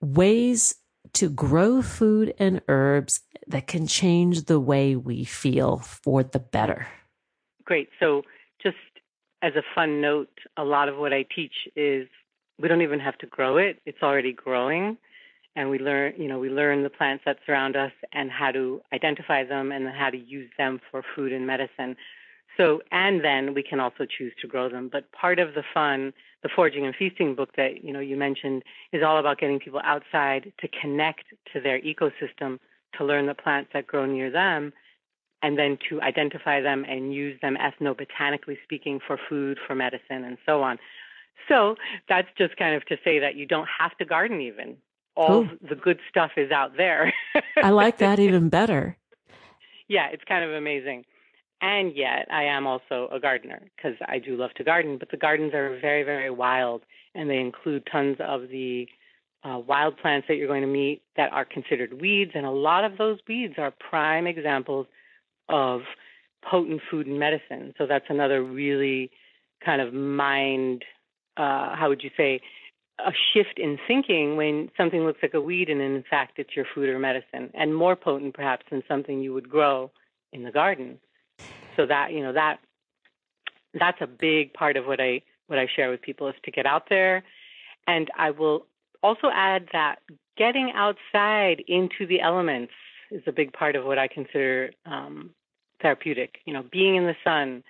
ways 0.00 0.74
to 1.14 1.28
grow 1.28 1.82
food 1.82 2.34
and 2.38 2.62
herbs 2.68 3.20
that 3.46 3.66
can 3.66 3.86
change 3.86 4.44
the 4.44 4.60
way 4.60 4.96
we 4.96 5.24
feel 5.24 5.78
for 5.78 6.22
the 6.22 6.38
better. 6.38 6.86
Great. 7.64 7.88
So, 8.00 8.22
just 8.62 8.76
as 9.42 9.54
a 9.56 9.62
fun 9.74 10.00
note, 10.00 10.30
a 10.56 10.64
lot 10.64 10.88
of 10.88 10.96
what 10.96 11.12
I 11.12 11.24
teach 11.34 11.68
is 11.74 12.08
we 12.60 12.68
don't 12.68 12.82
even 12.82 13.00
have 13.00 13.18
to 13.18 13.26
grow 13.26 13.56
it, 13.56 13.80
it's 13.84 14.02
already 14.02 14.32
growing. 14.32 14.96
And 15.54 15.68
we 15.68 15.78
learn, 15.78 16.14
you 16.16 16.28
know, 16.28 16.38
we 16.38 16.48
learn 16.48 16.82
the 16.82 16.88
plants 16.88 17.24
that 17.26 17.36
surround 17.44 17.76
us 17.76 17.92
and 18.14 18.30
how 18.30 18.52
to 18.52 18.80
identify 18.92 19.44
them 19.44 19.70
and 19.70 19.86
how 19.86 20.08
to 20.08 20.16
use 20.16 20.48
them 20.56 20.80
for 20.90 21.02
food 21.14 21.30
and 21.30 21.46
medicine. 21.46 21.94
So, 22.56 22.82
and 22.90 23.24
then 23.24 23.54
we 23.54 23.62
can 23.62 23.80
also 23.80 24.04
choose 24.06 24.32
to 24.40 24.46
grow 24.46 24.68
them. 24.68 24.90
But 24.92 25.10
part 25.12 25.38
of 25.38 25.54
the 25.54 25.62
fun, 25.72 26.12
the 26.42 26.50
Foraging 26.54 26.86
and 26.86 26.94
Feasting 26.94 27.34
book 27.34 27.50
that, 27.56 27.82
you 27.82 27.92
know, 27.92 28.00
you 28.00 28.16
mentioned 28.16 28.62
is 28.92 29.02
all 29.02 29.18
about 29.18 29.38
getting 29.38 29.58
people 29.58 29.80
outside 29.84 30.52
to 30.60 30.68
connect 30.68 31.24
to 31.52 31.60
their 31.60 31.80
ecosystem, 31.80 32.58
to 32.98 33.04
learn 33.04 33.26
the 33.26 33.34
plants 33.34 33.70
that 33.72 33.86
grow 33.86 34.04
near 34.04 34.30
them, 34.30 34.72
and 35.42 35.58
then 35.58 35.78
to 35.88 36.00
identify 36.02 36.60
them 36.60 36.84
and 36.88 37.14
use 37.14 37.38
them 37.40 37.56
ethnobotanically 37.56 38.56
speaking 38.62 39.00
for 39.04 39.18
food, 39.28 39.58
for 39.66 39.74
medicine, 39.74 40.24
and 40.24 40.36
so 40.46 40.62
on. 40.62 40.78
So 41.48 41.76
that's 42.08 42.28
just 42.38 42.56
kind 42.56 42.76
of 42.76 42.84
to 42.86 42.96
say 43.02 43.18
that 43.18 43.34
you 43.34 43.46
don't 43.46 43.68
have 43.78 43.96
to 43.98 44.04
garden 44.04 44.40
even. 44.40 44.76
All 45.16 45.46
the 45.68 45.74
good 45.74 45.98
stuff 46.08 46.32
is 46.36 46.50
out 46.50 46.76
there. 46.76 47.12
I 47.62 47.70
like 47.70 47.98
that 47.98 48.18
even 48.18 48.48
better. 48.48 48.96
Yeah, 49.88 50.06
it's 50.10 50.24
kind 50.24 50.44
of 50.44 50.52
amazing. 50.52 51.04
And 51.62 51.96
yet, 51.96 52.26
I 52.30 52.42
am 52.44 52.66
also 52.66 53.08
a 53.12 53.20
gardener 53.20 53.62
because 53.76 53.96
I 54.06 54.18
do 54.18 54.36
love 54.36 54.52
to 54.56 54.64
garden, 54.64 54.98
but 54.98 55.10
the 55.12 55.16
gardens 55.16 55.54
are 55.54 55.78
very, 55.80 56.02
very 56.02 56.28
wild 56.28 56.82
and 57.14 57.30
they 57.30 57.38
include 57.38 57.86
tons 57.90 58.16
of 58.20 58.48
the 58.48 58.88
uh, 59.44 59.58
wild 59.58 59.96
plants 59.96 60.26
that 60.28 60.34
you're 60.36 60.48
going 60.48 60.62
to 60.62 60.68
meet 60.68 61.02
that 61.16 61.32
are 61.32 61.44
considered 61.44 62.00
weeds, 62.00 62.32
and 62.34 62.46
a 62.46 62.50
lot 62.50 62.84
of 62.84 62.96
those 62.98 63.18
weeds 63.28 63.54
are 63.58 63.72
prime 63.72 64.26
examples 64.26 64.86
of 65.48 65.80
potent 66.48 66.80
food 66.90 67.06
and 67.06 67.18
medicine. 67.18 67.74
So 67.78 67.86
that's 67.86 68.06
another 68.08 68.42
really 68.42 69.10
kind 69.64 69.80
of 69.80 69.92
mind, 69.92 70.84
uh, 71.36 71.74
how 71.76 71.88
would 71.88 72.02
you 72.02 72.10
say, 72.16 72.40
a 72.98 73.12
shift 73.32 73.58
in 73.58 73.78
thinking 73.86 74.36
when 74.36 74.70
something 74.76 75.04
looks 75.04 75.20
like 75.22 75.34
a 75.34 75.40
weed 75.40 75.68
and 75.68 75.80
in 75.80 76.04
fact 76.08 76.38
it's 76.38 76.54
your 76.54 76.66
food 76.74 76.88
or 76.88 76.98
medicine, 76.98 77.50
and 77.54 77.74
more 77.74 77.96
potent 77.96 78.34
perhaps 78.34 78.64
than 78.70 78.82
something 78.86 79.20
you 79.20 79.32
would 79.32 79.48
grow 79.48 79.90
in 80.32 80.44
the 80.44 80.52
garden. 80.52 80.98
So 81.76 81.86
that 81.86 82.12
you 82.12 82.22
know 82.22 82.32
that 82.32 82.58
that's 83.78 83.98
a 84.00 84.06
big 84.06 84.52
part 84.52 84.76
of 84.76 84.86
what 84.86 85.00
I 85.00 85.22
what 85.46 85.58
I 85.58 85.66
share 85.74 85.90
with 85.90 86.02
people 86.02 86.28
is 86.28 86.34
to 86.44 86.50
get 86.50 86.66
out 86.66 86.88
there, 86.88 87.22
and 87.86 88.10
I 88.16 88.30
will 88.30 88.66
also 89.02 89.28
add 89.32 89.68
that 89.72 89.96
getting 90.36 90.72
outside 90.74 91.62
into 91.66 92.06
the 92.06 92.20
elements 92.20 92.72
is 93.10 93.22
a 93.26 93.32
big 93.32 93.52
part 93.52 93.76
of 93.76 93.84
what 93.84 93.98
I 93.98 94.08
consider 94.08 94.70
um, 94.86 95.30
therapeutic. 95.80 96.38
You 96.44 96.54
know, 96.54 96.64
being 96.70 96.96
in 96.96 97.04
the 97.04 97.16
sun, 97.24 97.62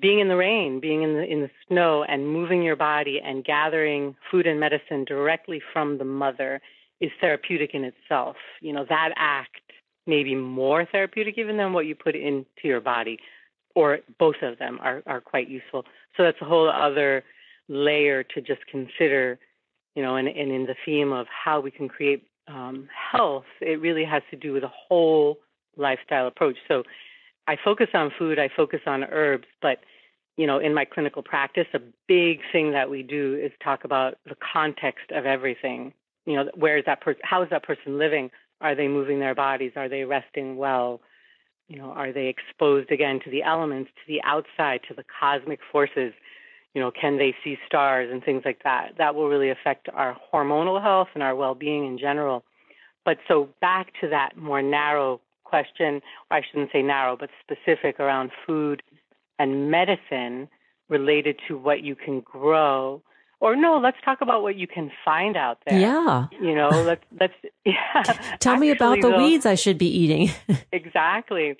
being 0.00 0.20
in 0.20 0.28
the 0.28 0.36
rain, 0.36 0.80
being 0.80 1.02
in 1.02 1.14
the 1.14 1.24
in 1.24 1.40
the 1.40 1.50
snow, 1.66 2.04
and 2.04 2.28
moving 2.28 2.62
your 2.62 2.76
body 2.76 3.20
and 3.24 3.44
gathering 3.44 4.16
food 4.30 4.46
and 4.46 4.60
medicine 4.60 5.04
directly 5.04 5.62
from 5.72 5.98
the 5.98 6.04
mother 6.04 6.60
is 7.00 7.10
therapeutic 7.20 7.74
in 7.74 7.84
itself. 7.84 8.36
You 8.60 8.72
know, 8.72 8.84
that 8.88 9.10
act 9.16 9.60
may 10.08 10.24
be 10.24 10.34
more 10.34 10.84
therapeutic 10.90 11.38
even 11.38 11.56
than 11.56 11.72
what 11.72 11.86
you 11.86 11.94
put 11.94 12.16
into 12.16 12.44
your 12.64 12.80
body, 12.80 13.18
or 13.74 13.98
both 14.18 14.36
of 14.42 14.58
them 14.58 14.78
are 14.82 15.02
are 15.06 15.20
quite 15.20 15.48
useful. 15.48 15.84
So 16.16 16.24
that's 16.24 16.40
a 16.40 16.44
whole 16.44 16.68
other 16.68 17.22
layer 17.68 18.24
to 18.24 18.40
just 18.40 18.66
consider 18.66 19.38
you 19.98 20.04
know, 20.04 20.14
and, 20.14 20.28
and 20.28 20.52
in 20.52 20.64
the 20.64 20.76
theme 20.86 21.12
of 21.12 21.26
how 21.26 21.58
we 21.58 21.72
can 21.72 21.88
create 21.88 22.22
um, 22.46 22.88
health, 23.10 23.46
it 23.60 23.80
really 23.80 24.04
has 24.04 24.22
to 24.30 24.36
do 24.36 24.52
with 24.52 24.62
a 24.62 24.70
whole 24.72 25.38
lifestyle 25.76 26.28
approach. 26.28 26.54
So 26.68 26.84
I 27.48 27.56
focus 27.64 27.88
on 27.94 28.12
food, 28.16 28.38
I 28.38 28.48
focus 28.56 28.78
on 28.86 29.02
herbs, 29.02 29.48
but 29.60 29.78
you 30.36 30.46
know, 30.46 30.60
in 30.60 30.72
my 30.72 30.84
clinical 30.84 31.20
practice, 31.20 31.66
a 31.74 31.80
big 32.06 32.38
thing 32.52 32.70
that 32.70 32.88
we 32.88 33.02
do 33.02 33.40
is 33.42 33.50
talk 33.60 33.82
about 33.82 34.18
the 34.24 34.36
context 34.52 35.10
of 35.10 35.26
everything. 35.26 35.92
You 36.26 36.36
know, 36.36 36.50
where 36.54 36.78
is 36.78 36.84
that 36.86 37.00
person? 37.00 37.20
How 37.24 37.42
is 37.42 37.50
that 37.50 37.64
person 37.64 37.98
living? 37.98 38.30
Are 38.60 38.74
they 38.74 38.88
moving 38.88 39.20
their 39.20 39.34
bodies? 39.34 39.72
Are 39.76 39.88
they 39.88 40.04
resting 40.04 40.56
well? 40.56 41.00
You 41.68 41.78
know, 41.78 41.90
are 41.90 42.12
they 42.12 42.26
exposed 42.26 42.90
again 42.90 43.20
to 43.24 43.30
the 43.30 43.42
elements, 43.42 43.90
to 43.94 44.12
the 44.12 44.22
outside, 44.24 44.80
to 44.88 44.94
the 44.94 45.04
cosmic 45.20 45.60
forces? 45.70 46.12
you 46.74 46.84
know, 46.84 46.90
can 46.90 47.18
they 47.18 47.34
see 47.42 47.56
stars 47.66 48.08
and 48.12 48.22
things 48.22 48.42
like 48.44 48.62
that? 48.64 48.92
That 48.98 49.14
will 49.14 49.28
really 49.28 49.50
affect 49.50 49.88
our 49.92 50.16
hormonal 50.32 50.80
health 50.80 51.08
and 51.14 51.22
our 51.22 51.34
well-being 51.34 51.86
in 51.86 51.98
general. 51.98 52.44
But 53.04 53.18
so 53.26 53.48
back 53.60 53.92
to 54.00 54.08
that 54.10 54.36
more 54.36 54.62
narrow 54.62 55.20
question, 55.44 56.00
I 56.30 56.42
shouldn't 56.42 56.70
say 56.72 56.82
narrow, 56.82 57.16
but 57.16 57.30
specific 57.40 57.98
around 57.98 58.30
food 58.46 58.82
and 59.38 59.70
medicine 59.70 60.48
related 60.88 61.40
to 61.48 61.56
what 61.56 61.82
you 61.82 61.96
can 61.96 62.20
grow. 62.20 63.02
Or 63.40 63.54
no, 63.54 63.78
let's 63.78 63.98
talk 64.04 64.20
about 64.20 64.42
what 64.42 64.56
you 64.56 64.66
can 64.66 64.90
find 65.04 65.36
out 65.36 65.58
there. 65.66 65.78
Yeah. 65.78 66.26
You 66.40 66.54
know, 66.54 66.68
let's 66.86 67.04
let's 67.20 67.34
yeah. 67.64 68.02
Tell 68.40 68.56
me 68.56 68.70
about 68.70 69.00
the 69.00 69.10
though, 69.10 69.18
weeds 69.18 69.46
I 69.46 69.54
should 69.54 69.78
be 69.78 69.86
eating. 69.86 70.30
exactly. 70.72 71.56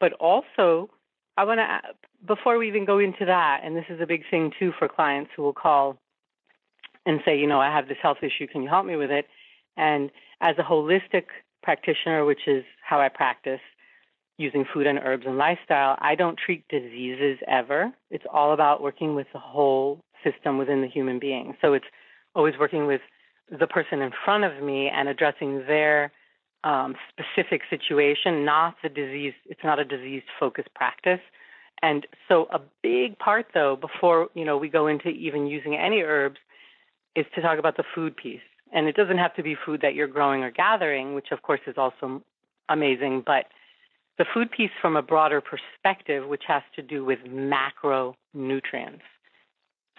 But 0.00 0.12
also 0.14 0.90
I 1.36 1.44
want 1.44 1.58
to, 1.58 1.80
before 2.26 2.58
we 2.58 2.68
even 2.68 2.84
go 2.84 2.98
into 2.98 3.24
that, 3.24 3.60
and 3.64 3.76
this 3.76 3.86
is 3.88 4.00
a 4.00 4.06
big 4.06 4.22
thing 4.30 4.52
too 4.58 4.72
for 4.78 4.88
clients 4.88 5.30
who 5.34 5.42
will 5.42 5.54
call 5.54 5.98
and 7.06 7.20
say, 7.24 7.38
you 7.38 7.46
know, 7.46 7.60
I 7.60 7.74
have 7.74 7.88
this 7.88 7.96
health 8.02 8.18
issue, 8.22 8.46
can 8.46 8.62
you 8.62 8.68
help 8.68 8.84
me 8.84 8.96
with 8.96 9.10
it? 9.10 9.26
And 9.76 10.10
as 10.40 10.56
a 10.58 10.62
holistic 10.62 11.24
practitioner, 11.62 12.24
which 12.24 12.46
is 12.46 12.64
how 12.82 13.00
I 13.00 13.08
practice 13.08 13.60
using 14.36 14.64
food 14.72 14.86
and 14.86 14.98
herbs 14.98 15.24
and 15.26 15.38
lifestyle, 15.38 15.96
I 16.00 16.14
don't 16.14 16.38
treat 16.38 16.66
diseases 16.68 17.38
ever. 17.48 17.92
It's 18.10 18.24
all 18.30 18.52
about 18.52 18.82
working 18.82 19.14
with 19.14 19.26
the 19.32 19.38
whole 19.38 20.04
system 20.24 20.58
within 20.58 20.80
the 20.80 20.88
human 20.88 21.18
being. 21.18 21.56
So 21.60 21.72
it's 21.72 21.86
always 22.34 22.54
working 22.58 22.86
with 22.86 23.00
the 23.50 23.66
person 23.66 24.00
in 24.00 24.12
front 24.24 24.44
of 24.44 24.62
me 24.62 24.88
and 24.88 25.08
addressing 25.08 25.58
their 25.66 26.12
um, 26.62 26.94
specific 27.08 27.62
situation, 27.68 28.44
not 28.44 28.76
the 28.82 28.88
disease. 28.88 29.32
It's 29.46 29.64
not 29.64 29.78
a 29.78 29.84
disease 29.84 30.22
focused 30.38 30.72
practice. 30.74 31.20
And 31.82 32.06
so 32.28 32.46
a 32.52 32.60
big 32.82 33.18
part 33.18 33.46
though, 33.54 33.76
before, 33.76 34.28
you 34.34 34.44
know, 34.44 34.56
we 34.56 34.68
go 34.68 34.86
into 34.86 35.08
even 35.08 35.46
using 35.46 35.76
any 35.76 36.02
herbs 36.02 36.38
is 37.16 37.26
to 37.34 37.40
talk 37.40 37.58
about 37.58 37.76
the 37.76 37.84
food 37.94 38.16
piece. 38.16 38.40
And 38.72 38.86
it 38.86 38.94
doesn't 38.94 39.18
have 39.18 39.34
to 39.34 39.42
be 39.42 39.56
food 39.66 39.80
that 39.82 39.94
you're 39.94 40.06
growing 40.06 40.44
or 40.44 40.50
gathering, 40.50 41.14
which 41.14 41.32
of 41.32 41.42
course 41.42 41.60
is 41.66 41.74
also 41.76 42.22
amazing, 42.68 43.24
but 43.26 43.46
the 44.18 44.26
food 44.32 44.50
piece 44.50 44.70
from 44.80 44.96
a 44.96 45.02
broader 45.02 45.40
perspective, 45.40 46.28
which 46.28 46.42
has 46.46 46.62
to 46.76 46.82
do 46.82 47.04
with 47.04 47.20
macronutrients. 47.20 49.00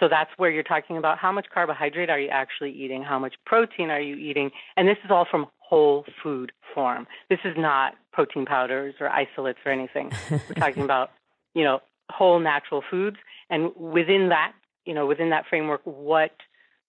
So 0.01 0.07
that's 0.09 0.31
where 0.37 0.49
you're 0.49 0.63
talking 0.63 0.97
about 0.97 1.19
how 1.19 1.31
much 1.31 1.45
carbohydrate 1.53 2.09
are 2.09 2.19
you 2.19 2.29
actually 2.29 2.71
eating, 2.71 3.03
how 3.03 3.19
much 3.19 3.35
protein 3.45 3.91
are 3.91 4.01
you 4.01 4.15
eating, 4.15 4.49
and 4.75 4.87
this 4.87 4.97
is 5.05 5.11
all 5.11 5.27
from 5.29 5.45
whole 5.59 6.05
food 6.23 6.51
form. 6.73 7.05
This 7.29 7.39
is 7.45 7.55
not 7.55 7.93
protein 8.11 8.45
powders 8.45 8.95
or 8.99 9.09
isolates 9.09 9.59
or 9.65 9.71
anything. 9.71 10.11
We're 10.29 10.39
talking 10.55 10.83
about, 10.83 11.11
you 11.53 11.63
know, 11.63 11.81
whole 12.09 12.39
natural 12.39 12.83
foods. 12.89 13.17
And 13.49 13.71
within 13.75 14.29
that, 14.29 14.53
you 14.85 14.93
know, 14.93 15.05
within 15.05 15.29
that 15.29 15.45
framework, 15.47 15.81
what 15.83 16.31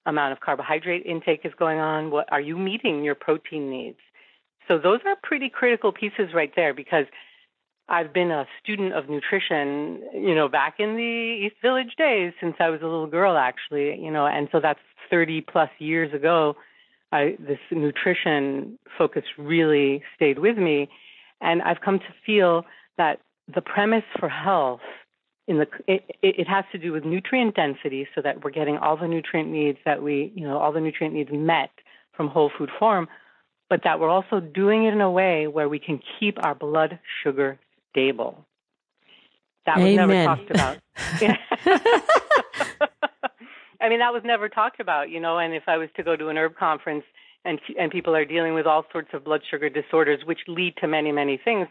amount 0.07 0.33
of 0.33 0.41
carbohydrate 0.41 1.05
intake 1.05 1.43
is 1.45 1.53
going 1.59 1.79
on? 1.79 2.11
What 2.11 2.33
are 2.33 2.41
you 2.41 2.57
meeting 2.57 3.05
your 3.05 3.15
protein 3.15 3.71
needs? 3.71 3.99
So 4.69 4.79
those 4.79 5.01
are 5.07 5.17
pretty 5.23 5.51
critical 5.51 5.93
pieces 5.93 6.35
right 6.35 6.53
there 6.57 6.73
because 6.73 7.07
I've 7.89 8.13
been 8.13 8.31
a 8.31 8.47
student 8.63 8.95
of 8.95 9.09
nutrition, 9.09 10.03
you 10.15 10.35
know, 10.35 10.49
back 10.49 10.77
in 10.79 10.97
the 10.97 11.47
East 11.47 11.57
Village 11.61 11.95
days 11.99 12.33
since 12.41 12.55
I 12.59 12.71
was 12.71 12.81
a 12.81 12.85
little 12.87 13.07
girl 13.07 13.37
actually, 13.37 14.01
you 14.01 14.11
know, 14.11 14.27
and 14.27 14.49
so 14.53 14.61
that's 14.61 14.81
30 15.11 15.43
plus 15.43 15.71
years 15.79 16.15
ago 16.15 16.57
I, 17.13 17.37
this 17.39 17.59
nutrition 17.71 18.79
focus 18.97 19.25
really 19.37 20.03
stayed 20.17 20.39
with 20.39 20.57
me. 20.57 20.89
And 21.41 21.61
I've 21.63 21.81
come 21.81 21.99
to 21.99 22.15
feel 22.25 22.65
that 22.97 23.21
the 23.55 23.61
premise 23.61 24.05
for 24.19 24.29
health 24.29 24.81
in 25.49 25.59
the 25.59 25.67
it, 25.87 26.05
it 26.23 26.49
has 26.49 26.65
to 26.73 26.79
do 26.79 26.93
with 26.93 27.05
nutrient 27.05 27.55
density 27.57 28.07
so 28.15 28.23
that 28.23 28.45
we're 28.45 28.51
getting 28.51 28.79
all 28.79 28.97
the 28.97 29.09
nutrient 29.09 29.51
needs 29.51 29.79
that 29.85 30.01
we 30.01 30.33
you 30.37 30.47
know 30.47 30.57
all 30.57 30.73
the 30.73 30.81
nutrient 30.81 31.15
needs 31.15 31.31
met 31.33 31.71
from 32.17 32.29
whole 32.29 32.51
food 32.57 32.71
form 32.79 33.09
but 33.69 33.81
that 33.83 33.99
we're 33.99 34.09
also 34.09 34.39
doing 34.39 34.85
it 34.85 34.93
in 34.93 35.01
a 35.01 35.11
way 35.11 35.49
where 35.49 35.69
we 35.69 35.81
can 35.81 35.99
keep 36.21 36.39
our 36.45 36.55
blood 36.55 37.01
sugar 37.25 37.59
stable 37.93 38.45
that 39.67 39.79
was 39.79 39.87
Amen. 39.87 40.09
never 40.09 40.25
talked 40.25 40.51
about 40.51 40.79
I 43.83 43.89
mean, 43.89 43.99
that 43.99 44.13
was 44.13 44.23
never 44.25 44.49
talked 44.49 44.79
about, 44.79 45.11
you 45.11 45.19
know. 45.19 45.39
And 45.39 45.53
if 45.53 45.65
I 45.67 45.77
was 45.77 45.89
to 45.97 46.05
go 46.05 46.15
to 46.15 46.29
an 46.29 46.39
herb 46.39 46.57
conference 46.57 47.05
and 47.45 47.59
and 47.79 47.91
people 47.91 48.15
are 48.15 48.25
dealing 48.25 48.55
with 48.55 48.67
all 48.67 48.85
sorts 48.93 49.09
of 49.13 49.25
blood 49.25 49.43
sugar 49.51 49.69
disorders, 49.69 50.21
which 50.25 50.39
lead 50.47 50.75
to 50.81 50.87
many 50.87 51.11
many 51.11 51.39
things, 51.45 51.67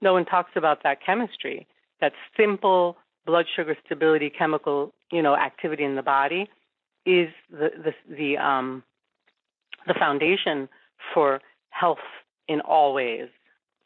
no 0.00 0.12
one 0.12 0.24
talks 0.24 0.50
about 0.56 0.82
that 0.82 0.98
chemistry. 1.04 1.66
That 2.00 2.12
simple 2.36 2.96
blood 3.24 3.46
sugar 3.54 3.76
stability 3.86 4.28
chemical, 4.28 4.92
you 5.12 5.22
know, 5.22 5.36
activity 5.36 5.84
in 5.84 5.94
the 5.94 6.02
body 6.02 6.50
is 7.06 7.28
the 7.48 7.70
the 7.84 7.92
the 8.10 8.36
um 8.38 8.82
the 9.86 9.94
foundation 9.94 10.68
for 11.14 11.40
health 11.70 11.98
in 12.48 12.60
all 12.60 12.92
ways. 12.92 13.28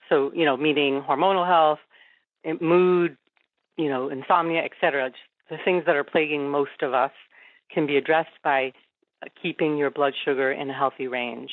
So, 0.08 0.32
you 0.34 0.44
know, 0.44 0.56
meaning 0.56 1.02
hormonal 1.02 1.46
health, 1.46 1.78
eh, 2.44 2.54
mood, 2.60 3.16
you 3.76 3.88
know, 3.88 4.08
insomnia, 4.08 4.62
etc. 4.62 5.10
The 5.50 5.56
things 5.64 5.84
that 5.86 5.96
are 5.96 6.04
plaguing 6.04 6.48
most 6.50 6.82
of 6.82 6.94
us 6.94 7.12
can 7.72 7.86
be 7.86 7.96
addressed 7.96 8.42
by 8.42 8.72
uh, 9.22 9.28
keeping 9.40 9.76
your 9.76 9.90
blood 9.90 10.14
sugar 10.24 10.52
in 10.52 10.70
a 10.70 10.74
healthy 10.74 11.08
range. 11.08 11.52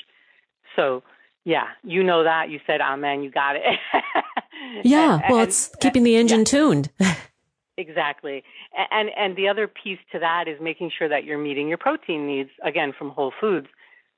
So, 0.75 1.03
yeah, 1.45 1.67
you 1.83 2.03
know 2.03 2.23
that. 2.23 2.49
You 2.49 2.59
said, 2.65 2.81
Amen, 2.81 3.23
you 3.23 3.31
got 3.31 3.55
it. 3.55 3.63
yeah, 4.83 5.15
and, 5.15 5.23
well, 5.29 5.39
and, 5.39 5.47
it's 5.47 5.75
keeping 5.81 6.03
the 6.03 6.15
engine 6.15 6.39
yeah. 6.39 6.45
tuned. 6.45 6.89
exactly. 7.77 8.43
And, 8.91 9.09
and 9.17 9.35
the 9.35 9.49
other 9.49 9.67
piece 9.67 9.99
to 10.13 10.19
that 10.19 10.47
is 10.47 10.59
making 10.61 10.91
sure 10.97 11.09
that 11.09 11.25
you're 11.25 11.37
meeting 11.37 11.67
your 11.67 11.77
protein 11.77 12.27
needs, 12.27 12.49
again, 12.63 12.93
from 12.97 13.09
whole 13.09 13.33
foods. 13.39 13.67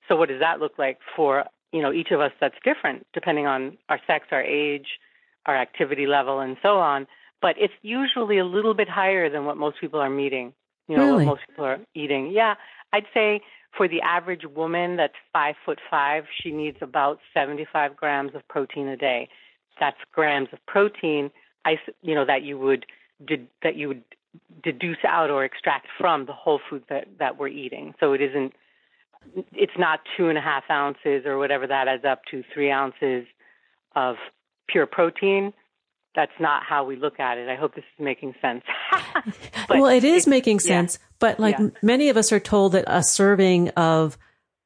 So, 0.08 0.16
what 0.16 0.30
does 0.30 0.40
that 0.40 0.60
look 0.60 0.78
like 0.78 1.00
for 1.16 1.46
you 1.72 1.82
know 1.82 1.92
each 1.92 2.12
of 2.12 2.20
us? 2.22 2.32
That's 2.40 2.56
different 2.64 3.06
depending 3.14 3.48
on 3.48 3.78
our 3.90 4.00
sex, 4.08 4.28
our 4.32 4.44
age, 4.44 5.00
our 5.46 5.58
activity 5.58 6.08
level, 6.08 6.40
and 6.40 6.58
so 6.62 6.80
on. 6.80 7.08
But 7.42 7.56
it's 7.60 7.74
usually 7.82 8.38
a 8.38 8.46
little 8.46 8.74
bit 8.74 8.90
higher 8.90 9.30
than 9.30 9.46
what 9.46 9.58
most 9.58 9.80
people 9.80 10.00
are 10.00 10.10
meeting 10.10 10.54
you 10.88 10.98
know, 10.98 11.06
really? 11.06 11.26
what 11.26 11.38
most 11.38 11.42
people 11.48 11.66
are 11.66 11.80
eating. 11.94 12.32
Yeah, 12.32 12.56
I'd 12.94 13.06
say 13.14 13.42
for 13.76 13.88
the 13.88 14.02
average 14.02 14.44
woman 14.46 14.98
that's 14.98 15.16
five 15.34 15.56
foot 15.66 15.80
five, 15.90 16.26
she 16.42 16.52
needs 16.52 16.78
about 16.82 17.20
75 17.34 17.96
grams 17.96 18.36
of 18.36 18.48
protein 18.48 18.88
a 18.88 18.98
day. 18.98 19.30
That's 19.80 19.98
grams 20.14 20.50
of 20.54 20.66
protein, 20.66 21.32
I, 21.66 21.78
you 22.02 22.16
know, 22.16 22.26
that 22.26 22.44
you 22.44 22.58
would 22.60 22.86
that 23.64 23.76
you 23.76 23.88
would 23.88 24.04
deduce 24.64 24.98
out 25.08 25.30
or 25.30 25.44
extract 25.44 25.88
from 25.98 26.26
the 26.26 26.34
whole 26.34 26.60
food 26.70 26.84
that 26.90 27.08
that 27.20 27.38
we're 27.38 27.48
eating. 27.48 27.94
So 28.00 28.14
it 28.14 28.22
isn't 28.22 28.54
it's 29.54 29.78
not 29.78 30.00
two 30.18 30.30
and 30.30 30.38
a 30.38 30.42
half 30.42 30.64
ounces 30.70 31.26
or 31.26 31.38
whatever 31.38 31.68
that 31.68 31.88
adds 31.88 32.06
up 32.06 32.22
to, 32.32 32.44
three 32.54 32.72
ounces 32.72 33.26
of 33.96 34.16
pure 34.68 34.86
protein. 34.86 35.54
That's 36.16 36.32
not 36.40 36.64
how 36.64 36.86
we 36.86 36.96
look 36.96 37.20
at 37.20 37.38
it. 37.38 37.50
I 37.50 37.56
hope 37.56 37.76
this 37.76 37.84
is 37.98 38.04
making 38.04 38.36
sense. 38.42 38.64
well, 39.70 39.88
it 39.88 40.04
is 40.04 40.28
making 40.28 40.62
sense, 40.62 40.98
yeah. 41.00 41.08
but 41.20 41.40
like 41.40 41.58
yeah. 41.60 41.70
many 41.82 42.10
of 42.10 42.16
us 42.16 42.32
are 42.32 42.40
told 42.40 42.72
that 42.72 42.86
a 42.88 43.04
serving 43.04 43.70
of 43.70 44.18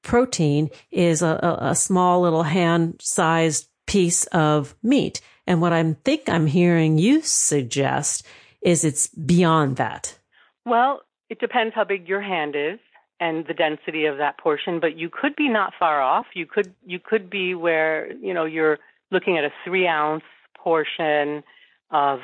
protein 0.04 0.70
is 0.92 1.22
a, 1.22 1.40
a, 1.42 1.70
a 1.72 1.76
small 1.76 2.22
little 2.22 2.44
hand 2.44 3.00
sized 3.02 3.68
piece 3.88 4.26
of 4.26 4.76
meat. 4.84 5.22
And 5.48 5.62
what 5.62 5.74
I 5.74 5.96
think 6.06 6.30
I'm 6.30 6.46
hearing 6.46 7.00
you 7.00 7.22
suggest 7.24 8.26
is 8.62 8.86
it's 8.86 9.08
beyond 9.08 9.78
that. 9.78 10.18
Well, 10.66 11.02
it 11.30 11.40
depends 11.40 11.74
how 11.74 11.84
big 11.84 12.08
your 12.08 12.22
hand 12.22 12.56
is 12.56 12.80
and 13.20 13.46
the 13.48 13.54
density 13.54 14.06
of 14.06 14.18
that 14.18 14.38
portion, 14.38 14.80
but 14.80 14.98
you 14.98 15.10
could 15.10 15.36
be 15.36 15.50
not 15.50 15.74
far 15.78 16.02
off. 16.02 16.28
You 16.34 16.46
could 16.46 16.74
you 16.86 17.00
could 17.00 17.30
be 17.30 17.54
where, 17.56 18.12
you 18.14 18.34
know, 18.34 18.46
you're 18.46 18.80
looking 19.12 19.38
at 19.38 19.44
a 19.44 19.52
three 19.66 19.88
ounce 19.88 20.24
portion 20.58 21.44
of 21.92 22.20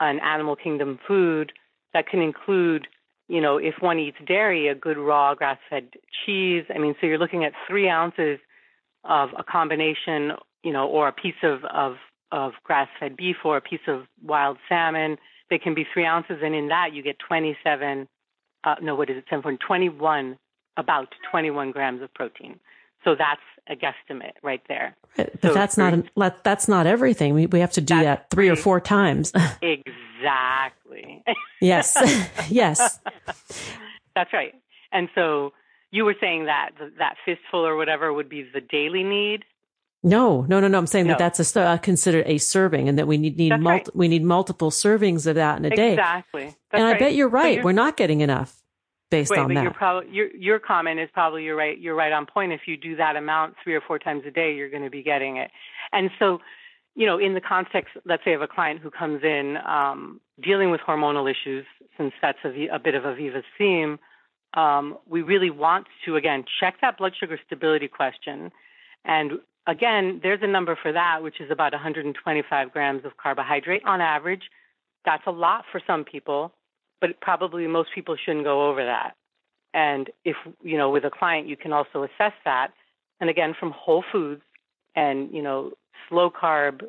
an 0.00 0.20
animal 0.20 0.56
kingdom 0.56 0.98
food 1.06 1.52
that 1.92 2.06
can 2.08 2.20
include, 2.20 2.88
you 3.28 3.40
know, 3.40 3.58
if 3.58 3.74
one 3.80 3.98
eats 3.98 4.16
dairy, 4.26 4.68
a 4.68 4.74
good 4.74 4.98
raw 4.98 5.34
grass 5.34 5.58
fed 5.68 5.88
cheese. 6.24 6.64
I 6.74 6.78
mean, 6.78 6.94
so 7.00 7.06
you're 7.06 7.18
looking 7.18 7.44
at 7.44 7.52
three 7.68 7.88
ounces 7.88 8.38
of 9.04 9.30
a 9.36 9.42
combination, 9.42 10.32
you 10.62 10.72
know, 10.72 10.86
or 10.86 11.08
a 11.08 11.12
piece 11.12 11.42
of, 11.42 11.64
of, 11.64 11.96
of 12.30 12.52
grass 12.64 12.88
fed 12.98 13.16
beef 13.16 13.36
or 13.44 13.56
a 13.56 13.60
piece 13.60 13.86
of 13.86 14.02
wild 14.24 14.58
salmon. 14.68 15.18
They 15.50 15.58
can 15.58 15.74
be 15.74 15.86
three 15.92 16.06
ounces, 16.06 16.38
and 16.42 16.54
in 16.54 16.68
that 16.68 16.94
you 16.94 17.02
get 17.02 17.18
27, 17.18 18.08
uh, 18.64 18.76
no, 18.80 18.94
what 18.94 19.10
is 19.10 19.16
it, 19.16 19.24
7.21, 19.30 20.36
about 20.76 21.08
21 21.30 21.70
grams 21.70 22.02
of 22.02 22.12
protein. 22.14 22.58
So 23.04 23.14
that's 23.16 23.40
a 23.68 23.74
guesstimate 23.74 24.32
right 24.42 24.62
there. 24.68 24.96
But 25.16 25.32
so 25.42 25.54
that's 25.54 25.76
not 25.76 26.04
that's 26.44 26.68
not 26.68 26.86
everything. 26.86 27.34
We 27.34 27.46
we 27.46 27.60
have 27.60 27.72
to 27.72 27.80
do 27.80 28.00
that 28.00 28.30
three 28.30 28.48
or 28.48 28.56
four 28.56 28.80
times. 28.80 29.32
exactly. 29.62 31.22
yes. 31.60 31.96
yes. 32.48 33.00
That's 34.14 34.32
right. 34.32 34.54
And 34.92 35.08
so 35.14 35.52
you 35.90 36.04
were 36.04 36.14
saying 36.20 36.46
that 36.46 36.70
that 36.98 37.16
fistful 37.24 37.66
or 37.66 37.76
whatever 37.76 38.12
would 38.12 38.28
be 38.28 38.42
the 38.42 38.60
daily 38.60 39.02
need. 39.02 39.44
No, 40.04 40.42
no, 40.48 40.58
no, 40.58 40.66
no. 40.66 40.78
I'm 40.78 40.86
saying 40.86 41.06
no. 41.06 41.12
that 41.12 41.18
that's 41.18 41.56
a, 41.56 41.60
uh, 41.60 41.76
considered 41.76 42.26
a 42.26 42.38
serving, 42.38 42.88
and 42.88 42.98
that 42.98 43.06
we 43.06 43.18
need 43.18 43.36
need 43.36 43.52
right. 43.62 43.88
we 43.94 44.08
need 44.08 44.24
multiple 44.24 44.70
servings 44.70 45.26
of 45.26 45.36
that 45.36 45.58
in 45.58 45.64
a 45.64 45.70
day. 45.70 45.92
Exactly. 45.92 46.56
and 46.72 46.82
I 46.82 46.92
right. 46.92 46.98
bet 46.98 47.14
you're 47.14 47.28
right. 47.28 47.56
You're, 47.56 47.64
We're 47.64 47.72
not 47.72 47.96
getting 47.96 48.20
enough 48.20 48.60
based 49.10 49.30
Wait, 49.30 49.38
on 49.38 49.48
but 49.48 49.54
that. 49.54 49.62
You're 49.62 49.72
probably, 49.72 50.10
your 50.10 50.34
your 50.34 50.58
comment 50.58 50.98
is 50.98 51.08
probably 51.12 51.44
you're 51.44 51.54
right. 51.54 51.78
You're 51.78 51.94
right 51.94 52.10
on 52.10 52.26
point. 52.26 52.52
If 52.52 52.62
you 52.66 52.76
do 52.76 52.96
that 52.96 53.14
amount 53.14 53.54
three 53.62 53.74
or 53.76 53.80
four 53.80 54.00
times 54.00 54.24
a 54.26 54.32
day, 54.32 54.54
you're 54.54 54.70
going 54.70 54.82
to 54.82 54.90
be 54.90 55.04
getting 55.04 55.36
it. 55.36 55.52
And 55.92 56.10
so, 56.18 56.40
you 56.96 57.06
know, 57.06 57.18
in 57.18 57.34
the 57.34 57.40
context, 57.40 57.94
let's 58.04 58.24
say, 58.24 58.32
of 58.32 58.42
a 58.42 58.48
client 58.48 58.80
who 58.80 58.90
comes 58.90 59.22
in 59.22 59.56
um, 59.64 60.20
dealing 60.42 60.72
with 60.72 60.80
hormonal 60.80 61.30
issues, 61.30 61.64
since 61.96 62.12
that's 62.20 62.38
a, 62.44 62.66
a 62.74 62.80
bit 62.80 62.96
of 62.96 63.04
Aviva's 63.04 63.44
theme, 63.56 64.00
um, 64.54 64.98
we 65.06 65.22
really 65.22 65.50
want 65.50 65.86
to 66.06 66.16
again 66.16 66.44
check 66.58 66.80
that 66.80 66.98
blood 66.98 67.12
sugar 67.18 67.38
stability 67.46 67.86
question. 67.86 68.50
And 69.04 69.32
again, 69.66 70.20
there's 70.22 70.40
a 70.42 70.46
number 70.46 70.76
for 70.80 70.92
that, 70.92 71.22
which 71.22 71.40
is 71.40 71.50
about 71.50 71.72
125 71.72 72.72
grams 72.72 73.04
of 73.04 73.16
carbohydrate 73.16 73.82
on 73.84 74.00
average. 74.00 74.42
That's 75.04 75.26
a 75.26 75.30
lot 75.32 75.64
for 75.70 75.80
some 75.86 76.04
people 76.04 76.52
but 77.02 77.20
probably 77.20 77.66
most 77.66 77.90
people 77.94 78.16
shouldn't 78.16 78.44
go 78.44 78.70
over 78.70 78.82
that. 78.82 79.16
And 79.74 80.08
if, 80.24 80.36
you 80.62 80.78
know, 80.78 80.88
with 80.88 81.04
a 81.04 81.10
client, 81.10 81.48
you 81.48 81.56
can 81.56 81.72
also 81.72 82.04
assess 82.04 82.32
that. 82.44 82.68
And 83.20 83.28
again, 83.28 83.54
from 83.58 83.72
whole 83.72 84.04
foods 84.10 84.42
and, 84.94 85.28
you 85.34 85.42
know, 85.42 85.72
slow 86.08 86.30
carb 86.30 86.82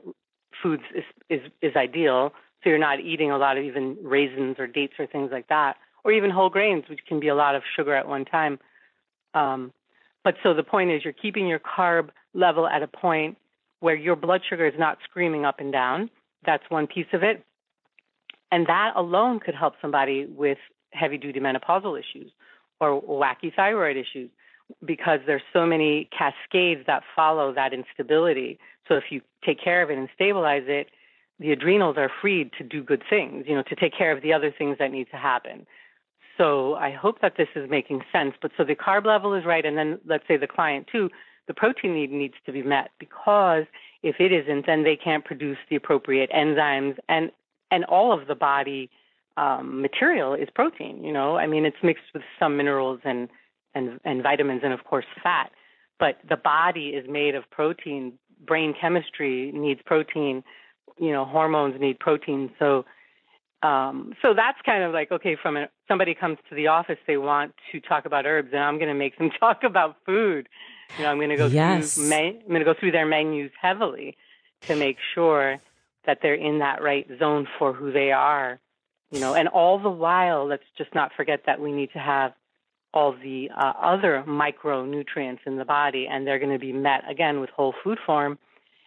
foods 0.62 0.84
is, 0.96 1.04
is, 1.30 1.42
is 1.64 1.76
ideal. 1.76 2.32
So 2.64 2.70
you're 2.70 2.78
not 2.78 3.00
eating 3.00 3.32
a 3.32 3.38
lot 3.38 3.58
of 3.58 3.64
even 3.64 3.98
raisins 4.04 4.58
or 4.60 4.68
dates 4.68 4.94
or 5.00 5.08
things 5.08 5.32
like 5.32 5.48
that, 5.48 5.78
or 6.04 6.12
even 6.12 6.30
whole 6.30 6.50
grains, 6.50 6.84
which 6.88 7.02
can 7.08 7.20
be 7.20 7.30
a 7.30 7.36
lot 7.36 7.56
of 7.56 7.64
sugar 7.76 7.96
at 7.96 8.08
one 8.08 8.24
time. 8.24 8.60
Um, 9.34 9.74
but 10.24 10.36
so 10.44 10.54
the 10.54 10.64
point 10.64 10.92
is 10.92 11.04
you're 11.04 11.14
keeping 11.14 11.48
your 11.48 11.60
carb 11.60 12.10
level 12.34 12.68
at 12.68 12.84
a 12.84 12.88
point 12.88 13.38
where 13.80 13.96
your 13.96 14.16
blood 14.16 14.42
sugar 14.50 14.66
is 14.66 14.74
not 14.78 14.98
screaming 15.04 15.46
up 15.46 15.60
and 15.60 15.72
down. 15.72 16.10
That's 16.46 16.64
one 16.70 16.88
piece 16.88 17.08
of 17.14 17.24
it. 17.24 17.44
And 18.52 18.68
that 18.68 18.94
alone 18.96 19.40
could 19.40 19.56
help 19.56 19.74
somebody 19.82 20.26
with 20.26 20.58
heavy 20.92 21.18
duty 21.18 21.40
menopausal 21.40 22.00
issues 22.00 22.32
or 22.80 23.02
wacky 23.02 23.54
thyroid 23.54 23.98
issues 23.98 24.30
because 24.86 25.20
there's 25.26 25.42
so 25.52 25.66
many 25.66 26.10
cascades 26.18 26.82
that 26.88 27.04
follow 27.16 27.54
that 27.54 27.74
instability. 27.74 28.60
So 28.88 28.96
if 28.96 29.06
you 29.10 29.22
take 29.46 29.62
care 29.62 29.82
of 29.82 29.90
it 29.90 29.98
and 29.98 30.08
stabilize 30.16 30.64
it, 30.68 30.88
the 31.40 31.52
adrenals 31.52 31.98
are 31.98 32.12
freed 32.22 32.52
to 32.58 32.64
do 32.64 32.84
good 32.84 33.04
things, 33.10 33.46
you 33.48 33.56
know, 33.56 33.64
to 33.64 33.76
take 33.76 33.98
care 33.98 34.16
of 34.16 34.22
the 34.22 34.34
other 34.34 34.54
things 34.56 34.78
that 34.80 34.92
need 34.92 35.10
to 35.12 35.18
happen. 35.18 35.66
So 36.38 36.76
I 36.76 36.92
hope 36.92 37.22
that 37.22 37.34
this 37.38 37.50
is 37.56 37.70
making 37.70 38.02
sense. 38.12 38.36
But 38.42 38.52
so 38.58 38.64
the 38.64 38.76
carb 38.76 39.06
level 39.06 39.34
is 39.34 39.46
right, 39.46 39.66
and 39.66 39.78
then 39.78 40.00
let's 40.06 40.24
say 40.28 40.38
the 40.38 40.48
client 40.48 40.88
too, 40.92 41.10
the 41.48 41.54
protein 41.54 41.94
need 41.94 42.12
needs 42.12 42.36
to 42.46 42.52
be 42.52 42.64
met 42.64 42.92
because 43.00 43.66
if 44.02 44.16
it 44.20 44.32
isn't, 44.32 44.66
then 44.66 44.84
they 44.84 44.96
can't 44.96 45.26
produce 45.26 45.58
the 45.70 45.76
appropriate 45.76 46.32
enzymes 46.32 46.98
and 47.10 47.32
and 47.72 47.86
all 47.86 48.14
of 48.14 48.28
the 48.28 48.36
body 48.36 48.90
um, 49.36 49.82
material 49.82 50.36
is 50.36 50.48
protein. 50.54 51.04
You 51.04 51.12
know, 51.12 51.38
I 51.38 51.48
mean, 51.48 51.66
it's 51.66 51.78
mixed 51.82 52.04
with 52.14 52.24
some 52.40 52.58
minerals 52.58 53.00
and 53.04 53.30
and 53.74 54.00
and 54.06 54.22
vitamins 54.22 54.62
and 54.64 54.74
of 54.74 54.84
course 54.84 55.06
fat, 55.22 55.52
but 56.00 56.18
the 56.28 56.38
body 56.38 56.90
is 56.90 57.06
made 57.10 57.36
of 57.36 57.50
protein. 57.50 58.14
Brain 58.46 58.74
chemistry 58.80 59.52
needs 59.54 59.82
protein. 59.86 60.44
You 61.00 61.12
know, 61.12 61.26
hormones 61.26 61.80
need 61.80 62.00
protein. 62.00 62.52
So. 62.60 62.86
Um, 63.64 64.14
so 64.22 64.34
that's 64.34 64.58
kind 64.66 64.84
of 64.84 64.92
like 64.92 65.12
okay. 65.12 65.38
From 65.42 65.56
a, 65.56 65.70
somebody 65.88 66.14
comes 66.14 66.38
to 66.50 66.56
the 66.56 66.68
office, 66.68 66.98
they 67.08 67.18
want 67.18 67.54
to 67.72 67.80
talk 67.80 68.06
about 68.06 68.26
herbs, 68.26 68.50
and 68.52 68.62
I'm 68.62 68.78
going 68.78 68.90
to 68.90 68.94
make 68.94 69.18
them 69.18 69.32
talk 69.40 69.64
about 69.64 69.96
food. 70.06 70.50
You 70.98 71.06
know, 71.06 71.12
I'm 71.12 71.18
going 71.18 71.30
to 71.30 71.38
go 71.38 71.48
yes. 71.48 71.96
through. 71.96 72.12
I'm 72.14 72.48
going 72.48 72.60
to 72.60 72.66
go 72.66 72.76
through 72.78 72.92
their 72.92 73.06
menus 73.06 73.52
heavily 73.60 74.18
to 74.68 74.76
make 74.76 74.98
sure 75.16 75.60
that 76.06 76.20
they're 76.22 76.36
in 76.36 76.60
that 76.60 76.84
right 76.84 77.08
zone 77.20 77.48
for 77.58 77.74
who 77.74 77.92
they 77.92 78.12
are, 78.12 78.60
you 79.12 79.20
know, 79.20 79.34
and 79.34 79.48
all 79.48 79.80
the 79.80 79.90
while, 79.90 80.46
let's 80.46 80.64
just 80.78 80.94
not 80.94 81.12
forget 81.16 81.44
that 81.46 81.62
we 81.62 81.72
need 81.72 81.92
to 81.94 82.00
have 82.00 82.34
all 82.94 83.14
the 83.14 83.50
uh, 83.56 83.74
other 83.82 84.24
micronutrients 84.28 85.40
in 85.46 85.58
the 85.58 85.66
body, 85.66 86.08
and 86.10 86.28
they're 86.28 86.40
going 86.40 86.52
to 86.52 86.60
be 86.60 86.74
met 86.74 87.10
again 87.10 87.40
with 87.40 87.50
whole 87.50 87.74
food 87.84 87.98
form. 88.06 88.38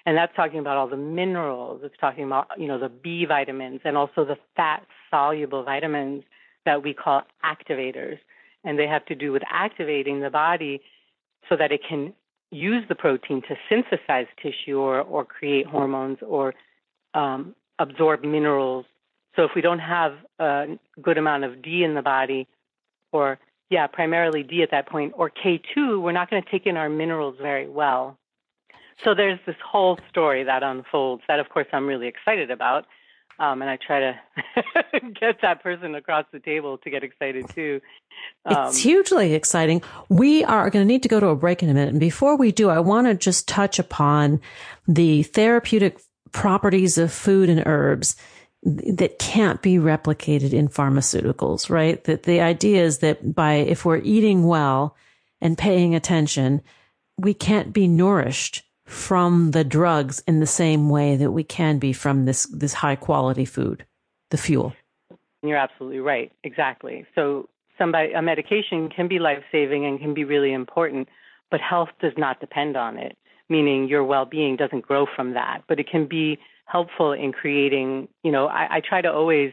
And 0.06 0.16
that's 0.16 0.34
talking 0.36 0.60
about 0.60 0.76
all 0.76 0.88
the 0.88 0.96
minerals. 0.96 1.80
It's 1.82 1.96
talking 2.00 2.24
about, 2.24 2.48
you 2.56 2.68
know, 2.68 2.78
the 2.78 2.88
B 2.88 3.24
vitamins 3.26 3.80
and 3.84 3.96
also 3.96 4.24
the 4.24 4.36
fat 4.56 4.86
soluble 5.10 5.64
vitamins 5.64 6.22
that 6.64 6.82
we 6.82 6.94
call 6.94 7.22
activators. 7.44 8.18
And 8.62 8.78
they 8.78 8.86
have 8.86 9.04
to 9.06 9.16
do 9.16 9.32
with 9.32 9.42
activating 9.50 10.20
the 10.20 10.30
body 10.30 10.80
so 11.48 11.56
that 11.56 11.72
it 11.72 11.80
can 11.86 12.14
use 12.52 12.84
the 12.88 12.94
protein 12.94 13.42
to 13.42 13.56
synthesize 13.68 14.26
tissue 14.40 14.78
or, 14.78 15.00
or 15.00 15.24
create 15.24 15.66
hormones 15.66 16.18
or 16.22 16.54
um, 17.14 17.56
absorb 17.80 18.22
minerals. 18.22 18.86
So 19.34 19.42
if 19.42 19.50
we 19.56 19.60
don't 19.60 19.80
have 19.80 20.14
a 20.38 20.78
good 21.02 21.18
amount 21.18 21.44
of 21.44 21.62
D 21.62 21.82
in 21.82 21.94
the 21.94 22.02
body, 22.02 22.46
or 23.12 23.38
yeah, 23.70 23.88
primarily 23.88 24.44
D 24.44 24.62
at 24.62 24.70
that 24.70 24.88
point, 24.88 25.14
or 25.16 25.30
K2, 25.30 26.00
we're 26.00 26.12
not 26.12 26.30
going 26.30 26.42
to 26.42 26.50
take 26.50 26.66
in 26.66 26.76
our 26.76 26.88
minerals 26.88 27.36
very 27.40 27.68
well. 27.68 28.16
So 29.04 29.14
there's 29.14 29.38
this 29.46 29.56
whole 29.64 29.98
story 30.08 30.44
that 30.44 30.62
unfolds 30.62 31.22
that, 31.28 31.38
of 31.38 31.48
course, 31.48 31.66
I'm 31.72 31.86
really 31.86 32.08
excited 32.08 32.50
about. 32.50 32.86
Um, 33.38 33.60
and 33.60 33.70
I 33.70 33.76
try 33.76 34.00
to 34.00 34.20
get 35.20 35.42
that 35.42 35.62
person 35.62 35.94
across 35.94 36.24
the 36.32 36.40
table 36.40 36.78
to 36.78 36.90
get 36.90 37.04
excited 37.04 37.46
too. 37.54 37.82
Um, 38.46 38.68
it's 38.68 38.78
hugely 38.78 39.34
exciting. 39.34 39.82
We 40.08 40.42
are 40.44 40.70
going 40.70 40.86
to 40.86 40.90
need 40.90 41.02
to 41.02 41.08
go 41.08 41.20
to 41.20 41.26
a 41.26 41.36
break 41.36 41.62
in 41.62 41.68
a 41.68 41.74
minute. 41.74 41.90
And 41.90 42.00
before 42.00 42.36
we 42.36 42.50
do, 42.50 42.70
I 42.70 42.80
want 42.80 43.06
to 43.08 43.14
just 43.14 43.46
touch 43.46 43.78
upon 43.78 44.40
the 44.88 45.22
therapeutic 45.24 46.00
properties 46.32 46.96
of 46.96 47.12
food 47.12 47.50
and 47.50 47.62
herbs 47.66 48.16
that 48.62 49.18
can't 49.18 49.60
be 49.60 49.76
replicated 49.76 50.52
in 50.52 50.68
pharmaceuticals, 50.68 51.68
right? 51.68 52.02
That 52.04 52.22
the 52.22 52.40
idea 52.40 52.84
is 52.84 52.98
that 52.98 53.34
by, 53.34 53.54
if 53.54 53.84
we're 53.84 53.98
eating 53.98 54.44
well 54.44 54.96
and 55.42 55.58
paying 55.58 55.94
attention, 55.94 56.62
we 57.18 57.34
can't 57.34 57.72
be 57.72 57.86
nourished 57.86 58.62
from 58.86 59.50
the 59.50 59.64
drugs 59.64 60.22
in 60.26 60.40
the 60.40 60.46
same 60.46 60.88
way 60.88 61.16
that 61.16 61.32
we 61.32 61.44
can 61.44 61.78
be 61.78 61.92
from 61.92 62.24
this, 62.24 62.44
this 62.46 62.72
high 62.72 62.96
quality 62.96 63.44
food, 63.44 63.84
the 64.30 64.38
fuel. 64.38 64.74
You're 65.42 65.58
absolutely 65.58 66.00
right. 66.00 66.32
Exactly. 66.42 67.04
So 67.14 67.48
somebody, 67.76 68.12
a 68.12 68.22
medication 68.22 68.88
can 68.88 69.06
be 69.06 69.18
life 69.18 69.42
saving 69.52 69.84
and 69.84 70.00
can 70.00 70.14
be 70.14 70.24
really 70.24 70.52
important, 70.52 71.08
but 71.50 71.60
health 71.60 71.90
does 72.00 72.14
not 72.16 72.40
depend 72.40 72.76
on 72.76 72.96
it 72.96 73.16
meaning 73.48 73.88
your 73.88 74.04
well-being 74.04 74.56
doesn't 74.56 74.82
grow 74.82 75.06
from 75.14 75.34
that, 75.34 75.62
but 75.68 75.78
it 75.78 75.88
can 75.88 76.06
be 76.06 76.38
helpful 76.64 77.12
in 77.12 77.32
creating, 77.32 78.08
you 78.22 78.32
know, 78.32 78.46
I, 78.46 78.76
I 78.76 78.80
try 78.86 79.00
to 79.00 79.12
always 79.12 79.52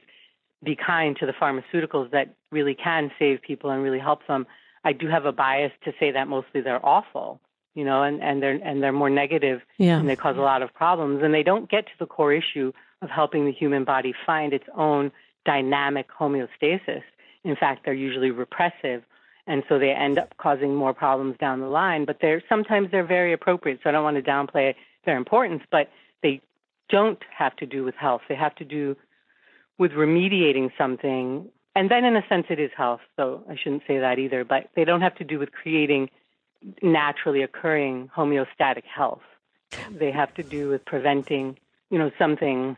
be 0.64 0.76
kind 0.76 1.16
to 1.20 1.26
the 1.26 1.34
pharmaceuticals 1.34 2.12
that 2.12 2.34
really 2.52 2.76
can 2.76 3.12
save 3.20 3.42
people 3.42 3.70
and 3.70 3.84
really 3.84 4.00
help 4.00 4.26
them. 4.28 4.48
I 4.84 4.94
do 4.94 5.08
have 5.08 5.26
a 5.26 5.32
bias 5.32 5.72
to 5.86 5.92
say 6.00 6.12
that 6.12 6.28
mostly 6.28 6.62
they're 6.62 6.84
awful, 6.84 7.40
you 7.74 7.84
know, 7.84 8.04
and, 8.04 8.22
and 8.22 8.42
they're 8.42 8.60
and 8.64 8.84
they're 8.84 8.92
more 8.92 9.10
negative 9.10 9.62
yeah. 9.78 10.00
and 10.00 10.08
they 10.08 10.16
cause 10.16 10.38
a 10.38 10.42
lot 10.42 10.62
of 10.62 10.74
problems 10.74 11.24
and 11.24 11.34
they 11.34 11.44
don't 11.44 11.70
get 11.70 11.86
to 11.86 11.92
the 12.00 12.06
core 12.06 12.34
issue 12.34 12.72
of 13.02 13.10
helping 13.10 13.46
the 13.46 13.52
human 13.52 13.84
body 13.84 14.14
find 14.26 14.54
its 14.54 14.66
own 14.76 15.12
dynamic 15.46 16.08
homeostasis. 16.12 17.04
In 17.44 17.56
fact, 17.56 17.84
they're 17.84 17.94
usually 17.94 18.32
repressive 18.32 19.04
and 19.46 19.64
so 19.68 19.78
they 19.78 19.92
end 19.92 20.18
up 20.18 20.38
causing 20.38 20.74
more 20.74 20.94
problems 20.94 21.36
down 21.38 21.60
the 21.60 21.68
line, 21.68 22.06
but 22.06 22.20
they're 22.22 22.42
sometimes 22.48 22.90
they're 22.92 23.06
very 23.06 23.34
appropriate. 23.34 23.80
So 23.84 23.90
I 23.90 23.94
don't 23.94 24.04
want 24.04 24.18
to 24.18 24.24
downplay 24.24 24.76
their 25.06 25.18
importance, 25.18 25.64
but 25.70 25.90
they 26.22 26.42
don't 26.90 27.20
have 27.36 27.56
to 27.58 27.66
do 27.66 27.84
with 27.84 27.96
health. 27.96 28.22
They 28.30 28.36
have 28.36 28.56
to 28.56 28.66
do 28.66 28.96
with 29.78 29.92
remediating 29.92 30.72
something 30.78 31.50
and 31.76 31.90
then 31.90 32.06
in 32.06 32.16
a 32.16 32.24
sense 32.30 32.46
it 32.50 32.60
is 32.60 32.72
health, 32.76 33.02
so 33.16 33.44
I 33.50 33.56
shouldn't 33.56 33.84
say 33.88 34.00
that 34.00 34.20
either, 34.20 34.46
but 34.46 34.70
they 34.76 34.86
don't 34.86 35.02
have 35.02 35.16
to 35.16 35.24
do 35.24 35.40
with 35.40 35.52
creating 35.52 36.10
naturally 36.82 37.42
occurring 37.42 38.10
homeostatic 38.16 38.84
health. 38.84 39.22
They 39.92 40.12
have 40.12 40.34
to 40.36 40.44
do 40.44 40.70
with 40.70 40.86
preventing, 40.86 41.58
you 41.90 41.98
know, 41.98 42.12
something 42.20 42.78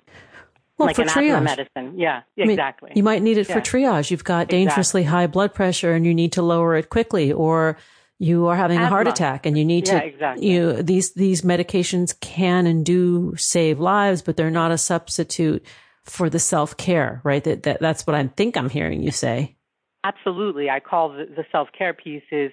well, 0.77 0.87
like 0.87 0.95
for 0.95 1.03
an 1.03 1.09
triage. 1.09 1.43
medicine. 1.43 1.99
Yeah, 1.99 2.21
I 2.37 2.41
mean, 2.41 2.51
exactly. 2.51 2.91
you 2.95 3.03
might 3.03 3.21
need 3.21 3.37
it 3.37 3.47
yeah. 3.49 3.55
for 3.55 3.61
triage. 3.61 4.11
You've 4.11 4.23
got 4.23 4.47
dangerously 4.47 5.01
exactly. 5.01 5.03
high 5.03 5.27
blood 5.27 5.53
pressure 5.53 5.93
and 5.93 6.05
you 6.05 6.13
need 6.13 6.33
to 6.33 6.41
lower 6.41 6.75
it 6.75 6.89
quickly 6.89 7.31
or 7.31 7.77
you 8.17 8.47
are 8.47 8.55
having 8.55 8.77
Asthma. 8.77 8.87
a 8.87 8.89
heart 8.89 9.07
attack 9.07 9.45
and 9.45 9.57
you 9.57 9.65
need 9.65 9.87
yeah, 9.87 9.99
to 9.99 10.05
exactly. 10.05 10.49
you 10.49 10.81
these 10.81 11.13
these 11.13 11.41
medications 11.41 12.17
can 12.21 12.65
and 12.65 12.85
do 12.85 13.33
save 13.35 13.79
lives 13.79 14.21
but 14.21 14.37
they're 14.37 14.49
not 14.49 14.71
a 14.71 14.77
substitute 14.77 15.65
for 16.03 16.29
the 16.29 16.39
self-care, 16.39 17.19
right? 17.23 17.43
That, 17.43 17.63
that 17.63 17.79
that's 17.81 18.05
what 18.07 18.15
I 18.15 18.27
think 18.27 18.55
I'm 18.55 18.69
hearing 18.69 19.01
you 19.01 19.11
say. 19.11 19.55
Absolutely. 20.03 20.69
I 20.69 20.79
call 20.79 21.09
the, 21.09 21.25
the 21.25 21.45
self 21.51 21.69
care 21.77 21.93
piece 21.93 22.23
is 22.31 22.51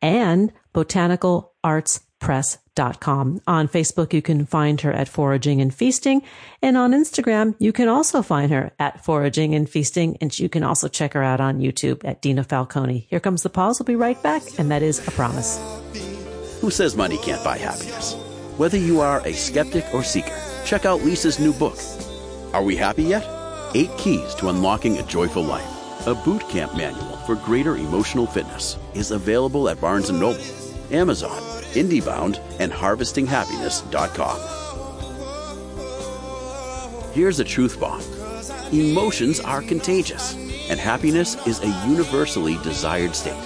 and 0.00 0.52
botanicalartspress.com. 2.20 3.40
On 3.46 3.68
Facebook, 3.68 4.12
you 4.12 4.22
can 4.22 4.46
find 4.46 4.80
her 4.80 4.92
at 4.92 5.08
Foraging 5.08 5.60
and 5.60 5.74
Feasting. 5.74 6.22
And 6.62 6.76
on 6.76 6.92
Instagram, 6.92 7.54
you 7.58 7.72
can 7.72 7.88
also 7.88 8.22
find 8.22 8.52
her 8.52 8.72
at 8.78 9.04
Foraging 9.04 9.54
and 9.54 9.68
Feasting. 9.68 10.16
And 10.20 10.36
you 10.38 10.48
can 10.48 10.62
also 10.62 10.88
check 10.88 11.14
her 11.14 11.22
out 11.22 11.40
on 11.40 11.60
YouTube 11.60 12.04
at 12.04 12.22
Dina 12.22 12.44
Falconi. 12.44 13.06
Here 13.08 13.20
comes 13.20 13.42
the 13.42 13.50
pause. 13.50 13.80
We'll 13.80 13.86
be 13.86 13.96
right 13.96 14.20
back. 14.22 14.42
And 14.58 14.70
that 14.70 14.82
is 14.82 15.06
a 15.06 15.10
promise. 15.12 15.58
Who 16.60 16.70
says 16.70 16.96
money 16.96 17.18
can't 17.18 17.42
buy 17.44 17.58
happiness? 17.58 18.14
Whether 18.56 18.78
you 18.78 19.00
are 19.00 19.24
a 19.26 19.32
skeptic 19.32 19.84
or 19.94 20.02
seeker, 20.02 20.36
check 20.64 20.84
out 20.84 21.02
Lisa's 21.02 21.38
new 21.38 21.52
book. 21.52 21.78
Are 22.52 22.62
we 22.62 22.74
happy 22.74 23.04
yet? 23.04 23.24
Eight 23.74 23.90
Keys 23.98 24.34
to 24.36 24.48
Unlocking 24.48 24.98
a 24.98 25.02
Joyful 25.04 25.44
Life. 25.44 26.06
A 26.06 26.14
boot 26.14 26.48
camp 26.48 26.76
manual 26.76 27.16
for 27.18 27.34
greater 27.36 27.76
emotional 27.76 28.26
fitness 28.26 28.76
is 28.94 29.10
available 29.10 29.68
at 29.68 29.80
Barnes 29.80 30.10
& 30.10 30.12
Noble, 30.12 30.42
Amazon, 30.90 31.38
IndieBound, 31.74 32.40
and 32.58 32.72
HarvestingHappiness.com. 32.72 34.58
Here's 37.12 37.40
a 37.40 37.44
truth 37.44 37.80
bomb. 37.80 38.02
Emotions 38.72 39.40
are 39.40 39.62
contagious, 39.62 40.34
and 40.68 40.78
happiness 40.78 41.36
is 41.46 41.60
a 41.60 41.86
universally 41.88 42.58
desired 42.62 43.14
state. 43.14 43.42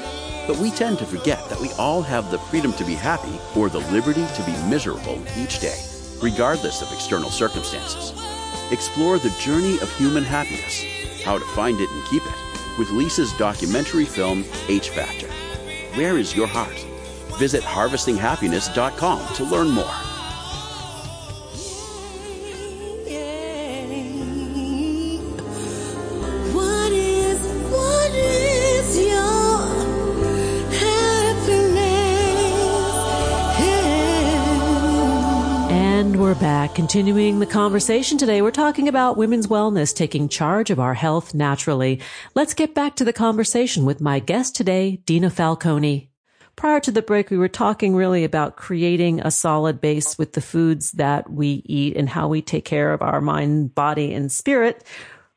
But 0.46 0.58
we 0.58 0.70
tend 0.72 0.98
to 0.98 1.06
forget 1.06 1.48
that 1.48 1.60
we 1.60 1.70
all 1.78 2.02
have 2.02 2.30
the 2.30 2.38
freedom 2.38 2.72
to 2.74 2.84
be 2.84 2.94
happy 2.94 3.38
or 3.56 3.68
the 3.68 3.78
liberty 3.92 4.26
to 4.26 4.42
be 4.44 4.52
miserable 4.68 5.22
each 5.38 5.60
day, 5.60 5.78
regardless 6.20 6.82
of 6.82 6.92
external 6.92 7.30
circumstances. 7.30 8.12
Explore 8.72 9.18
the 9.18 9.30
journey 9.40 9.78
of 9.80 9.96
human 9.96 10.24
happiness, 10.24 10.84
how 11.22 11.38
to 11.38 11.44
find 11.54 11.80
it 11.80 11.88
and 11.88 12.04
keep 12.06 12.22
it, 12.24 12.78
with 12.78 12.90
Lisa's 12.90 13.32
documentary 13.38 14.04
film, 14.04 14.44
H 14.68 14.90
Factor. 14.90 15.28
Where 15.94 16.18
is 16.18 16.34
your 16.34 16.48
heart? 16.48 16.84
Visit 17.42 17.64
harvestinghappiness.com 17.64 19.34
to 19.34 19.42
learn 19.42 19.68
more. 19.68 19.84
What 26.54 26.92
is, 26.92 27.38
what 27.68 28.14
is 28.14 28.96
your 28.96 29.58
happiness? 30.70 31.72
And 35.72 36.20
we're 36.20 36.36
back, 36.36 36.76
continuing 36.76 37.40
the 37.40 37.46
conversation 37.46 38.18
today. 38.18 38.40
We're 38.40 38.52
talking 38.52 38.86
about 38.86 39.16
women's 39.16 39.48
wellness, 39.48 39.92
taking 39.92 40.28
charge 40.28 40.70
of 40.70 40.78
our 40.78 40.94
health 40.94 41.34
naturally. 41.34 41.98
Let's 42.36 42.54
get 42.54 42.72
back 42.72 42.94
to 42.96 43.04
the 43.04 43.12
conversation 43.12 43.84
with 43.84 44.00
my 44.00 44.20
guest 44.20 44.54
today, 44.54 45.02
Dina 45.06 45.28
Falconi. 45.28 46.11
Prior 46.62 46.78
to 46.78 46.92
the 46.92 47.02
break, 47.02 47.28
we 47.28 47.38
were 47.38 47.48
talking 47.48 47.96
really 47.96 48.22
about 48.22 48.54
creating 48.54 49.18
a 49.18 49.32
solid 49.32 49.80
base 49.80 50.16
with 50.16 50.34
the 50.34 50.40
foods 50.40 50.92
that 50.92 51.28
we 51.28 51.60
eat 51.66 51.96
and 51.96 52.08
how 52.08 52.28
we 52.28 52.40
take 52.40 52.64
care 52.64 52.92
of 52.92 53.02
our 53.02 53.20
mind, 53.20 53.74
body, 53.74 54.14
and 54.14 54.30
spirit 54.30 54.84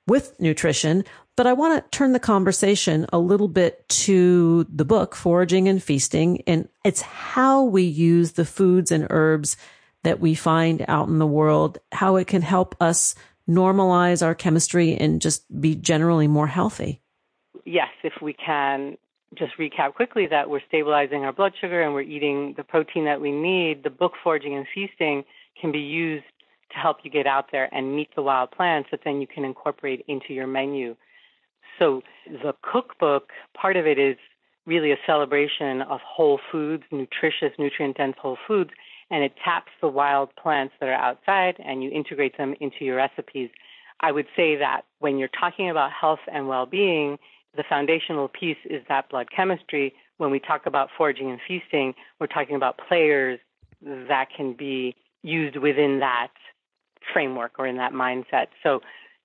with 0.05 0.39
nutrition. 0.39 1.03
But 1.35 1.47
I 1.47 1.53
want 1.53 1.83
to 1.83 1.97
turn 1.97 2.11
the 2.11 2.19
conversation 2.19 3.07
a 3.11 3.17
little 3.17 3.47
bit 3.47 3.89
to 4.05 4.67
the 4.69 4.85
book, 4.85 5.15
Foraging 5.15 5.67
and 5.67 5.81
Feasting, 5.81 6.43
and 6.45 6.69
it's 6.83 7.01
how 7.01 7.63
we 7.63 7.81
use 7.81 8.33
the 8.33 8.45
foods 8.45 8.91
and 8.91 9.07
herbs 9.09 9.57
that 10.03 10.19
we 10.19 10.35
find 10.35 10.85
out 10.87 11.07
in 11.07 11.17
the 11.17 11.25
world, 11.25 11.79
how 11.91 12.17
it 12.17 12.27
can 12.27 12.43
help 12.43 12.75
us 12.79 13.15
normalize 13.49 14.23
our 14.23 14.35
chemistry 14.35 14.95
and 14.95 15.23
just 15.23 15.43
be 15.59 15.73
generally 15.73 16.27
more 16.27 16.45
healthy. 16.45 17.01
Yes, 17.65 17.89
if 18.03 18.13
we 18.21 18.33
can 18.33 18.97
just 19.37 19.53
recap 19.57 19.93
quickly 19.93 20.27
that 20.27 20.49
we're 20.49 20.61
stabilizing 20.67 21.23
our 21.23 21.33
blood 21.33 21.53
sugar 21.59 21.81
and 21.81 21.93
we're 21.93 22.01
eating 22.01 22.53
the 22.57 22.63
protein 22.63 23.05
that 23.05 23.21
we 23.21 23.31
need, 23.31 23.83
the 23.83 23.89
book 23.89 24.13
Foraging 24.23 24.55
and 24.55 24.65
Feasting 24.73 25.23
can 25.59 25.71
be 25.71 25.79
used 25.79 26.25
to 26.71 26.77
help 26.77 26.97
you 27.03 27.11
get 27.11 27.27
out 27.27 27.45
there 27.51 27.73
and 27.73 27.95
meet 27.95 28.09
the 28.15 28.21
wild 28.21 28.51
plants 28.51 28.89
that 28.91 29.01
then 29.03 29.21
you 29.21 29.27
can 29.27 29.45
incorporate 29.45 30.03
into 30.07 30.33
your 30.33 30.47
menu. 30.47 30.95
So 31.79 32.01
the 32.27 32.53
cookbook, 32.61 33.29
part 33.59 33.77
of 33.77 33.85
it 33.85 33.99
is 33.99 34.17
really 34.65 34.91
a 34.91 34.97
celebration 35.05 35.81
of 35.83 35.99
whole 36.05 36.39
foods, 36.51 36.83
nutritious, 36.91 37.51
nutrient 37.59 37.97
dense 37.97 38.15
whole 38.19 38.37
foods, 38.47 38.71
and 39.11 39.23
it 39.23 39.33
taps 39.43 39.71
the 39.81 39.87
wild 39.87 40.35
plants 40.35 40.73
that 40.79 40.89
are 40.89 40.93
outside 40.93 41.55
and 41.63 41.83
you 41.83 41.91
integrate 41.91 42.37
them 42.37 42.55
into 42.59 42.83
your 42.83 42.95
recipes. 42.95 43.49
I 44.01 44.11
would 44.11 44.25
say 44.35 44.55
that 44.57 44.81
when 44.99 45.17
you're 45.17 45.29
talking 45.39 45.69
about 45.69 45.91
health 45.91 46.19
and 46.31 46.47
well 46.47 46.65
being, 46.65 47.17
the 47.55 47.63
foundational 47.67 48.27
piece 48.27 48.57
is 48.65 48.83
that 48.89 49.09
blood 49.09 49.27
chemistry. 49.35 49.93
When 50.17 50.31
we 50.31 50.39
talk 50.39 50.65
about 50.65 50.89
foraging 50.97 51.29
and 51.29 51.39
feasting, 51.47 51.93
we're 52.19 52.27
talking 52.27 52.55
about 52.55 52.79
players 52.87 53.39
that 53.81 54.27
can 54.35 54.53
be 54.53 54.95
used 55.23 55.57
within 55.57 55.99
that 55.99 56.31
framework 57.13 57.53
or 57.59 57.67
in 57.67 57.77
that 57.77 57.93
mindset. 57.93 58.47
So, 58.63 58.81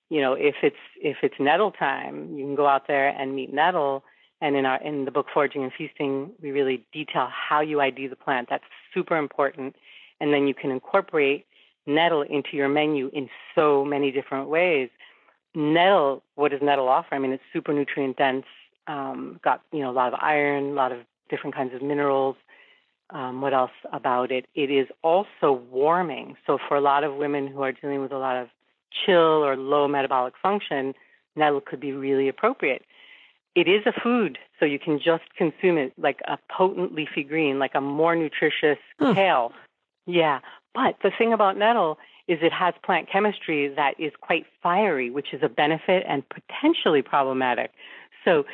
you 0.09 0.21
know, 0.21 0.33
if 0.33 0.55
it's 0.61 0.75
if 1.01 1.17
it's 1.23 1.35
nettle 1.39 1.71
time, 1.71 2.37
you 2.37 2.43
can 2.43 2.55
go 2.55 2.67
out 2.67 2.87
there 2.87 3.09
and 3.09 3.35
meet 3.35 3.53
nettle. 3.53 4.03
And 4.41 4.55
in 4.55 4.65
our 4.65 4.81
in 4.81 5.05
the 5.05 5.11
book 5.11 5.27
Foraging 5.33 5.63
and 5.63 5.71
Feasting, 5.77 6.31
we 6.41 6.51
really 6.51 6.85
detail 6.91 7.29
how 7.31 7.61
you 7.61 7.79
ID 7.79 8.07
the 8.07 8.15
plant. 8.15 8.47
That's 8.49 8.63
super 8.93 9.15
important. 9.17 9.75
And 10.19 10.33
then 10.33 10.47
you 10.47 10.53
can 10.53 10.71
incorporate 10.71 11.45
nettle 11.87 12.21
into 12.21 12.49
your 12.53 12.69
menu 12.69 13.09
in 13.13 13.29
so 13.55 13.83
many 13.85 14.11
different 14.11 14.49
ways. 14.49 14.89
Nettle, 15.53 16.23
what 16.35 16.51
does 16.51 16.61
nettle 16.61 16.87
offer? 16.87 17.13
I 17.13 17.19
mean, 17.19 17.31
it's 17.31 17.43
super 17.51 17.73
nutrient 17.73 18.17
dense. 18.17 18.45
Um, 18.87 19.39
got 19.43 19.61
you 19.71 19.79
know 19.79 19.91
a 19.91 19.93
lot 19.93 20.13
of 20.13 20.19
iron, 20.21 20.71
a 20.71 20.73
lot 20.73 20.91
of 20.91 20.99
different 21.29 21.55
kinds 21.55 21.73
of 21.73 21.81
minerals. 21.81 22.35
Um, 23.09 23.41
what 23.41 23.53
else 23.53 23.71
about 23.91 24.31
it? 24.31 24.45
It 24.55 24.71
is 24.71 24.87
also 25.03 25.51
warming. 25.69 26.37
So 26.47 26.57
for 26.67 26.77
a 26.77 26.81
lot 26.81 27.03
of 27.03 27.15
women 27.15 27.47
who 27.47 27.61
are 27.61 27.73
dealing 27.73 28.01
with 28.01 28.13
a 28.13 28.17
lot 28.17 28.37
of 28.37 28.47
chill 29.05 29.45
or 29.45 29.57
low 29.57 29.87
metabolic 29.87 30.33
function, 30.41 30.93
nettle 31.35 31.61
could 31.61 31.79
be 31.79 31.91
really 31.91 32.29
appropriate. 32.29 32.83
It 33.53 33.67
is 33.67 33.85
a 33.85 33.91
food, 33.91 34.37
so 34.59 34.65
you 34.65 34.79
can 34.79 34.97
just 34.97 35.23
consume 35.37 35.77
it 35.77 35.91
like 35.97 36.21
a 36.25 36.37
potent 36.49 36.95
leafy 36.95 37.23
green, 37.23 37.59
like 37.59 37.75
a 37.75 37.81
more 37.81 38.15
nutritious 38.15 38.79
kale. 38.99 39.51
Yeah. 40.05 40.39
But 40.73 40.95
the 41.03 41.11
thing 41.15 41.33
about 41.33 41.57
nettle 41.57 41.97
is 42.31 42.39
it 42.41 42.53
has 42.53 42.73
plant 42.85 43.09
chemistry 43.11 43.67
that 43.75 43.99
is 43.99 44.13
quite 44.21 44.45
fiery, 44.63 45.09
which 45.09 45.33
is 45.33 45.41
a 45.43 45.49
benefit 45.49 46.03
and 46.07 46.23
potentially 46.29 47.01
problematic. 47.01 47.71
So 48.23 48.45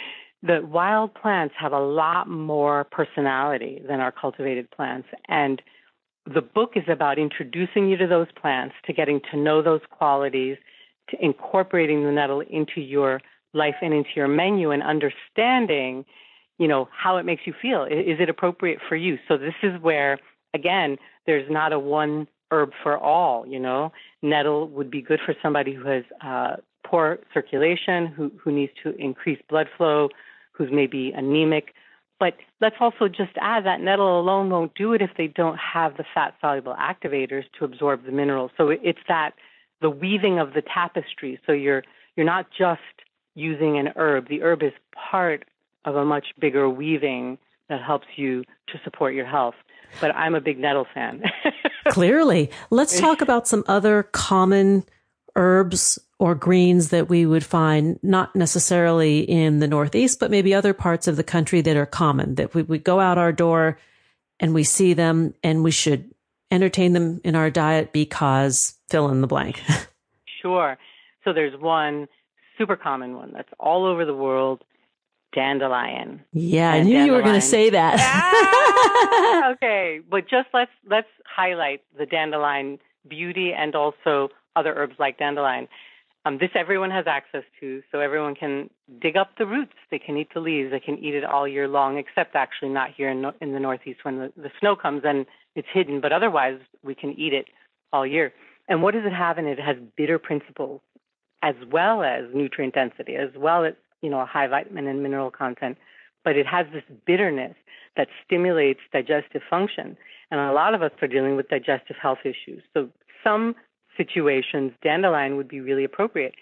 the 0.42 0.66
wild 0.66 1.14
plants 1.14 1.54
have 1.60 1.74
a 1.74 1.80
lot 1.80 2.28
more 2.28 2.86
personality 2.86 3.82
than 3.88 4.00
our 4.00 4.12
cultivated 4.12 4.72
plants. 4.72 5.08
And 5.28 5.62
the 6.26 6.42
book 6.42 6.72
is 6.76 6.84
about 6.88 7.20
introducing 7.20 7.88
you 7.88 7.98
to 7.98 8.08
those 8.08 8.28
plants, 8.42 8.76
to 8.86 8.94
getting 8.94 9.22
to 9.32 9.38
know 9.38 9.62
those 9.62 9.82
qualities, 9.92 10.58
to 11.10 11.24
incorporating 11.24 12.04
the 12.04 12.12
nettle 12.12 12.42
into 12.42 12.82
your 12.82 13.22
life 13.54 13.76
and 13.82 13.94
into 13.94 14.10
your 14.16 14.28
menu 14.28 14.72
and 14.72 14.84
understanding, 14.84 16.04
you 16.58 16.68
know, 16.68 16.90
how 16.92 17.18
it 17.18 17.26
makes 17.26 17.44
you 17.46 17.54
feel. 17.62 17.84
Is 17.84 18.20
it 18.20 18.30
appropriate 18.30 18.80
for 18.90 18.96
you? 18.96 19.18
So 19.28 19.38
this 19.38 19.54
is 19.62 19.80
where, 19.82 20.20
again, 20.54 20.98
there's 21.26 21.50
not 21.50 21.74
a 21.74 21.80
one 21.80 22.28
herb 22.52 22.72
for 22.84 22.98
all, 22.98 23.46
you 23.46 23.60
know. 23.60 23.92
Nettle 24.22 24.68
would 24.70 24.90
be 24.90 25.02
good 25.02 25.20
for 25.26 25.36
somebody 25.42 25.74
who 25.74 25.88
has 25.88 26.04
uh, 26.22 26.56
poor 26.86 27.20
circulation, 27.34 28.08
who, 28.08 28.32
who 28.42 28.52
needs 28.52 28.72
to 28.84 28.96
increase 28.96 29.40
blood 29.50 29.68
flow, 29.78 30.10
who's 30.52 30.70
maybe 30.72 31.12
anemic. 31.16 31.74
But 32.20 32.36
let's 32.62 32.78
also 32.80 33.08
just 33.08 33.34
add 33.40 33.66
that 33.66 33.82
nettle 33.82 34.20
alone 34.20 34.50
won't 34.50 34.74
do 34.74 34.94
it 34.94 35.02
if 35.02 35.12
they 35.18 35.28
don't 35.28 35.58
have 35.58 35.98
the 35.98 36.06
fat 36.14 36.34
soluble 36.42 36.76
activators 36.76 37.44
to 37.60 37.66
absorb 37.66 38.06
the 38.06 38.12
minerals. 38.12 38.52
So 38.58 38.70
it's 38.70 39.00
that 39.08 39.34
the 39.82 39.90
weaving 39.90 40.40
of 40.40 40.54
the 40.54 40.64
tapestry. 40.64 41.40
So 41.46 41.52
you're 41.52 41.84
you're 42.16 42.26
not 42.26 42.48
just 42.58 42.82
using 43.36 43.78
an 43.78 43.90
herb. 43.96 44.28
The 44.28 44.42
herb 44.42 44.64
is 44.64 44.74
part 45.12 45.46
of 45.86 45.96
a 45.96 46.04
much 46.04 46.28
bigger 46.40 46.68
weaving 46.68 47.38
that 47.70 47.84
helps 47.84 48.08
you 48.16 48.44
to 48.70 48.80
support 48.84 49.14
your 49.14 49.28
health. 49.28 49.56
But 50.02 50.16
I'm 50.16 50.36
a 50.36 50.42
big 50.42 50.60
nettle 50.60 50.88
fan. 50.94 51.24
Clearly. 51.92 52.52
Let's 52.70 53.00
talk 53.02 53.22
about 53.22 53.48
some 53.48 53.64
other 53.68 54.04
common 54.04 54.84
herbs 55.36 56.00
or 56.20 56.34
greens 56.34 56.90
that 56.90 57.10
we 57.10 57.26
would 57.26 57.46
find 57.46 58.00
not 58.02 58.36
necessarily 58.36 59.20
in 59.20 59.60
the 59.60 59.68
Northeast, 59.68 60.20
but 60.20 60.32
maybe 60.32 60.54
other 60.54 60.74
parts 60.74 61.08
of 61.08 61.16
the 61.16 61.24
country 61.24 61.62
that 61.62 61.78
are 61.78 61.86
common 61.86 62.36
that 62.36 62.54
we, 62.54 62.64
we 62.64 62.80
go 62.80 63.00
out 63.00 63.18
our 63.18 63.32
door 63.32 63.78
and 64.40 64.54
we 64.54 64.64
see 64.64 64.94
them 64.94 65.34
and 65.44 65.64
we 65.64 65.72
should 65.72 66.12
entertain 66.50 66.94
them 66.94 67.22
in 67.24 67.36
our 67.36 67.50
diet 67.50 67.92
because 67.92 68.76
fill 68.90 69.10
in 69.10 69.22
the 69.22 69.28
blank. 69.28 69.62
Sure. 70.42 70.78
So 71.24 71.34
there's 71.34 71.60
one 71.60 72.08
super 72.58 72.76
common 72.76 73.16
one 73.16 73.34
that's 73.34 73.50
all 73.60 73.86
over 73.86 74.06
the 74.06 74.14
world, 74.14 74.64
dandelion. 75.38 76.22
yeah, 76.34 76.72
I 76.72 76.82
knew 76.82 77.04
you 77.04 77.12
were 77.12 77.22
going 77.22 77.36
to 77.36 77.42
say 77.56 77.70
that. 77.70 78.44
Ah, 79.10 79.52
okay, 79.52 80.00
but 80.10 80.24
just 80.30 80.48
let's 80.54 80.72
let's 80.90 81.08
highlight 81.26 81.82
the 81.98 82.06
dandelion 82.06 82.80
beauty 83.08 83.52
and 83.54 83.76
also 83.76 84.30
other 84.56 84.74
herbs 84.76 84.96
like 85.00 85.18
dandelion. 85.18 85.68
Um, 86.26 86.38
this 86.40 86.50
everyone 86.56 86.92
has 86.92 87.06
access 87.08 87.44
to, 87.60 87.82
so 87.92 88.00
everyone 88.00 88.36
can 88.36 88.70
dig 89.02 89.16
up 89.16 89.32
the 89.38 89.46
roots. 89.46 89.74
They 89.92 90.00
can 90.00 90.18
eat 90.18 90.30
the 90.34 90.40
leaves. 90.40 90.72
They 90.72 90.80
can 90.80 90.98
eat 90.98 91.16
it 91.16 91.24
all 91.24 91.48
year 91.48 91.68
long, 91.68 91.98
except 91.98 92.36
actually 92.36 92.70
not 92.70 92.90
here 92.96 93.10
in, 93.10 93.26
in 93.40 93.54
the 93.54 93.60
Northeast 93.60 94.00
when 94.04 94.18
the, 94.18 94.34
the 94.36 94.52
snow 94.60 94.76
comes 94.76 95.04
and 95.06 95.26
it's 95.56 95.68
hidden. 95.74 96.02
But 96.02 96.12
otherwise, 96.12 96.60
we 96.84 96.96
can 96.96 97.12
eat 97.12 97.34
it 97.34 97.46
all 97.94 98.06
year. 98.06 98.34
And 98.68 98.82
what 98.84 98.94
does 98.94 99.06
it 99.06 99.14
have 99.14 99.38
in 99.38 99.46
it? 99.48 99.60
It 99.60 99.64
has 99.64 99.78
bitter 99.96 100.20
principles, 100.20 100.82
as 101.42 101.56
well 101.72 102.04
as 102.04 102.26
nutrient 102.34 102.74
density, 102.74 103.16
as 103.16 103.30
well 103.38 103.64
as 103.64 103.74
you 104.02 104.10
know 104.10 104.20
a 104.20 104.26
high 104.26 104.48
vitamin 104.48 104.88
and 104.88 105.04
mineral 105.04 105.32
content. 105.32 105.78
But 106.24 106.36
it 106.36 106.46
has 106.46 106.66
this 106.74 106.84
bitterness 107.06 107.56
that 107.98 108.08
stimulates 108.26 108.80
digestive 108.94 109.42
function. 109.50 109.98
And 110.32 110.40
a 110.40 110.54
lot 110.54 110.74
of 110.74 110.82
us 110.82 110.92
are 111.02 111.08
dealing 111.08 111.36
with 111.36 111.50
digestive 111.50 111.98
health 112.02 112.20
issues. 112.24 112.62
So 112.74 112.90
some 113.24 113.56
situations, 113.98 114.72
dandelion 114.84 115.36
would 115.38 115.48
be 115.48 115.60
really 115.60 115.84
appropriate. 115.84 116.36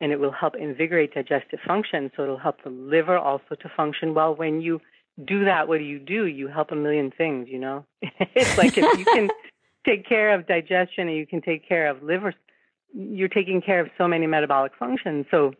And 0.00 0.10
it 0.10 0.18
will 0.18 0.32
help 0.32 0.56
invigorate 0.56 1.14
digestive 1.14 1.60
function. 1.66 2.10
So 2.16 2.24
it'll 2.24 2.38
help 2.38 2.62
the 2.64 2.70
liver 2.70 3.16
also 3.16 3.54
to 3.60 3.70
function 3.76 4.14
well. 4.14 4.34
When 4.34 4.60
you 4.60 4.80
do 5.24 5.44
that, 5.44 5.68
what 5.68 5.78
do 5.78 5.84
you 5.84 5.98
do? 5.98 6.26
You 6.26 6.48
help 6.48 6.72
a 6.72 6.76
million 6.76 7.12
things, 7.16 7.48
you 7.48 7.58
know? 7.58 7.84
it's 8.02 8.56
like 8.56 8.76
if 8.78 8.98
you 8.98 9.04
can 9.04 9.30
take 9.86 10.08
care 10.08 10.34
of 10.34 10.46
digestion 10.46 11.08
and 11.08 11.16
you 11.16 11.26
can 11.26 11.42
take 11.42 11.68
care 11.68 11.88
of 11.88 12.02
liver, 12.02 12.34
you're 12.94 13.28
taking 13.28 13.60
care 13.60 13.80
of 13.80 13.88
so 13.98 14.08
many 14.08 14.26
metabolic 14.26 14.72
functions. 14.78 15.26
So 15.30 15.54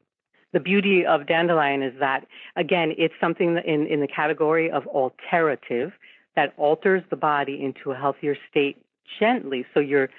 the 0.52 0.60
beauty 0.60 1.04
of 1.06 1.26
dandelion 1.26 1.82
is 1.82 1.94
that, 1.98 2.26
again, 2.56 2.94
it's 2.98 3.14
something 3.20 3.58
in, 3.64 3.86
in 3.86 4.00
the 4.00 4.06
category 4.06 4.70
of 4.70 4.86
alterative 4.86 5.92
that 6.36 6.52
alters 6.56 7.02
the 7.10 7.16
body 7.16 7.62
into 7.62 7.90
a 7.90 7.94
healthier 7.96 8.36
state 8.50 8.82
gently. 9.18 9.64
So 9.74 9.80
you're 9.80 10.10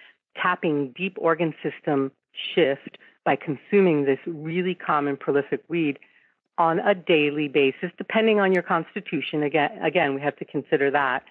tapping 0.41 0.93
deep 0.95 1.17
organ 1.19 1.53
system 1.63 2.11
shift 2.55 2.97
by 3.23 3.35
consuming 3.35 4.05
this 4.05 4.19
really 4.25 4.75
common 4.75 5.17
prolific 5.17 5.63
weed 5.67 5.99
on 6.57 6.79
a 6.79 6.93
daily 6.93 7.47
basis, 7.47 7.91
depending 7.97 8.39
on 8.39 8.53
your 8.53 8.63
constitution. 8.63 9.43
Again, 9.43 9.71
again, 9.81 10.13
we 10.13 10.21
have 10.21 10.35
to 10.37 10.45
consider 10.45 10.91
that. 10.91 11.23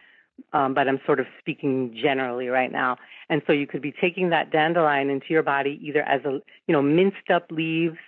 Um, 0.55 0.72
but 0.72 0.88
I'm 0.88 0.98
sort 1.05 1.20
of 1.20 1.26
speaking 1.38 1.94
generally 1.94 2.48
right 2.48 2.72
now. 2.72 2.96
And 3.28 3.42
so 3.46 3.53
you 3.53 3.66
could 3.66 3.82
be 3.82 3.92
taking 3.92 4.30
that 4.30 4.50
dandelion 4.50 5.11
into 5.11 5.26
your 5.28 5.42
body 5.42 5.78
either 5.82 6.03
as 6.03 6.24
a, 6.24 6.40
you 6.66 6.72
know, 6.72 6.80
minced 6.80 7.30
up 7.32 7.50
leaves, 7.50 7.98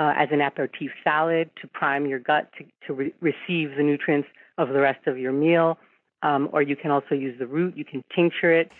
uh, 0.00 0.14
as 0.16 0.28
an 0.32 0.40
aperitif 0.40 0.90
salad 1.04 1.50
to 1.60 1.68
prime 1.68 2.06
your 2.06 2.18
gut 2.18 2.50
to, 2.56 2.64
to 2.86 2.94
re- 2.94 3.14
receive 3.20 3.76
the 3.76 3.82
nutrients 3.82 4.28
of 4.56 4.70
the 4.70 4.80
rest 4.80 5.06
of 5.06 5.18
your 5.18 5.32
meal. 5.32 5.78
Um, 6.22 6.48
or 6.52 6.62
you 6.62 6.74
can 6.74 6.90
also 6.90 7.14
use 7.14 7.38
the 7.38 7.46
root. 7.46 7.76
You 7.76 7.84
can 7.84 8.02
tincture 8.14 8.52
it. 8.52 8.72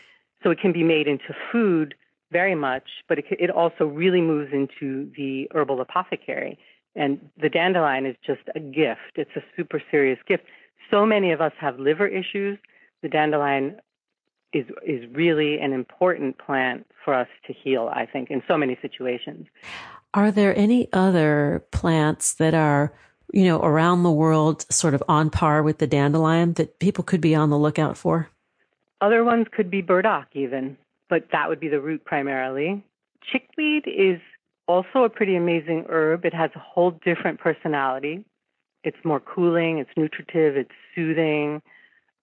So 0.43 0.51
it 0.51 0.59
can 0.59 0.73
be 0.73 0.83
made 0.83 1.07
into 1.07 1.35
food 1.53 1.95
very 2.33 2.55
much, 2.55 2.85
but 3.07 3.19
it, 3.19 3.27
it 3.39 3.51
also 3.51 3.85
really 3.85 4.23
moves 4.23 4.51
into 4.53 5.11
the 5.15 5.47
herbal 5.53 5.83
apothecary. 5.83 6.59
And 6.97 7.21
the 7.41 7.51
dandelion 7.51 8.07
is 8.07 8.17
just 8.27 8.41
a 8.55 8.61
gift. 8.61 9.13
It's 9.17 9.37
a 9.37 9.43
super 9.57 9.83
serious 9.91 10.19
gift. 10.27 10.45
So 10.91 11.05
many 11.05 11.33
of 11.33 11.43
us 11.43 11.53
have 11.61 11.79
liver 11.79 12.07
issues. 12.07 12.59
The 13.03 13.11
dandelion 13.11 13.77
is 14.53 14.65
is 14.85 15.05
really 15.13 15.61
an 15.61 15.73
important 15.73 16.39
plant 16.39 16.87
for 17.05 17.15
us 17.15 17.29
to 17.47 17.53
heal, 17.53 17.91
I 17.93 18.07
think, 18.07 18.31
in 18.31 18.43
so 18.49 18.57
many 18.57 18.77
situations. 18.83 19.47
Are 20.13 20.31
there 20.31 20.57
any 20.57 20.89
other 20.93 21.65
plants 21.71 22.35
that 22.35 22.55
are, 22.55 22.93
you 23.33 23.45
know, 23.45 23.61
around 23.61 24.03
the 24.03 24.11
world 24.11 24.67
sort 24.73 24.95
of 24.95 25.03
on 25.09 25.31
par 25.31 25.63
with 25.63 25.79
the 25.79 25.87
dandelion 25.87 26.55
that 26.55 26.79
people 26.81 27.05
could 27.05 27.21
be 27.21 27.35
on 27.35 27.51
the 27.51 27.59
lookout 27.59 27.97
for? 27.97 28.29
Other 29.01 29.25
ones 29.25 29.47
could 29.53 29.71
be 29.71 29.83
burdock 29.83 30.29
even, 30.33 30.77
but 31.09 31.29
that 31.33 31.49
would 31.49 31.61
be 31.61 31.69
the 31.69 31.81
root 31.81 32.05
primarily. 32.05 32.85
Chickweed 33.23 33.85
is 33.87 34.21
also 34.67 35.05
a 35.05 35.09
pretty 35.09 35.37
amazing 35.37 35.87
herb. 35.89 36.25
It 36.25 36.35
has 36.35 36.51
a 36.55 36.59
whole 36.59 36.91
different 36.91 37.39
personality. 37.39 38.25
It's 38.83 38.97
more 39.05 39.21
cooling, 39.21 39.79
it's 39.79 39.91
nutritive, 39.97 40.57
it's 40.57 40.71
soothing. 40.95 41.63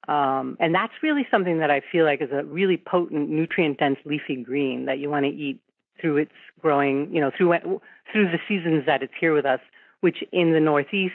Um, 0.07 0.57
and 0.59 0.73
that's 0.73 0.93
really 1.03 1.27
something 1.29 1.59
that 1.59 1.69
I 1.69 1.81
feel 1.91 2.05
like 2.05 2.21
is 2.21 2.31
a 2.31 2.43
really 2.43 2.77
potent, 2.77 3.29
nutrient 3.29 3.77
dense 3.79 3.99
leafy 4.05 4.37
green 4.37 4.85
that 4.85 4.99
you 4.99 5.09
want 5.09 5.25
to 5.25 5.31
eat 5.31 5.59
through 5.99 6.17
its 6.17 6.31
growing, 6.61 7.13
you 7.13 7.21
know, 7.21 7.31
through 7.35 7.53
through 8.11 8.31
the 8.31 8.39
seasons 8.47 8.85
that 8.85 9.03
it's 9.03 9.13
here 9.19 9.33
with 9.33 9.45
us, 9.45 9.59
which 10.01 10.23
in 10.31 10.53
the 10.53 10.59
Northeast 10.59 11.13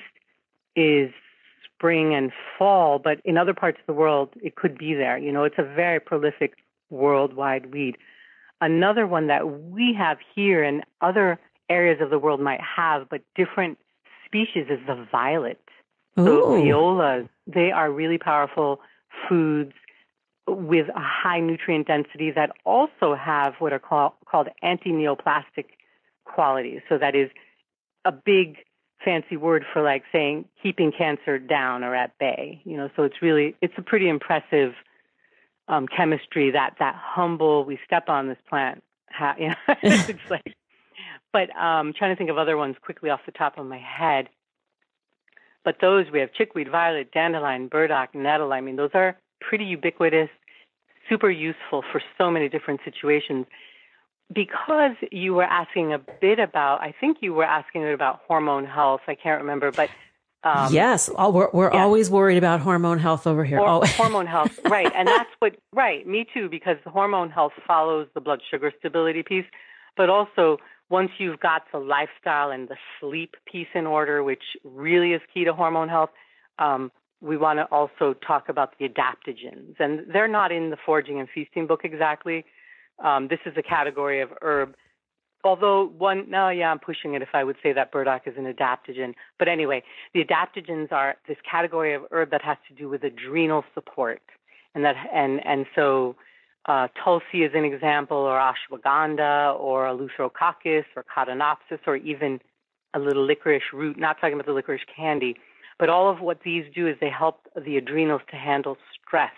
is 0.76 1.10
spring 1.74 2.14
and 2.14 2.32
fall, 2.58 2.98
but 2.98 3.20
in 3.24 3.36
other 3.36 3.54
parts 3.54 3.78
of 3.80 3.86
the 3.86 3.92
world 3.92 4.30
it 4.42 4.54
could 4.54 4.78
be 4.78 4.94
there. 4.94 5.18
You 5.18 5.32
know, 5.32 5.44
it's 5.44 5.58
a 5.58 5.62
very 5.64 6.00
prolific 6.00 6.54
worldwide 6.90 7.72
weed. 7.72 7.96
Another 8.60 9.06
one 9.06 9.26
that 9.26 9.60
we 9.62 9.94
have 9.98 10.18
here 10.34 10.62
and 10.62 10.84
other 11.00 11.40
areas 11.68 12.00
of 12.00 12.10
the 12.10 12.18
world 12.18 12.40
might 12.40 12.60
have, 12.60 13.08
but 13.08 13.22
different 13.34 13.78
species 14.24 14.66
is 14.70 14.78
the 14.86 15.06
violet. 15.10 15.60
So 16.16 16.62
violas, 16.62 17.26
they 17.46 17.72
are 17.72 17.90
really 17.90 18.18
powerful 18.18 18.80
foods 19.28 19.72
with 20.46 20.88
a 20.88 21.00
high 21.00 21.40
nutrient 21.40 21.86
density 21.86 22.30
that 22.32 22.50
also 22.64 23.14
have 23.14 23.54
what 23.58 23.72
are 23.72 23.78
call, 23.78 24.16
called 24.26 24.48
anti-neoplastic 24.62 25.66
qualities. 26.24 26.80
So 26.88 26.98
that 26.98 27.14
is 27.14 27.30
a 28.04 28.12
big 28.12 28.58
fancy 29.04 29.36
word 29.36 29.64
for 29.72 29.82
like 29.82 30.04
saying 30.12 30.44
keeping 30.62 30.92
cancer 30.96 31.38
down 31.38 31.84
or 31.84 31.94
at 31.94 32.18
bay. 32.18 32.60
You 32.64 32.76
know, 32.76 32.90
so 32.96 33.04
it's 33.04 33.22
really 33.22 33.54
it's 33.60 33.74
a 33.76 33.82
pretty 33.82 34.08
impressive 34.08 34.74
um, 35.68 35.86
chemistry 35.86 36.50
that 36.50 36.74
that 36.78 36.94
humble 36.96 37.64
we 37.64 37.78
step 37.84 38.08
on 38.08 38.28
this 38.28 38.38
plant. 38.48 38.82
Ha, 39.10 39.34
you 39.38 39.48
know, 39.48 39.54
it's 39.82 40.18
like, 40.30 40.54
but 41.32 41.54
um, 41.56 41.92
trying 41.96 42.12
to 42.12 42.16
think 42.16 42.30
of 42.30 42.38
other 42.38 42.56
ones 42.56 42.76
quickly 42.82 43.10
off 43.10 43.20
the 43.26 43.32
top 43.32 43.58
of 43.58 43.66
my 43.66 43.78
head. 43.78 44.28
But 45.64 45.76
those 45.80 46.06
we 46.12 46.18
have 46.18 46.32
chickweed, 46.32 46.68
violet, 46.68 47.12
dandelion, 47.12 47.68
burdock, 47.68 48.16
nettle. 48.16 48.52
I 48.52 48.60
mean, 48.60 48.74
those 48.74 48.90
are 48.94 49.16
pretty 49.48 49.64
ubiquitous, 49.64 50.28
super 51.08 51.30
useful 51.30 51.82
for 51.92 52.02
so 52.18 52.30
many 52.30 52.48
different 52.48 52.80
situations. 52.84 53.46
Because 54.32 54.96
you 55.10 55.34
were 55.34 55.44
asking 55.44 55.92
a 55.92 55.98
bit 55.98 56.38
about, 56.38 56.80
I 56.80 56.94
think 56.98 57.18
you 57.20 57.34
were 57.34 57.44
asking 57.44 57.92
about 57.92 58.20
hormone 58.26 58.64
health. 58.64 59.02
I 59.06 59.14
can't 59.14 59.42
remember, 59.42 59.70
but 59.70 59.90
um, 60.44 60.72
yes, 60.72 61.08
oh, 61.16 61.30
we're, 61.30 61.50
we're 61.52 61.72
yeah. 61.72 61.82
always 61.82 62.10
worried 62.10 62.38
about 62.38 62.60
hormone 62.60 62.98
health 62.98 63.26
over 63.26 63.44
here. 63.44 63.58
Hor- 63.58 63.84
oh. 63.84 63.86
hormone 63.86 64.26
health, 64.26 64.58
right? 64.64 64.90
And 64.94 65.06
that's 65.06 65.30
what, 65.38 65.56
right? 65.72 66.06
Me 66.06 66.26
too, 66.34 66.48
because 66.48 66.76
the 66.84 66.90
hormone 66.90 67.30
health 67.30 67.52
follows 67.66 68.08
the 68.14 68.20
blood 68.20 68.40
sugar 68.50 68.72
stability 68.78 69.22
piece, 69.22 69.44
but 69.96 70.10
also 70.10 70.58
once 70.90 71.10
you've 71.18 71.38
got 71.38 71.62
the 71.72 71.78
lifestyle 71.78 72.50
and 72.50 72.68
the 72.68 72.76
sleep 73.00 73.36
piece 73.50 73.68
in 73.74 73.86
order, 73.86 74.24
which 74.24 74.42
really 74.64 75.12
is 75.12 75.20
key 75.32 75.44
to 75.44 75.52
hormone 75.52 75.88
health, 75.88 76.10
um, 76.58 76.90
we 77.22 77.36
want 77.36 77.58
to 77.58 77.64
also 77.66 78.14
talk 78.14 78.48
about 78.48 78.78
the 78.78 78.88
adaptogens, 78.88 79.78
and 79.78 80.00
they're 80.12 80.28
not 80.28 80.52
in 80.52 80.70
the 80.70 80.76
foraging 80.84 81.20
and 81.20 81.28
feasting 81.34 81.66
book 81.66 81.80
exactly. 81.84 82.44
Um, 83.02 83.28
this 83.28 83.38
is 83.46 83.54
a 83.56 83.62
category 83.62 84.20
of 84.20 84.30
herb 84.42 84.74
although 85.44 85.86
one, 85.98 86.30
no, 86.30 86.48
yeah, 86.48 86.70
I'm 86.70 86.78
pushing 86.78 87.14
it 87.14 87.22
if 87.22 87.30
I 87.34 87.44
would 87.44 87.56
say 87.62 87.72
that 87.72 87.90
burdock 87.90 88.22
is 88.26 88.34
an 88.36 88.44
adaptogen. 88.44 89.14
But 89.38 89.48
anyway, 89.48 89.82
the 90.14 90.24
adaptogens 90.24 90.92
are 90.92 91.16
this 91.26 91.36
category 91.48 91.94
of 91.94 92.02
herb 92.10 92.30
that 92.30 92.42
has 92.42 92.56
to 92.68 92.74
do 92.74 92.88
with 92.88 93.02
adrenal 93.04 93.64
support, 93.74 94.22
and 94.74 94.84
that 94.84 94.96
and 95.12 95.44
and 95.44 95.66
so 95.74 96.16
uh, 96.66 96.88
tulsi 97.02 97.42
is 97.42 97.52
an 97.54 97.64
example, 97.64 98.16
or 98.16 98.38
ashwagandha, 98.38 99.58
or 99.58 99.86
eleutherococcus, 99.86 100.84
or 100.96 101.04
codonopsis, 101.04 101.80
or 101.86 101.96
even 101.96 102.40
a 102.94 102.98
little 102.98 103.24
licorice 103.24 103.72
root. 103.72 103.98
Not 103.98 104.20
talking 104.20 104.34
about 104.34 104.46
the 104.46 104.52
licorice 104.52 104.84
candy, 104.94 105.36
but 105.82 105.88
all 105.88 106.08
of 106.08 106.20
what 106.20 106.38
these 106.44 106.64
do 106.72 106.86
is 106.86 106.94
they 107.00 107.10
help 107.10 107.40
the 107.66 107.76
adrenals 107.76 108.22
to 108.30 108.36
handle 108.36 108.76
stress. 108.94 109.34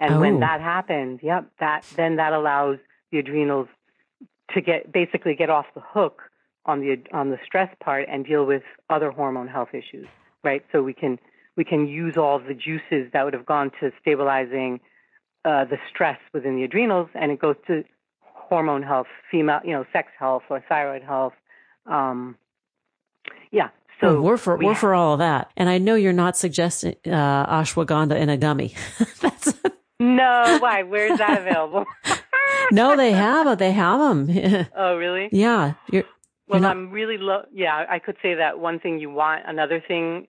And 0.00 0.14
Oh. 0.14 0.20
when 0.22 0.40
that 0.40 0.60
happens, 0.60 1.22
yep, 1.22 1.44
that 1.60 1.84
then 1.94 2.16
that 2.16 2.32
allows 2.32 2.80
the 3.12 3.20
adrenals 3.20 3.68
to 4.54 4.60
get 4.60 4.90
basically 4.90 5.36
get 5.36 5.50
off 5.50 5.66
the 5.74 5.80
hook 5.80 6.32
on 6.66 6.80
the 6.80 7.00
on 7.12 7.30
the 7.30 7.38
stress 7.46 7.72
part 7.78 8.08
and 8.08 8.26
deal 8.26 8.44
with 8.44 8.64
other 8.90 9.12
hormone 9.12 9.46
health 9.46 9.72
issues, 9.72 10.08
right? 10.42 10.64
So 10.72 10.82
we 10.82 10.94
can 10.94 11.16
we 11.56 11.62
can 11.62 11.86
use 11.86 12.16
all 12.16 12.40
the 12.40 12.54
juices 12.54 13.12
that 13.12 13.24
would 13.24 13.34
have 13.34 13.46
gone 13.46 13.70
to 13.78 13.92
stabilizing 14.00 14.80
uh, 15.44 15.64
the 15.64 15.78
stress 15.88 16.18
within 16.32 16.56
the 16.56 16.64
adrenals, 16.64 17.08
and 17.14 17.30
it 17.30 17.38
goes 17.38 17.54
to 17.68 17.84
hormone 18.20 18.82
health, 18.82 19.06
female, 19.30 19.60
you 19.64 19.74
know, 19.74 19.84
sex 19.92 20.10
health 20.18 20.42
or 20.50 20.60
thyroid 20.68 21.04
health. 21.04 21.34
Um, 21.86 22.36
yeah. 23.52 23.68
So 24.00 24.14
Well, 24.14 24.22
we're 24.22 24.36
for 24.36 24.56
we 24.56 24.66
we're 24.66 24.74
ha- 24.74 24.80
for 24.80 24.94
all 24.94 25.14
of 25.14 25.18
that, 25.18 25.50
and 25.56 25.68
I 25.68 25.78
know 25.78 25.94
you're 25.94 26.12
not 26.12 26.36
suggesting 26.36 26.94
uh, 27.06 27.60
ashwagandha 27.60 28.16
in 28.18 28.28
a 28.28 28.36
gummy. 28.36 28.74
That's 29.20 29.54
no. 30.00 30.58
Why? 30.60 30.84
Where's 30.84 31.18
that 31.18 31.40
available? 31.40 31.84
no, 32.70 32.96
they 32.96 33.12
have 33.12 33.46
them. 33.46 33.58
They 33.58 33.72
have 33.72 33.98
them. 33.98 34.66
oh, 34.76 34.96
really? 34.96 35.28
yeah, 35.32 35.74
you're. 35.90 36.04
Well, 36.48 36.60
you're 36.60 36.68
not- 36.68 36.76
I'm 36.76 36.90
really 36.90 37.18
low. 37.18 37.42
Yeah, 37.52 37.84
I 37.88 37.98
could 37.98 38.16
say 38.22 38.34
that 38.34 38.58
one 38.58 38.78
thing 38.78 38.98
you 39.00 39.10
want. 39.10 39.42
Another 39.46 39.82
thing, 39.86 40.28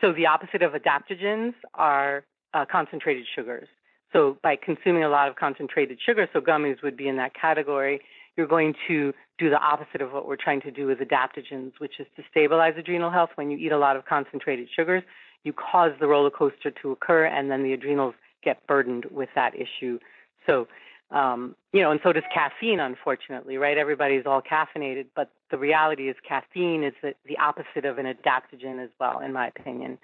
so 0.00 0.12
the 0.12 0.26
opposite 0.26 0.62
of 0.62 0.72
adaptogens 0.72 1.52
are 1.74 2.24
uh, 2.54 2.64
concentrated 2.70 3.26
sugars. 3.36 3.68
So 4.12 4.38
by 4.42 4.56
consuming 4.56 5.04
a 5.04 5.08
lot 5.08 5.28
of 5.28 5.36
concentrated 5.36 5.98
sugar, 6.04 6.26
so 6.32 6.40
gummies 6.40 6.82
would 6.82 6.96
be 6.96 7.06
in 7.06 7.16
that 7.18 7.32
category, 7.40 8.00
you're 8.40 8.48
going 8.48 8.74
to 8.88 9.12
do 9.38 9.50
the 9.50 9.58
opposite 9.58 10.00
of 10.00 10.12
what 10.12 10.26
we're 10.26 10.36
trying 10.36 10.62
to 10.62 10.70
do 10.70 10.86
with 10.86 10.98
adaptogens, 10.98 11.72
which 11.76 12.00
is 12.00 12.06
to 12.16 12.22
stabilize 12.30 12.72
adrenal 12.78 13.10
health. 13.10 13.28
When 13.34 13.50
you 13.50 13.58
eat 13.58 13.70
a 13.70 13.76
lot 13.76 13.96
of 13.96 14.06
concentrated 14.06 14.66
sugars, 14.74 15.02
you 15.44 15.52
cause 15.52 15.92
the 16.00 16.06
roller 16.06 16.30
coaster 16.30 16.70
to 16.70 16.90
occur, 16.92 17.26
and 17.26 17.50
then 17.50 17.62
the 17.62 17.74
adrenals 17.74 18.14
get 18.42 18.66
burdened 18.66 19.04
with 19.10 19.28
that 19.34 19.52
issue. 19.54 19.98
So, 20.46 20.68
um, 21.10 21.54
you 21.74 21.82
know, 21.82 21.90
and 21.90 22.00
so 22.02 22.14
does 22.14 22.22
caffeine, 22.32 22.80
unfortunately, 22.80 23.58
right? 23.58 23.76
Everybody's 23.76 24.24
all 24.24 24.40
caffeinated, 24.40 25.06
but 25.14 25.30
the 25.50 25.58
reality 25.58 26.08
is 26.08 26.16
caffeine 26.26 26.82
is 26.82 26.94
the, 27.02 27.14
the 27.26 27.36
opposite 27.36 27.84
of 27.84 27.98
an 27.98 28.06
adaptogen 28.06 28.82
as 28.82 28.90
well, 28.98 29.20
in 29.20 29.34
my 29.34 29.48
opinion. 29.48 29.98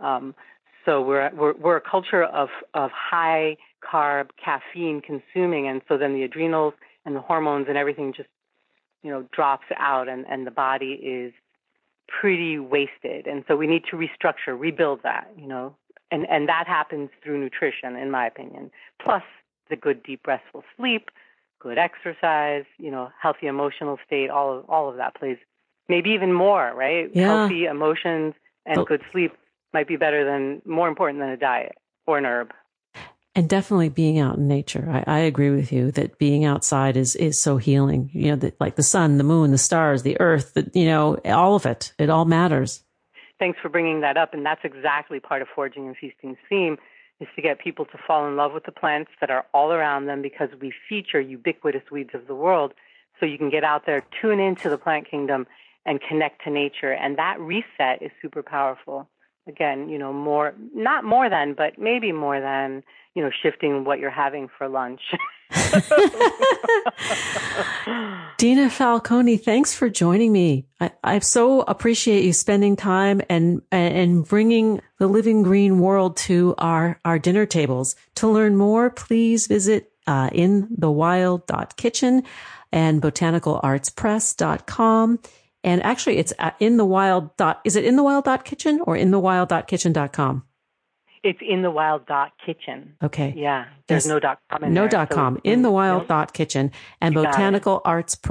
Um, 0.00 0.34
so 0.84 1.00
we're, 1.00 1.30
we're 1.34 1.54
we're 1.54 1.76
a 1.76 1.80
culture 1.80 2.24
of 2.24 2.48
of 2.74 2.90
high 2.90 3.56
carb 3.82 4.28
caffeine 4.42 5.00
consuming, 5.00 5.68
and 5.68 5.80
so 5.88 5.96
then 5.96 6.12
the 6.14 6.24
adrenals 6.24 6.74
and 7.08 7.16
the 7.16 7.20
hormones 7.22 7.66
and 7.70 7.78
everything 7.78 8.12
just 8.12 8.28
you 9.02 9.10
know 9.10 9.26
drops 9.32 9.64
out, 9.78 10.08
and 10.08 10.26
and 10.28 10.46
the 10.46 10.50
body 10.50 10.92
is 10.92 11.32
pretty 12.06 12.58
wasted, 12.58 13.26
and 13.26 13.44
so 13.48 13.56
we 13.56 13.66
need 13.66 13.84
to 13.90 13.96
restructure, 13.96 14.58
rebuild 14.58 15.02
that, 15.02 15.28
you 15.36 15.46
know, 15.46 15.74
and 16.10 16.28
and 16.28 16.48
that 16.48 16.66
happens 16.66 17.08
through 17.22 17.38
nutrition, 17.40 17.96
in 17.96 18.10
my 18.10 18.26
opinion. 18.26 18.70
Plus 19.02 19.22
the 19.70 19.76
good 19.76 20.02
deep 20.02 20.26
restful 20.26 20.64
sleep, 20.76 21.10
good 21.58 21.78
exercise, 21.78 22.64
you 22.78 22.90
know, 22.90 23.10
healthy 23.20 23.46
emotional 23.46 23.98
state, 24.06 24.28
all 24.30 24.58
of 24.58 24.68
all 24.68 24.88
of 24.90 24.96
that 24.96 25.14
plays 25.14 25.38
maybe 25.88 26.10
even 26.10 26.32
more, 26.32 26.72
right? 26.74 27.10
Yeah. 27.14 27.26
Healthy 27.28 27.64
emotions 27.64 28.34
and 28.66 28.78
Oh. 28.80 28.84
good 28.84 29.02
sleep 29.10 29.32
might 29.72 29.88
be 29.88 29.96
better 29.96 30.24
than 30.24 30.60
more 30.66 30.88
important 30.88 31.20
than 31.20 31.30
a 31.30 31.36
diet 31.38 31.76
or 32.06 32.18
an 32.18 32.26
herb. 32.26 32.52
And 33.38 33.48
definitely 33.48 33.88
being 33.88 34.18
out 34.18 34.36
in 34.36 34.48
nature. 34.48 34.88
I, 34.90 35.04
I 35.06 35.18
agree 35.20 35.50
with 35.50 35.70
you 35.70 35.92
that 35.92 36.18
being 36.18 36.44
outside 36.44 36.96
is 36.96 37.14
is 37.14 37.40
so 37.40 37.56
healing. 37.56 38.10
You 38.12 38.30
know, 38.30 38.36
that 38.36 38.60
like 38.60 38.74
the 38.74 38.82
sun, 38.82 39.16
the 39.16 39.22
moon, 39.22 39.52
the 39.52 39.58
stars, 39.58 40.02
the 40.02 40.20
earth. 40.20 40.54
The, 40.54 40.68
you 40.74 40.86
know, 40.86 41.18
all 41.24 41.54
of 41.54 41.64
it. 41.64 41.92
It 41.98 42.10
all 42.10 42.24
matters. 42.24 42.82
Thanks 43.38 43.60
for 43.62 43.68
bringing 43.68 44.00
that 44.00 44.16
up, 44.16 44.34
and 44.34 44.44
that's 44.44 44.62
exactly 44.64 45.20
part 45.20 45.40
of 45.40 45.46
foraging 45.54 45.86
and 45.86 45.96
feasting's 45.96 46.38
theme 46.48 46.78
is 47.20 47.28
to 47.36 47.42
get 47.42 47.60
people 47.60 47.84
to 47.84 47.98
fall 48.04 48.26
in 48.26 48.34
love 48.34 48.52
with 48.52 48.64
the 48.64 48.72
plants 48.72 49.12
that 49.20 49.30
are 49.30 49.46
all 49.54 49.70
around 49.70 50.06
them 50.06 50.20
because 50.20 50.48
we 50.60 50.72
feature 50.88 51.20
ubiquitous 51.20 51.82
weeds 51.92 52.10
of 52.14 52.26
the 52.26 52.34
world. 52.34 52.74
So 53.20 53.26
you 53.26 53.38
can 53.38 53.50
get 53.50 53.62
out 53.62 53.86
there, 53.86 54.04
tune 54.20 54.40
into 54.40 54.68
the 54.68 54.78
plant 54.78 55.08
kingdom, 55.08 55.46
and 55.86 56.00
connect 56.00 56.42
to 56.42 56.50
nature. 56.50 56.92
And 56.92 57.16
that 57.18 57.38
reset 57.38 58.02
is 58.02 58.10
super 58.20 58.42
powerful. 58.42 59.08
Again, 59.48 59.88
you 59.88 59.98
know, 59.98 60.12
more, 60.12 60.54
not 60.74 61.04
more 61.04 61.30
than, 61.30 61.54
but 61.54 61.78
maybe 61.78 62.12
more 62.12 62.40
than, 62.40 62.82
you 63.14 63.22
know, 63.22 63.30
shifting 63.42 63.84
what 63.84 63.98
you're 63.98 64.10
having 64.10 64.48
for 64.58 64.68
lunch. 64.68 65.00
Dina 68.36 68.68
Falconi, 68.68 69.42
thanks 69.42 69.74
for 69.74 69.88
joining 69.88 70.30
me. 70.30 70.66
I, 70.78 70.90
I 71.02 71.18
so 71.20 71.62
appreciate 71.62 72.24
you 72.24 72.34
spending 72.34 72.76
time 72.76 73.22
and 73.30 73.62
and 73.72 74.26
bringing 74.26 74.82
the 74.98 75.06
living 75.06 75.42
green 75.42 75.78
world 75.78 76.18
to 76.18 76.54
our 76.58 77.00
our 77.06 77.18
dinner 77.18 77.46
tables. 77.46 77.96
To 78.16 78.28
learn 78.28 78.56
more, 78.56 78.90
please 78.90 79.46
visit 79.46 79.90
uh, 80.06 80.28
inthewild.kitchen 80.30 82.24
and 82.72 83.02
botanicalartspress.com. 83.02 85.18
And 85.64 85.82
actually, 85.82 86.18
it's 86.18 86.32
in 86.60 86.76
the 86.76 86.84
wild 86.84 87.36
dot. 87.36 87.60
Is 87.64 87.76
it 87.76 87.84
in 87.84 87.96
the 87.96 88.02
wild 88.04 88.24
dot 88.24 88.44
kitchen 88.44 88.80
or 88.84 88.96
in 88.96 89.10
the 89.10 89.18
wild 89.18 89.48
dot 89.48 89.66
kitchen 89.66 89.92
dot 89.92 90.12
com? 90.12 90.44
it's 91.24 91.40
in 91.42 91.62
the 91.62 91.70
wild 91.70 92.06
dot 92.06 92.30
kitchen. 92.46 92.94
Okay. 93.02 93.34
Yeah, 93.36 93.64
there's 93.88 94.06
no 94.06 94.20
dot 94.20 94.38
com 94.48 94.62
in 94.62 94.72
No 94.72 94.82
there, 94.82 94.88
dot 94.90 95.08
so- 95.10 95.16
com 95.16 95.40
in 95.42 95.62
the 95.62 95.70
wild 95.70 96.02
Yep. 96.02 96.08
dot 96.08 96.32
kitchen 96.32 96.70
and 97.00 97.12
You 97.12 97.24
got 97.24 97.34
it. 97.34 97.62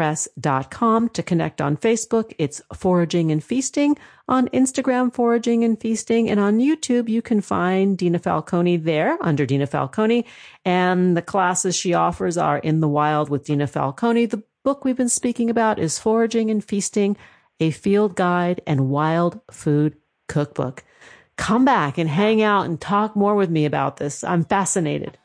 botanicalartspress.com 0.01 1.09
to 1.09 1.21
connect 1.23 1.61
on 1.61 1.75
Facebook. 1.77 2.33
It's 2.37 2.61
foraging 2.73 3.29
and 3.31 3.43
feasting 3.43 3.97
on 4.29 4.47
Instagram, 4.49 5.13
foraging 5.13 5.65
and 5.65 5.79
feasting. 5.79 6.29
And 6.29 6.39
on 6.39 6.59
YouTube, 6.59 7.09
you 7.09 7.21
can 7.21 7.41
find 7.41 7.97
Dina 7.97 8.19
Falconi 8.19 8.81
there 8.81 9.17
under 9.21 9.45
Dina 9.45 9.67
Falconi. 9.67 10.23
And 10.65 11.15
the 11.17 11.21
classes 11.21 11.75
she 11.75 11.93
offers 11.93 12.37
are 12.37 12.57
in 12.59 12.79
the 12.79 12.87
wild 12.87 13.29
with 13.29 13.45
Dina 13.45 13.67
Falconi. 13.67 14.29
The 14.29 14.43
book 14.67 14.83
we've 14.83 14.97
been 14.97 15.07
speaking 15.07 15.49
about 15.49 15.79
is 15.79 15.97
foraging 15.97 16.51
and 16.51 16.61
feasting, 16.61 17.15
a 17.61 17.71
field 17.71 18.17
guide 18.17 18.59
and 18.67 18.89
wild 18.89 19.39
food 19.49 19.95
cookbook. 20.27 20.83
Come 21.37 21.63
back 21.63 21.97
and 21.97 22.09
hang 22.09 22.41
out 22.41 22.65
and 22.65 22.81
talk 22.81 23.15
more 23.15 23.33
with 23.33 23.49
me 23.49 23.63
about 23.63 23.95
this. 23.95 24.25
I'm 24.25 24.43
fascinated. 24.43 25.17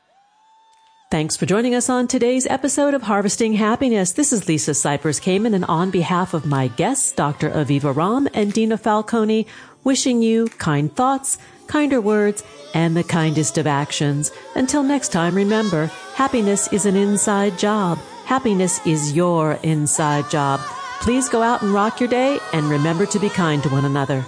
Thanks 1.11 1.35
for 1.35 1.45
joining 1.45 1.75
us 1.75 1.89
on 1.89 2.07
today's 2.07 2.47
episode 2.47 2.93
of 2.93 3.01
Harvesting 3.01 3.51
Happiness. 3.51 4.13
This 4.13 4.31
is 4.31 4.47
Lisa 4.47 4.73
Cypress 4.73 5.19
Kamen, 5.19 5.53
and 5.53 5.65
on 5.65 5.91
behalf 5.91 6.33
of 6.33 6.45
my 6.45 6.69
guests, 6.69 7.11
Dr. 7.11 7.49
Aviva 7.49 7.93
Romm 7.93 8.29
and 8.33 8.53
Dina 8.53 8.77
Falconi, 8.77 9.45
wishing 9.83 10.21
you 10.21 10.47
kind 10.57 10.95
thoughts, 10.95 11.37
kinder 11.67 11.99
words, 11.99 12.45
and 12.73 12.95
the 12.95 13.03
kindest 13.03 13.57
of 13.57 13.67
actions. 13.67 14.31
Until 14.55 14.83
next 14.83 15.09
time, 15.09 15.35
remember, 15.35 15.87
happiness 16.15 16.71
is 16.71 16.85
an 16.85 16.95
inside 16.95 17.59
job. 17.59 17.99
Happiness 18.25 18.85
is 18.85 19.13
your 19.13 19.53
inside 19.63 20.29
job. 20.29 20.59
Please 21.01 21.27
go 21.27 21.41
out 21.41 21.61
and 21.61 21.73
rock 21.73 21.99
your 21.99 22.07
day, 22.07 22.39
and 22.53 22.69
remember 22.69 23.05
to 23.05 23.19
be 23.19 23.29
kind 23.29 23.61
to 23.63 23.69
one 23.69 23.83
another. 23.83 24.23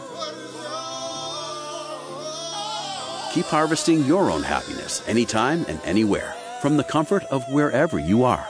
Keep 3.33 3.45
harvesting 3.45 4.03
your 4.05 4.29
own 4.29 4.43
happiness 4.43 5.01
anytime 5.07 5.65
and 5.67 5.79
anywhere 5.85 6.35
from 6.61 6.75
the 6.77 6.83
comfort 6.83 7.23
of 7.25 7.43
wherever 7.51 7.99
you 7.99 8.23
are. 8.23 8.45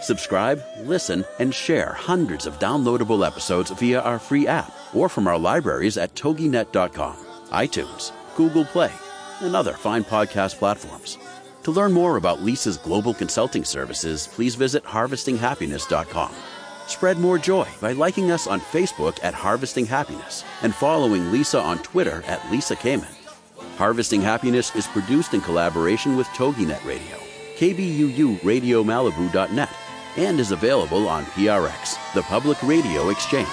Subscribe, 0.00 0.62
listen, 0.82 1.24
and 1.38 1.54
share 1.54 1.92
hundreds 1.92 2.46
of 2.46 2.58
downloadable 2.58 3.26
episodes 3.26 3.70
via 3.70 4.00
our 4.00 4.18
free 4.18 4.46
app 4.46 4.72
or 4.94 5.08
from 5.08 5.26
our 5.26 5.38
libraries 5.38 5.96
at 5.96 6.14
toginet.com, 6.14 7.16
iTunes, 7.50 8.12
Google 8.36 8.64
Play, 8.64 8.92
and 9.40 9.54
other 9.54 9.72
fine 9.72 10.04
podcast 10.04 10.56
platforms. 10.58 11.18
To 11.68 11.72
learn 11.72 11.92
more 11.92 12.16
about 12.16 12.40
Lisa's 12.40 12.78
global 12.78 13.12
consulting 13.12 13.62
services, 13.62 14.26
please 14.32 14.54
visit 14.54 14.82
harvestinghappiness.com. 14.84 16.32
Spread 16.86 17.18
more 17.18 17.36
joy 17.36 17.68
by 17.78 17.92
liking 17.92 18.30
us 18.30 18.46
on 18.46 18.58
Facebook 18.58 19.18
at 19.22 19.34
Harvesting 19.34 19.84
Happiness 19.84 20.44
and 20.62 20.74
following 20.74 21.30
Lisa 21.30 21.60
on 21.60 21.78
Twitter 21.80 22.24
at 22.26 22.50
Lisa 22.50 22.74
Kamen. 22.74 23.14
Harvesting 23.76 24.22
Happiness 24.22 24.74
is 24.76 24.86
produced 24.86 25.34
in 25.34 25.42
collaboration 25.42 26.16
with 26.16 26.26
TogiNet 26.28 26.82
Radio, 26.86 27.18
KBUU 27.58 28.42
Radio 28.42 28.82
Malibu.net, 28.82 29.70
and 30.16 30.40
is 30.40 30.52
available 30.52 31.06
on 31.06 31.26
PRX, 31.26 31.98
the 32.14 32.22
public 32.22 32.56
radio 32.62 33.10
exchange. 33.10 33.46